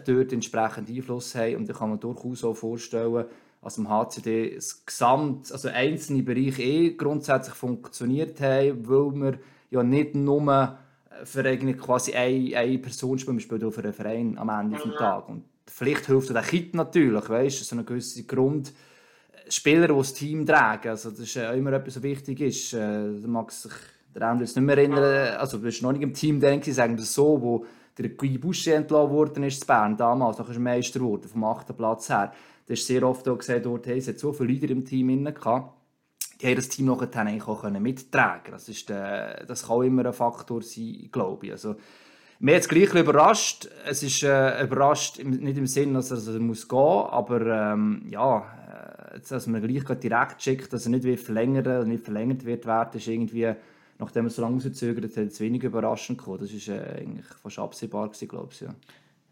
dort 0.06 0.32
entsprechend 0.32 0.88
Einfluss 0.88 1.34
haben 1.34 1.56
und 1.56 1.68
da 1.68 1.74
kann 1.74 1.90
man 1.90 2.00
durchaus 2.00 2.42
auch 2.42 2.54
vorstellen, 2.54 3.26
dass 3.62 3.78
im 3.78 3.88
HCD 3.88 4.54
das 4.54 4.84
Gesamt, 4.84 5.52
also 5.52 5.68
einzelne 5.68 6.22
Bereiche 6.22 6.62
eh 6.62 6.94
grundsätzlich 6.94 7.54
funktioniert 7.54 8.40
haben, 8.40 8.88
weil 8.88 9.14
wir 9.14 9.38
ja 9.70 9.82
nicht 9.82 10.14
nur 10.14 10.78
für 11.24 11.44
eigentlich 11.44 11.78
quasi 11.78 12.12
eine, 12.12 12.56
eine 12.56 12.78
Person 12.78 13.18
spielen. 13.18 13.36
Wir 13.36 13.42
spielen 13.42 13.72
für 13.72 13.82
einen 13.82 13.92
Verein 13.92 14.38
am 14.38 14.48
Ende 14.48 14.76
des 14.76 14.96
Tages. 14.96 15.28
Und 15.28 15.44
vielleicht 15.66 16.06
hilft 16.06 16.30
auch 16.30 16.34
der 16.34 16.42
Kit 16.42 16.74
natürlich, 16.74 17.28
weißt 17.28 17.60
du, 17.60 17.64
so 17.64 17.76
ein 17.76 17.86
gewisser 17.86 18.22
Grund. 18.22 18.72
Spieler, 19.48 19.88
die 19.88 19.94
das 19.94 20.14
Team 20.14 20.46
tragen, 20.46 20.88
also 20.88 21.10
das 21.10 21.20
ist 21.20 21.36
äh, 21.36 21.54
immer 21.56 21.72
etwas, 21.74 21.96
was 21.96 22.02
wichtig 22.02 22.40
ist. 22.40 22.72
Äh, 22.72 23.20
da 23.20 23.28
mag 23.28 23.52
sich 23.52 23.72
der 24.14 24.36
jetzt 24.40 24.56
nicht 24.56 24.64
mehr 24.64 24.78
erinnern, 24.78 25.36
also 25.36 25.58
du 25.58 25.64
bist 25.64 25.82
noch 25.82 25.92
nicht 25.92 26.02
im 26.02 26.14
Team, 26.14 26.40
denke 26.40 26.70
ich, 26.70 26.76
sagen 26.76 26.96
wir 26.96 27.04
so, 27.04 27.42
wo 27.42 27.66
der 27.98 28.08
Guy 28.10 28.38
Boucher 28.38 28.76
entlassen 28.76 29.10
worden 29.10 29.42
ist 29.42 29.62
in 29.62 29.66
Bern 29.66 29.96
damals, 29.96 30.38
nachher 30.38 30.50
ist 30.50 30.56
er 30.56 30.62
Meister 30.62 31.00
geworden, 31.00 31.28
vom 31.28 31.44
achten 31.44 31.76
Platz 31.76 32.08
her. 32.08 32.32
Da 32.66 32.72
ist 32.72 32.86
sehr 32.86 33.02
oft 33.02 33.28
auch 33.28 33.36
gesagt, 33.36 33.66
dort, 33.66 33.86
hey, 33.86 33.98
es 33.98 34.08
hat 34.08 34.18
so 34.18 34.32
viele 34.32 34.52
Leute 34.52 34.66
im 34.66 34.84
Team 34.84 35.24
gehabt 35.24 35.72
haben 36.44 36.56
das 36.56 36.68
Team 36.68 36.86
nachher 36.86 37.14
eigentlich 37.16 37.46
auch 37.46 37.68
mittragen 37.70 38.52
das, 38.52 38.68
ist 38.68 38.88
der, 38.88 39.42
äh, 39.42 39.46
das 39.46 39.66
kann 39.66 39.76
auch 39.76 39.82
immer 39.82 40.06
ein 40.06 40.12
Faktor 40.12 40.62
sein, 40.62 41.08
glaube 41.12 41.46
ich. 41.46 41.52
Also, 41.52 41.76
mir 42.40 42.56
hat 42.56 42.62
es 42.62 42.68
gleich 42.68 42.94
überrascht. 42.94 43.68
Es 43.86 44.02
ist 44.02 44.22
äh, 44.22 44.62
überrascht, 44.62 45.22
nicht 45.22 45.56
im 45.56 45.66
Sinne, 45.66 45.94
dass 45.94 46.10
er, 46.10 46.16
dass 46.16 46.28
er 46.28 46.40
muss 46.40 46.68
gehen 46.68 46.78
muss, 46.78 47.10
aber 47.10 47.72
ähm, 47.72 48.06
ja, 48.10 49.12
äh, 49.14 49.20
dass 49.28 49.46
man 49.46 49.62
gleich 49.62 49.84
direkt 49.98 50.42
schickt, 50.42 50.72
dass 50.72 50.86
er 50.86 50.90
nicht 50.90 51.04
wird 51.04 51.20
verlängern, 51.20 51.88
nicht 51.88 52.04
verlängert 52.04 52.44
wird 52.44 52.66
werden, 52.66 52.98
ist 52.98 53.06
irgendwie, 53.06 53.54
nachdem 53.98 54.26
er 54.26 54.30
so 54.30 54.42
lange 54.42 54.60
verzögert 54.60 55.16
hat, 55.16 55.40
wenig 55.40 55.62
überraschend 55.62 56.18
gekommen. 56.18 56.40
Das 56.40 56.68
war 56.68 56.74
äh, 56.74 57.00
eigentlich 57.00 57.26
fast 57.26 57.58
absehbar 57.58 58.08
gewesen, 58.08 58.28
glaube 58.28 58.48
ich. 58.52 58.60
Ja. 58.60 58.74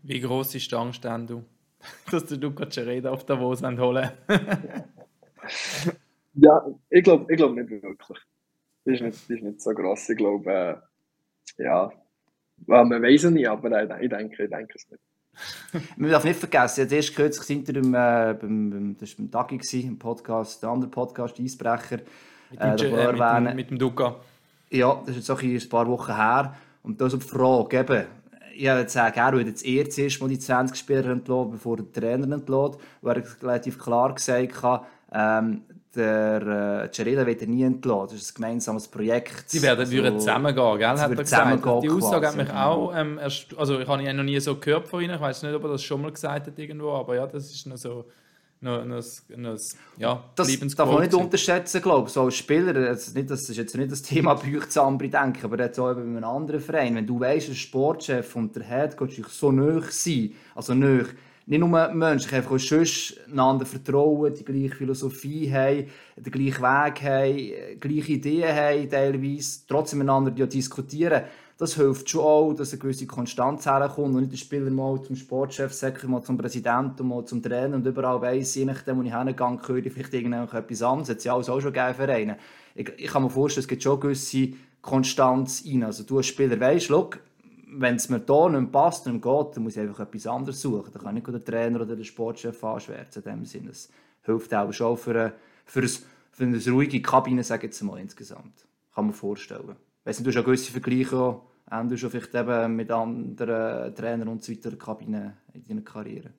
Wie 0.05 0.21
groß 0.21 0.55
ist 0.55 0.71
die 0.71 0.77
Angst, 0.77 1.05
du, 1.05 1.45
dass 2.11 2.27
du 2.27 2.37
Luca 2.37 2.71
Cereda 2.71 3.11
auf 3.11 3.27
Davos 3.27 3.63
holen 3.63 4.11
Ja, 6.35 6.67
ich 6.91 7.05
glaube 7.05 7.33
ich 7.33 7.37
glaub 7.37 7.55
nicht 7.55 7.71
wirklich. 7.71 8.19
Das 8.85 8.95
ist 8.95 9.01
nicht, 9.03 9.15
das 9.15 9.31
ist 9.31 9.43
nicht 9.43 9.61
so 9.61 9.71
gross. 9.71 10.09
Ich 10.09 10.17
glaube, 10.17 10.51
äh, 10.51 11.63
ja, 11.63 11.93
well, 12.67 12.85
man 12.85 13.03
weiß 13.03 13.25
es 13.25 13.31
nicht, 13.31 13.49
aber 13.49 13.71
äh, 13.73 14.05
ich 14.05 14.11
denke, 14.11 14.45
ich 14.45 14.51
denke 14.51 14.75
es 14.75 14.91
nicht. 14.91 15.03
Man 15.97 16.11
darf 16.11 16.25
nicht 16.25 16.39
vergessen, 16.39 16.89
ja, 16.89 16.97
erst 16.97 17.17
kürzlich 17.17 17.47
sind 17.47 17.69
wir 17.69 17.77
im, 17.77 17.95
äh, 17.95 18.35
beim, 18.39 18.71
beim, 18.71 18.97
das 18.99 19.19
war 19.19 19.25
beim 19.25 19.31
Tagi, 19.31 19.81
im 19.81 19.99
Podcast, 19.99 20.63
der 20.63 20.71
andere 20.71 20.91
Podcast, 20.91 21.41
Eisbrecher. 21.41 22.01
Mit 22.51 22.61
dem, 22.61 22.95
äh, 22.95 23.05
äh, 23.05 23.13
mit, 23.13 23.21
dem, 23.21 23.57
mit 23.57 23.71
dem 23.71 23.79
Duca. 23.79 24.17
Ja, 24.71 25.03
das 25.07 25.17
ist 25.17 25.29
jetzt 25.29 25.65
ein 25.65 25.69
paar 25.69 25.87
Wochen 25.87 26.15
her. 26.15 26.55
Und 26.83 27.01
da 27.01 27.07
ist 27.07 27.17
die 27.17 27.21
Frage, 27.21 27.79
eben, 27.79 28.07
ich 28.55 28.65
würde 28.65 28.89
sagen, 28.89 29.19
er 29.19 29.33
würde 29.33 29.51
jetzt 29.51 29.65
eher 29.65 29.89
zuerst 29.89 30.21
mal 30.21 30.29
die 30.29 30.39
20 30.39 30.77
Spieler 30.77 31.07
entlassen, 31.07 31.53
bevor 31.53 31.77
der 31.77 31.93
Trainer 31.93 32.35
entlässt. 32.35 32.79
Wo 33.01 33.09
er 33.09 33.23
relativ 33.43 33.79
klar 33.79 34.15
gesagt 34.15 34.63
hat, 34.63 34.87
ähm, 35.13 35.63
der 35.95 36.85
äh, 36.85 36.93
Cereda 36.93 37.27
wird 37.27 37.43
er 37.43 37.49
nie 37.49 37.65
entlassen. 37.65 38.17
Das 38.17 38.23
ist 38.23 38.33
ein 38.33 38.35
gemeinsames 38.43 38.89
Projekt. 38.89 39.51
Sie 39.51 39.63
werden 39.63 39.85
so, 39.85 39.93
würden 39.93 40.19
zusammengehen, 40.19 40.79
gell? 40.79 40.89
Hat 40.89 41.11
er 41.11 41.17
gesagt. 41.17 41.65
Die 41.83 41.91
Aussage 41.91 42.29
hat 42.29 42.37
mich 42.37 42.51
auch 42.51 42.93
ähm, 42.95 43.19
erst, 43.19 43.57
also 43.57 43.79
ich 43.79 43.89
habe 43.89 44.03
ihn 44.03 44.17
noch 44.17 44.23
nie 44.23 44.41
so 44.41 44.57
gehört 44.57 44.89
von 44.89 45.03
Ihnen. 45.03 45.15
Ich 45.15 45.21
weiß 45.21 45.43
nicht, 45.43 45.55
ob 45.55 45.65
er 45.65 45.71
das 45.71 45.83
schon 45.83 46.01
mal 46.01 46.13
gesagt 46.13 46.47
hat 46.47 46.59
irgendwo, 46.59 46.93
aber 46.93 47.17
ja, 47.17 47.27
das 47.27 47.51
ist 47.51 47.67
noch 47.67 47.77
so 47.77 48.07
noch, 48.63 48.85
noch, 48.85 49.03
noch, 49.37 49.59
ja, 49.99 50.25
das 50.37 50.59
darf 50.77 50.89
man 50.89 51.01
nicht 51.01 51.15
unterschätzen, 51.15 51.83
glaube 51.83 52.07
ich. 52.07 52.13
So 52.13 52.23
als 52.23 52.37
Spieler, 52.37 52.73
das 52.73 53.09
ist 53.09 53.57
jetzt 53.57 53.77
nicht 53.77 53.91
das 53.91 54.03
Thema 54.03 54.35
bei 54.37 54.57
euch 54.57 54.69
Zambri 54.69 55.11
denken, 55.11 55.41
aber 55.45 55.59
jetzt 55.59 55.81
auch 55.81 55.93
bei 55.93 56.01
einem 56.01 56.23
anderen 56.23 56.61
Verein. 56.61 56.95
Wenn 56.95 57.07
du 57.07 57.19
weißt, 57.19 57.49
ein 57.49 57.55
Sportchef 57.57 58.37
und 58.37 58.55
der 58.55 58.63
Head 58.63 58.97
Coach 58.97 59.21
so 59.29 59.51
nah 59.51 59.83
sein, 59.91 60.35
also 60.55 60.75
nah, 60.75 61.05
nicht 61.47 61.59
nur 61.59 61.89
Menschen, 61.89 62.35
einfach 62.35 62.53
auch 62.53 62.59
sonst 62.59 63.17
einander 63.31 63.67
vertrauen, 63.67 64.35
die 64.35 64.45
gleiche 64.45 64.77
Philosophie 64.77 65.51
haben, 65.53 65.87
den 66.17 66.33
gleichen 66.33 66.63
Weg 66.63 67.03
haben, 67.03 67.81
gleiche 67.81 68.13
Ideen 68.13 68.55
haben, 68.55 68.91
teilweise, 68.91 69.61
trotzdem 69.67 70.01
miteinander 70.01 70.33
ja 70.37 70.47
diskutieren. 70.47 71.23
Das 71.59 71.75
hilft 71.75 72.09
schon 72.09 72.23
auch, 72.23 72.53
dass 72.55 72.73
eine 72.73 72.81
gewisse 72.81 73.07
Konstanz 73.07 73.67
herkommt 73.67 74.15
und 74.15 74.21
nicht 74.23 74.33
der 74.33 74.37
Spieler 74.37 74.71
mal 74.71 75.01
zum 75.03 75.15
Sportchef 75.15 75.73
sagt, 75.73 76.03
mal 76.09 76.23
zum 76.23 76.37
Präsidenten, 76.37 77.07
mal 77.07 77.25
zum 77.25 77.43
Trainer 77.43 77.77
und 77.77 77.87
überall 77.87 78.21
weiss, 78.21 78.55
je 78.55 78.65
nachdem, 78.65 78.99
wo 78.99 79.03
ich 79.03 79.15
hingehe, 79.15 79.59
höre 79.67 79.87
ich 79.87 79.93
vielleicht 79.93 80.15
irgendetwas 80.15 80.83
anderes. 80.83 81.09
Das 81.09 81.17
ist 81.19 81.25
ja 81.25 81.35
alles 81.35 81.49
auch 81.49 81.61
schon 81.61 81.73
geil 81.73 81.95
Vereine. 81.95 82.37
Ich, 82.75 82.89
ich 82.97 83.07
kann 83.07 83.23
mir 83.23 83.31
vorstellen, 83.31 83.63
es 83.63 83.69
gibt 83.69 83.83
schon 83.83 84.01
gewisse 84.01 84.49
Konstanz 84.81 85.63
rein. 85.67 85.85
Also 85.85 86.03
du 86.03 86.17
als 86.17 86.27
Spieler 86.27 86.59
weißt, 86.59 86.91
wenn 87.75 87.97
es 87.97 88.09
mir 88.09 88.23
hier 88.27 88.49
nicht 88.51 88.73
passt 88.73 89.07
nicht 89.07 89.23
geht, 89.23 89.57
dann 89.57 89.63
muss 89.63 89.77
ich 89.77 89.83
einfach 89.83 90.01
etwas 90.01 90.27
anderes 90.27 90.61
suchen. 90.61 90.91
Dann 90.93 91.03
kann 91.03 91.17
ich 91.17 91.25
den 91.25 91.45
Trainer 91.45 91.81
oder 91.81 91.97
den 91.97 92.05
Sportchef 92.05 92.63
anschwärzen. 92.63 93.23
In 93.25 93.31
dem 93.31 93.45
Sinne. 93.45 93.69
Das 93.69 93.91
hilft 94.23 94.55
auch 94.55 94.73
schon 94.73 94.97
für 94.97 95.11
eine, 95.11 95.33
für, 95.65 95.81
ein, 95.81 95.89
für 96.31 96.45
eine 96.45 96.71
ruhige 96.71 97.01
Kabine, 97.03 97.43
sage 97.43 97.69
ich 97.69 97.83
mal 97.83 97.99
insgesamt. 98.01 98.67
Kann 98.95 99.07
man 99.07 99.15
vorstellen. 99.15 99.77
Weißt 100.05 100.21
du, 100.21 100.25
du 100.25 100.31
hast 100.31 100.37
ja 100.37 100.43
gewisse 100.43 100.73
Vergleiche 100.73 101.17
auch, 101.17 101.43
du 101.89 101.97
schon 101.97 102.11
vielleicht 102.11 102.35
eben 102.35 102.77
mit 102.77 102.91
anderen 102.91 103.95
Trainern 103.95 104.29
und 104.29 104.43
so 104.43 104.53
weiter 104.53 104.65
in 104.67 104.71
der 104.71 104.79
Kabine 104.79 105.37
in 105.55 105.67
deiner 105.67 105.83
Karriere. 105.83 106.31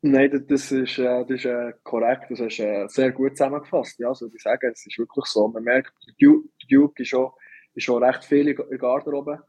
Nein, 0.00 0.44
das 0.48 0.70
ist, 0.70 0.98
äh, 0.98 1.24
das 1.24 1.30
ist 1.30 1.44
äh, 1.46 1.72
korrekt. 1.82 2.30
Das 2.30 2.38
ist 2.38 2.60
äh, 2.60 2.86
sehr 2.86 3.10
gut 3.10 3.36
zusammengefasst. 3.36 3.98
Ja, 3.98 4.08
also 4.08 4.30
ich 4.32 4.40
sage, 4.40 4.70
es 4.70 4.86
ist 4.86 4.96
wirklich 4.96 5.24
so. 5.24 5.48
Man 5.48 5.64
merkt, 5.64 5.92
Duke, 6.20 6.48
Duke 6.70 7.02
ist, 7.02 7.08
schon, 7.08 7.32
ist 7.74 7.82
schon 7.82 8.02
recht 8.04 8.24
viel 8.24 8.46
in 8.46 8.56
der 8.56 8.78
Garderobe 8.78 9.42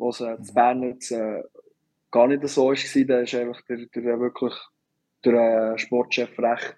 was 0.00 0.20
äh, 0.20 0.40
zu 0.42 0.54
Bern 0.54 0.82
jetzt 0.82 1.12
äh, 1.12 1.42
gar 2.10 2.26
nicht 2.26 2.46
so 2.48 2.68
war, 2.68 3.04
da 3.06 3.20
ist 3.20 3.34
einfach 3.34 3.60
der, 3.62 3.86
der, 3.94 4.20
wirklich 4.20 4.54
der 5.24 5.74
äh, 5.74 5.78
Sportchef 5.78 6.38
recht 6.38 6.76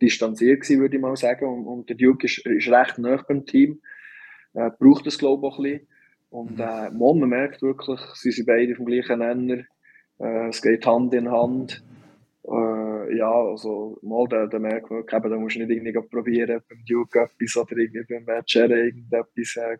distanziert 0.00 0.62
gewesen, 0.62 0.80
würde 0.80 0.96
ich 0.96 1.02
mal 1.02 1.16
sagen. 1.16 1.46
Und, 1.46 1.66
und 1.66 1.88
der 1.88 1.96
Duke 1.96 2.26
ist, 2.26 2.44
ist 2.46 2.68
recht 2.68 2.98
nah 2.98 3.22
beim 3.28 3.46
Team. 3.46 3.80
Äh, 4.54 4.70
braucht 4.78 5.06
das, 5.06 5.18
glaube 5.18 5.46
ich, 5.46 5.52
auch 5.52 5.58
ein 5.58 5.62
bisschen. 5.62 5.88
Und 6.30 6.56
mhm. 6.56 6.60
äh, 6.60 6.90
man 6.90 7.28
merkt 7.28 7.62
wirklich, 7.62 8.00
sie 8.14 8.32
sind 8.32 8.46
beide 8.46 8.74
vom 8.74 8.86
gleichen 8.86 9.20
Nenner. 9.20 9.64
Äh, 10.18 10.48
es 10.48 10.60
geht 10.62 10.86
Hand 10.86 11.14
in 11.14 11.30
Hand. 11.30 11.84
Äh, 12.44 12.50
ja, 13.10 13.30
also 13.30 13.98
mal, 14.02 14.26
da, 14.28 14.46
da 14.46 14.58
merkt 14.58 14.90
man, 14.90 15.00
eben, 15.00 15.30
da 15.30 15.36
musst 15.36 15.56
du 15.56 15.60
nicht 15.60 15.70
irgendwie 15.70 16.08
probieren, 16.08 16.62
beim 16.68 16.84
Duke 16.84 17.20
etwas 17.20 17.56
oder 17.56 17.76
irgendwie 17.76 18.24
beim 18.24 18.44
Cherry 18.44 18.86
irgendetwas 18.86 19.56
äh, 19.56 19.78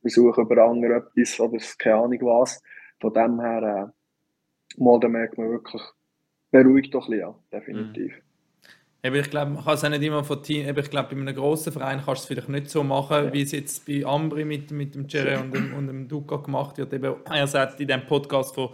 versuchen, 0.00 0.44
über 0.44 0.64
andere 0.64 0.96
etwas 0.96 1.40
oder 1.40 1.58
keine 1.78 1.96
Ahnung 1.96 2.20
was. 2.22 2.62
Von 3.00 3.12
dem 3.12 3.40
her, 3.40 3.92
äh, 3.92 4.82
mal, 4.82 5.00
da 5.00 5.08
merkt 5.08 5.38
man 5.38 5.50
wirklich, 5.50 5.82
beruhigt 6.50 6.94
doch 6.94 7.08
ein 7.08 7.10
bisschen, 7.10 7.20
ja, 7.20 7.34
definitiv. 7.52 8.12
Mhm. 8.12 8.22
Eben, 9.04 9.16
ich 9.16 9.30
glaube, 9.30 9.50
man 9.50 9.64
kann 9.64 9.74
es 9.74 9.84
auch 9.84 9.88
nicht 9.88 10.02
immer 10.02 10.22
von 10.22 10.42
Team. 10.44 10.78
ich 10.78 10.90
glaube, 10.90 11.14
bei 11.14 11.20
einem 11.20 11.34
grossen 11.34 11.72
Verein 11.72 12.02
kannst 12.04 12.08
du 12.08 12.12
es 12.12 12.26
vielleicht 12.26 12.48
nicht 12.48 12.70
so 12.70 12.84
machen, 12.84 13.24
ja. 13.24 13.32
wie 13.32 13.42
es 13.42 13.50
jetzt 13.50 13.84
bei 13.84 14.04
Ambri 14.04 14.44
mit, 14.44 14.70
mit 14.70 14.94
dem 14.94 15.06
Jerry 15.08 15.36
und 15.36 15.52
dem, 15.52 15.74
und 15.74 15.88
dem 15.88 16.06
Duca 16.06 16.36
gemacht 16.36 16.78
wird. 16.78 16.92
Eben, 16.92 17.16
er 17.28 17.46
sagt 17.48 17.80
in 17.80 17.88
dem 17.88 18.06
Podcast 18.06 18.54
von 18.54 18.70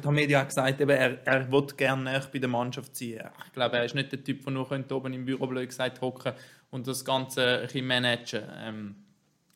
Tamedia 0.00 0.40
hat 0.40 0.48
gesagt 0.48 0.80
eben, 0.80 0.90
er, 0.90 1.26
er 1.26 1.52
will 1.52 1.66
gerne 1.76 2.22
bei 2.32 2.38
der 2.38 2.48
Mannschaft 2.48 2.96
sein. 2.96 3.30
Ich 3.46 3.52
glaube, 3.52 3.76
er 3.76 3.84
ist 3.84 3.94
nicht 3.94 4.12
der 4.12 4.22
Typ, 4.22 4.44
der 4.44 4.52
nur 4.52 4.70
oben 4.70 5.12
im 5.12 5.24
Büro 5.24 5.46
blöd 5.46 5.68
gesagt 5.68 6.00
hocken 6.00 6.32
und 6.70 6.86
das 6.86 7.04
Ganze 7.04 7.58
ein 7.58 7.62
bisschen 7.62 7.86
managen. 7.86 8.42
Ähm, 8.56 8.94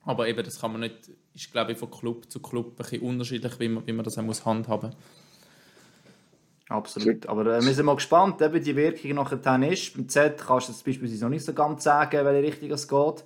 aber 0.05 0.29
eben, 0.29 0.45
das 0.45 0.61
kann 0.61 0.73
man 0.73 0.83
nicht, 0.83 1.11
ist 1.35 1.51
glaube 1.51 1.73
ich 1.73 1.79
von 1.79 1.91
Club 1.91 2.31
zu 2.31 2.41
Club 2.41 2.73
ein 2.73 2.77
bisschen 2.77 3.03
unterschiedlich, 3.03 3.59
wie 3.59 3.69
man, 3.69 3.87
wie 3.87 3.93
man 3.93 4.05
das 4.05 4.19
auch 4.19 4.23
muss 4.23 4.45
handhaben 4.45 4.91
muss. 4.91 4.99
Absolut. 6.69 7.27
Aber 7.27 7.47
äh, 7.47 7.65
wir 7.65 7.75
sind 7.75 7.87
mal 7.87 7.95
gespannt, 7.95 8.43
eben 8.43 8.63
die 8.63 8.75
Wirkung 8.75 9.15
nachher 9.15 9.71
ist. 9.71 9.95
Beim 9.95 10.09
Z 10.09 10.39
kannst 10.39 10.69
du 10.69 10.73
es 10.73 10.83
beispielsweise 10.83 11.25
noch 11.25 11.31
nicht 11.31 11.45
so 11.45 11.53
ganz 11.53 11.85
sagen, 11.85 12.25
welche 12.25 12.47
Richtung 12.47 12.71
es 12.73 12.89
geht. 12.89 13.25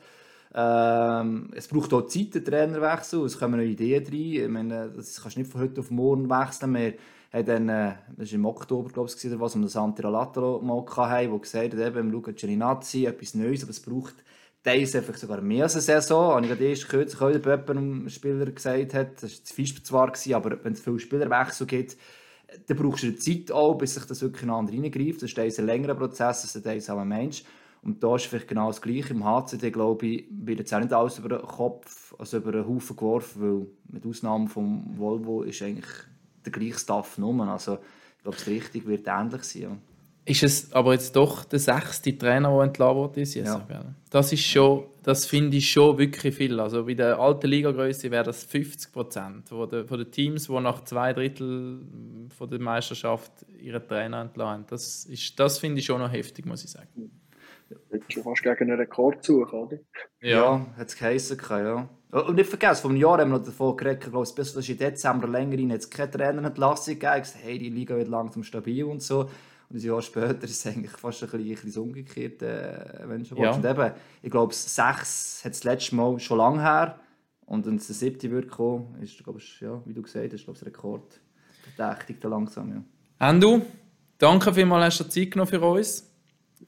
Ähm, 0.52 1.50
es 1.54 1.68
braucht 1.68 1.92
auch 1.92 2.06
Zeit, 2.06 2.34
den 2.34 2.44
Trainerwechsel. 2.44 3.24
Es 3.24 3.38
kommen 3.38 3.58
neue 3.58 3.68
Ideen 3.68 4.04
rein. 4.04 4.12
Ich 4.14 4.48
meine, 4.48 4.90
das 4.90 5.20
kannst 5.20 5.36
du 5.36 5.40
nicht 5.40 5.52
von 5.52 5.60
heute 5.60 5.80
auf 5.80 5.90
morgen 5.90 6.28
wechseln. 6.28 6.74
Wir 6.74 6.94
haben 7.32 7.46
dann, 7.46 7.68
äh, 7.68 7.94
das 8.16 8.30
war 8.30 8.34
im 8.36 8.46
Oktober, 8.46 8.90
glaube 8.90 9.10
ich, 9.14 9.26
oder 9.26 9.40
was, 9.40 9.54
um 9.54 9.62
das 9.62 9.72
Santi 9.72 10.02
Latalo 10.02 10.60
mal 10.60 10.84
hatten, 10.84 11.30
wo 11.30 11.38
gesagt 11.38 11.74
hat, 11.74 11.80
eben, 11.80 12.10
Luca 12.10 12.32
Gerinazzi, 12.32 13.06
etwas 13.06 13.34
Neues, 13.34 13.62
aber 13.62 13.70
es 13.70 13.80
braucht 13.80 14.16
teils 14.62 14.94
einfach 14.94 15.14
sogar 15.14 15.40
mehr 15.40 15.64
als 15.64 15.74
eine 15.74 15.82
Saison. 15.82 16.36
Und 16.36 16.44
ich 16.44 16.50
habe 16.50 16.64
erst 16.64 16.88
kürzlich 16.88 17.20
heute 17.20 17.38
bei 17.38 17.56
einem 17.70 18.08
Spieler 18.08 18.46
gesagt, 18.46 18.94
hat, 18.94 19.22
das 19.22 19.38
war 19.38 19.44
zu 19.44 19.54
Fisch 19.54 19.82
zwar, 19.84 20.12
aber 20.34 20.64
wenn 20.64 20.72
es 20.72 20.80
viele 20.80 20.98
Spielerwechsel 20.98 21.66
gibt, 21.66 21.96
dann 22.66 22.76
brauchst 22.76 23.04
du 23.04 23.14
Zeit 23.16 23.52
auch, 23.52 23.74
bis 23.74 23.94
sich 23.94 24.04
das 24.04 24.22
wirklich 24.22 24.42
einander 24.42 24.72
reingreift. 24.72 25.22
Das 25.22 25.30
ist 25.30 25.58
ein 25.58 25.66
längerer 25.66 25.94
Prozess, 25.94 26.52
du 26.52 26.92
auch 26.92 26.98
ein 26.98 27.08
Mensch. 27.08 27.44
Und 27.82 28.02
da 28.02 28.16
ist 28.16 28.26
vielleicht 28.26 28.48
genau 28.48 28.68
das 28.68 28.82
Gleiche. 28.82 29.14
Im 29.14 29.24
HCD, 29.24 29.70
glaube 29.70 30.06
ich, 30.06 30.26
wird 30.30 30.58
jetzt 30.58 30.74
auch 30.74 30.80
nicht 30.80 30.92
alles 30.92 31.18
über 31.18 31.30
den 31.30 31.42
Kopf, 31.42 32.14
also 32.18 32.36
über 32.36 32.52
den 32.52 32.66
Haufen 32.66 32.96
geworfen, 32.96 33.42
weil 33.42 33.66
mit 33.88 34.06
Ausnahme 34.06 34.48
vom 34.48 34.98
Volvo 34.98 35.42
ist 35.42 35.62
eigentlich 35.62 35.86
der 36.44 36.52
gleiche 36.52 36.78
Staff 36.78 37.16
nur. 37.16 37.42
Also 37.48 37.78
ich 38.16 38.22
glaube, 38.22 38.36
das 38.36 38.46
Richtige 38.46 38.86
wird 38.86 39.06
ähnlich 39.06 39.44
sein. 39.44 39.78
Ist 40.26 40.42
es 40.42 40.72
aber 40.72 40.92
jetzt 40.92 41.16
doch 41.16 41.44
der 41.44 41.58
sechste 41.58 42.16
Trainer, 42.16 42.50
der 42.50 42.64
entlassen 42.64 42.96
wurde? 42.96 43.22
Ja. 43.22 43.66
Das 44.10 44.32
ist 44.32 44.44
schon, 44.44 44.84
das 45.02 45.24
finde 45.24 45.56
ich 45.56 45.70
schon 45.70 45.96
wirklich 45.96 46.34
viel. 46.34 46.60
Also 46.60 46.84
bei 46.84 46.94
der 46.94 47.18
alten 47.18 47.46
Ligagröße 47.46 48.10
wäre 48.10 48.24
das 48.24 48.44
50 48.44 48.92
Prozent 48.92 49.48
von 49.48 49.68
den 49.70 50.10
Teams, 50.10 50.46
die 50.46 50.60
nach 50.60 50.84
zwei 50.84 51.14
Drittel 51.14 51.80
von 52.36 52.50
der 52.50 52.60
Meisterschaft 52.60 53.32
ihren 53.58 53.86
Trainer 53.88 54.20
entlassen. 54.20 54.66
Das, 54.68 55.08
das 55.36 55.58
finde 55.58 55.80
ich 55.80 55.86
schon 55.86 56.00
noch 56.00 56.12
heftig, 56.12 56.44
muss 56.44 56.64
ich 56.64 56.70
sagen. 56.70 57.10
Willst 57.90 58.16
du 58.16 58.22
fast 58.22 58.42
gegen 58.42 58.70
einen 58.70 58.78
Rekord 58.78 59.24
suchen, 59.24 59.58
oder? 59.58 59.78
Ja, 60.20 60.28
ja 60.30 60.66
hat 60.76 60.88
es 60.88 60.96
geheißen, 60.96 61.38
ja. 61.50 61.88
Und 62.10 62.34
nicht 62.34 62.48
vergessen, 62.48 62.82
vor 62.82 62.90
einem 62.90 63.00
Jahr 63.00 63.18
haben 63.18 63.30
wir 63.30 63.38
noch 63.38 63.44
davon 63.44 63.76
geredet, 63.76 64.04
ich 64.04 64.10
glaube, 64.10 64.28
bis 64.34 64.68
in 64.68 64.78
Dezember 64.78 65.28
länger 65.28 65.56
rein, 65.56 65.72
hat 65.72 65.80
es 65.80 65.90
keine 65.90 66.10
Trainerentlassung 66.10 66.98
gegeben. 66.98 67.28
Hey, 67.40 67.58
die 67.58 67.70
Liga 67.70 67.96
wird 67.96 68.08
langsam 68.08 68.42
stabil 68.42 68.82
und 68.84 69.00
so. 69.00 69.30
Und 69.68 69.76
ein 69.76 69.78
Jahr 69.78 70.02
später 70.02 70.42
ist 70.42 70.50
es 70.50 70.66
eigentlich 70.66 70.90
fast 70.90 71.22
ein 71.22 71.30
bisschen 71.30 71.68
das 71.68 71.76
Umgekehrte, 71.76 72.46
äh, 72.46 73.08
wenn 73.08 73.22
du 73.22 73.36
ja. 73.36 73.52
Und 73.52 73.64
eben, 73.64 73.92
ich 74.22 74.30
glaube, 74.30 74.52
sechs 74.52 75.44
hat 75.44 75.52
das 75.52 75.62
letzte 75.62 75.94
Mal 75.94 76.18
schon 76.18 76.38
lange 76.38 76.60
her. 76.60 76.98
Und 77.46 77.66
wenn 77.66 77.76
es 77.76 77.86
der 77.86 77.96
siebte 77.96 78.30
wird 78.30 78.48
kommen, 78.48 79.00
ist, 79.02 79.22
glaube 79.22 79.38
ich, 79.38 79.60
ja, 79.60 79.80
wie 79.84 79.94
du 79.94 80.02
gesagt 80.02 80.32
hast, 80.32 80.44
glaube 80.44 80.58
ich, 80.60 80.66
Rekord 80.66 81.20
verdächtig 81.76 82.22
langsam, 82.24 82.70
ja. 82.70 82.84
Andu, 83.18 83.62
danke 84.18 84.52
vielmals, 84.52 84.86
hast 84.86 85.00
du 85.00 85.08
Zeit 85.08 85.30
genommen 85.30 85.50
für 85.50 85.60
uns. 85.60 86.10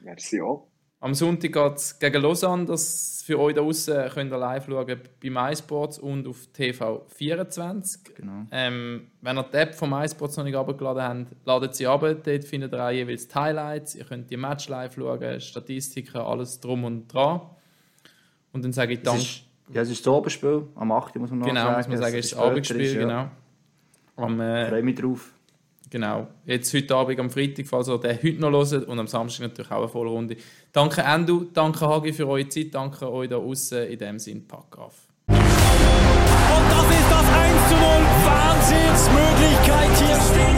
Merci 0.03 0.41
auch. 0.41 0.72
Am 1.03 1.15
Sonntag 1.15 1.53
geht 1.53 1.77
es 1.77 1.99
gegen 1.99 2.23
Lausanne. 2.23 2.65
Das 2.65 3.25
für 3.27 3.37
euch 3.37 3.57
da 3.57 3.61
draußen 3.61 4.09
könnt 4.15 4.33
ihr 4.33 4.39
live 4.39 4.67
schauen 4.67 5.01
bei 5.21 5.31
MySports 5.31 5.99
und 5.99 6.29
auf 6.29 6.47
TV24. 6.57 8.15
Genau. 8.15 8.47
Ähm, 8.53 9.09
wenn 9.21 9.37
ihr 9.37 9.43
die 9.43 9.57
App 9.57 9.75
von 9.75 9.91
MySports 9.91 10.37
noch 10.37 10.45
nicht 10.45 10.55
abgeladen 10.55 11.27
habt, 11.29 11.45
ladet 11.45 11.75
sie 11.75 11.89
ab. 11.89 12.03
Dort 12.03 12.45
findet 12.45 12.73
ihr 12.73 12.85
auch 12.85 12.91
jeweils 12.91 13.27
die 13.27 13.35
Highlights. 13.35 13.97
Ihr 13.97 14.05
könnt 14.05 14.31
die 14.31 14.37
Match 14.37 14.69
live 14.69 14.95
schauen, 14.95 15.41
Statistiken, 15.41 16.19
alles 16.19 16.61
drum 16.61 16.85
und 16.85 17.13
dran. 17.13 17.41
Und 18.53 18.65
dann 18.65 18.73
sage 18.73 18.93
ich 18.93 19.03
Dank. 19.03 19.21
Ja, 19.73 19.83
es 19.83 19.91
ist 19.91 20.07
das 20.07 20.15
Abendspiel. 20.15 20.69
Am 20.77 20.93
8. 20.93 21.17
muss 21.17 21.31
man 21.31 21.41
noch 21.41 21.47
genau, 21.49 21.63
sagen. 21.63 21.69
Genau, 21.69 21.79
muss 21.79 21.89
man 21.89 21.99
sagen, 21.99 22.17
es 22.17 22.27
ist 22.27 22.33
das 22.35 22.39
Abendspiel. 22.39 22.95
Genau. 22.95 23.29
Am, 24.15 24.41
äh, 24.41 24.69
Freue 24.69 24.83
mich 24.85 24.95
drauf. 24.95 25.33
Genau. 25.93 26.27
Jetzt 26.47 26.73
heute 26.73 26.97
Abend 26.97 27.21
am 27.21 27.29
Freitag, 27.29 27.67
falls 27.67 27.87
ihr 27.87 27.99
den 27.99 28.17
heute 28.17 28.41
noch 28.41 28.51
hört 28.51 28.89
und 28.89 28.99
am 28.99 29.07
Samstag 29.07 29.49
natürlich 29.49 29.71
auch 29.71 29.81
eine 29.81 29.89
Vollrunde. 29.89 30.39
Danke 30.73 31.03
Endo, 31.03 31.45
danke 31.53 31.87
Hagi 31.87 32.15
für 32.15 32.27
eure 32.27 32.49
Zeit, 32.49 32.69
danke 32.75 33.13
euch 33.13 33.29
da 33.29 33.37
außen. 33.37 33.89
In 33.89 33.99
dem 33.99 34.19
Sinn, 34.19 34.49
pack 34.49 34.79
auf. 34.79 34.95
Und 35.27 35.37
das 35.37 36.87
ist 36.89 37.11
das 37.11 37.29
1 37.29 37.69
zu 37.69 37.75
0. 37.75 37.83
Wahnsinnsmöglichkeit 38.25 39.91
hier. 39.99 40.52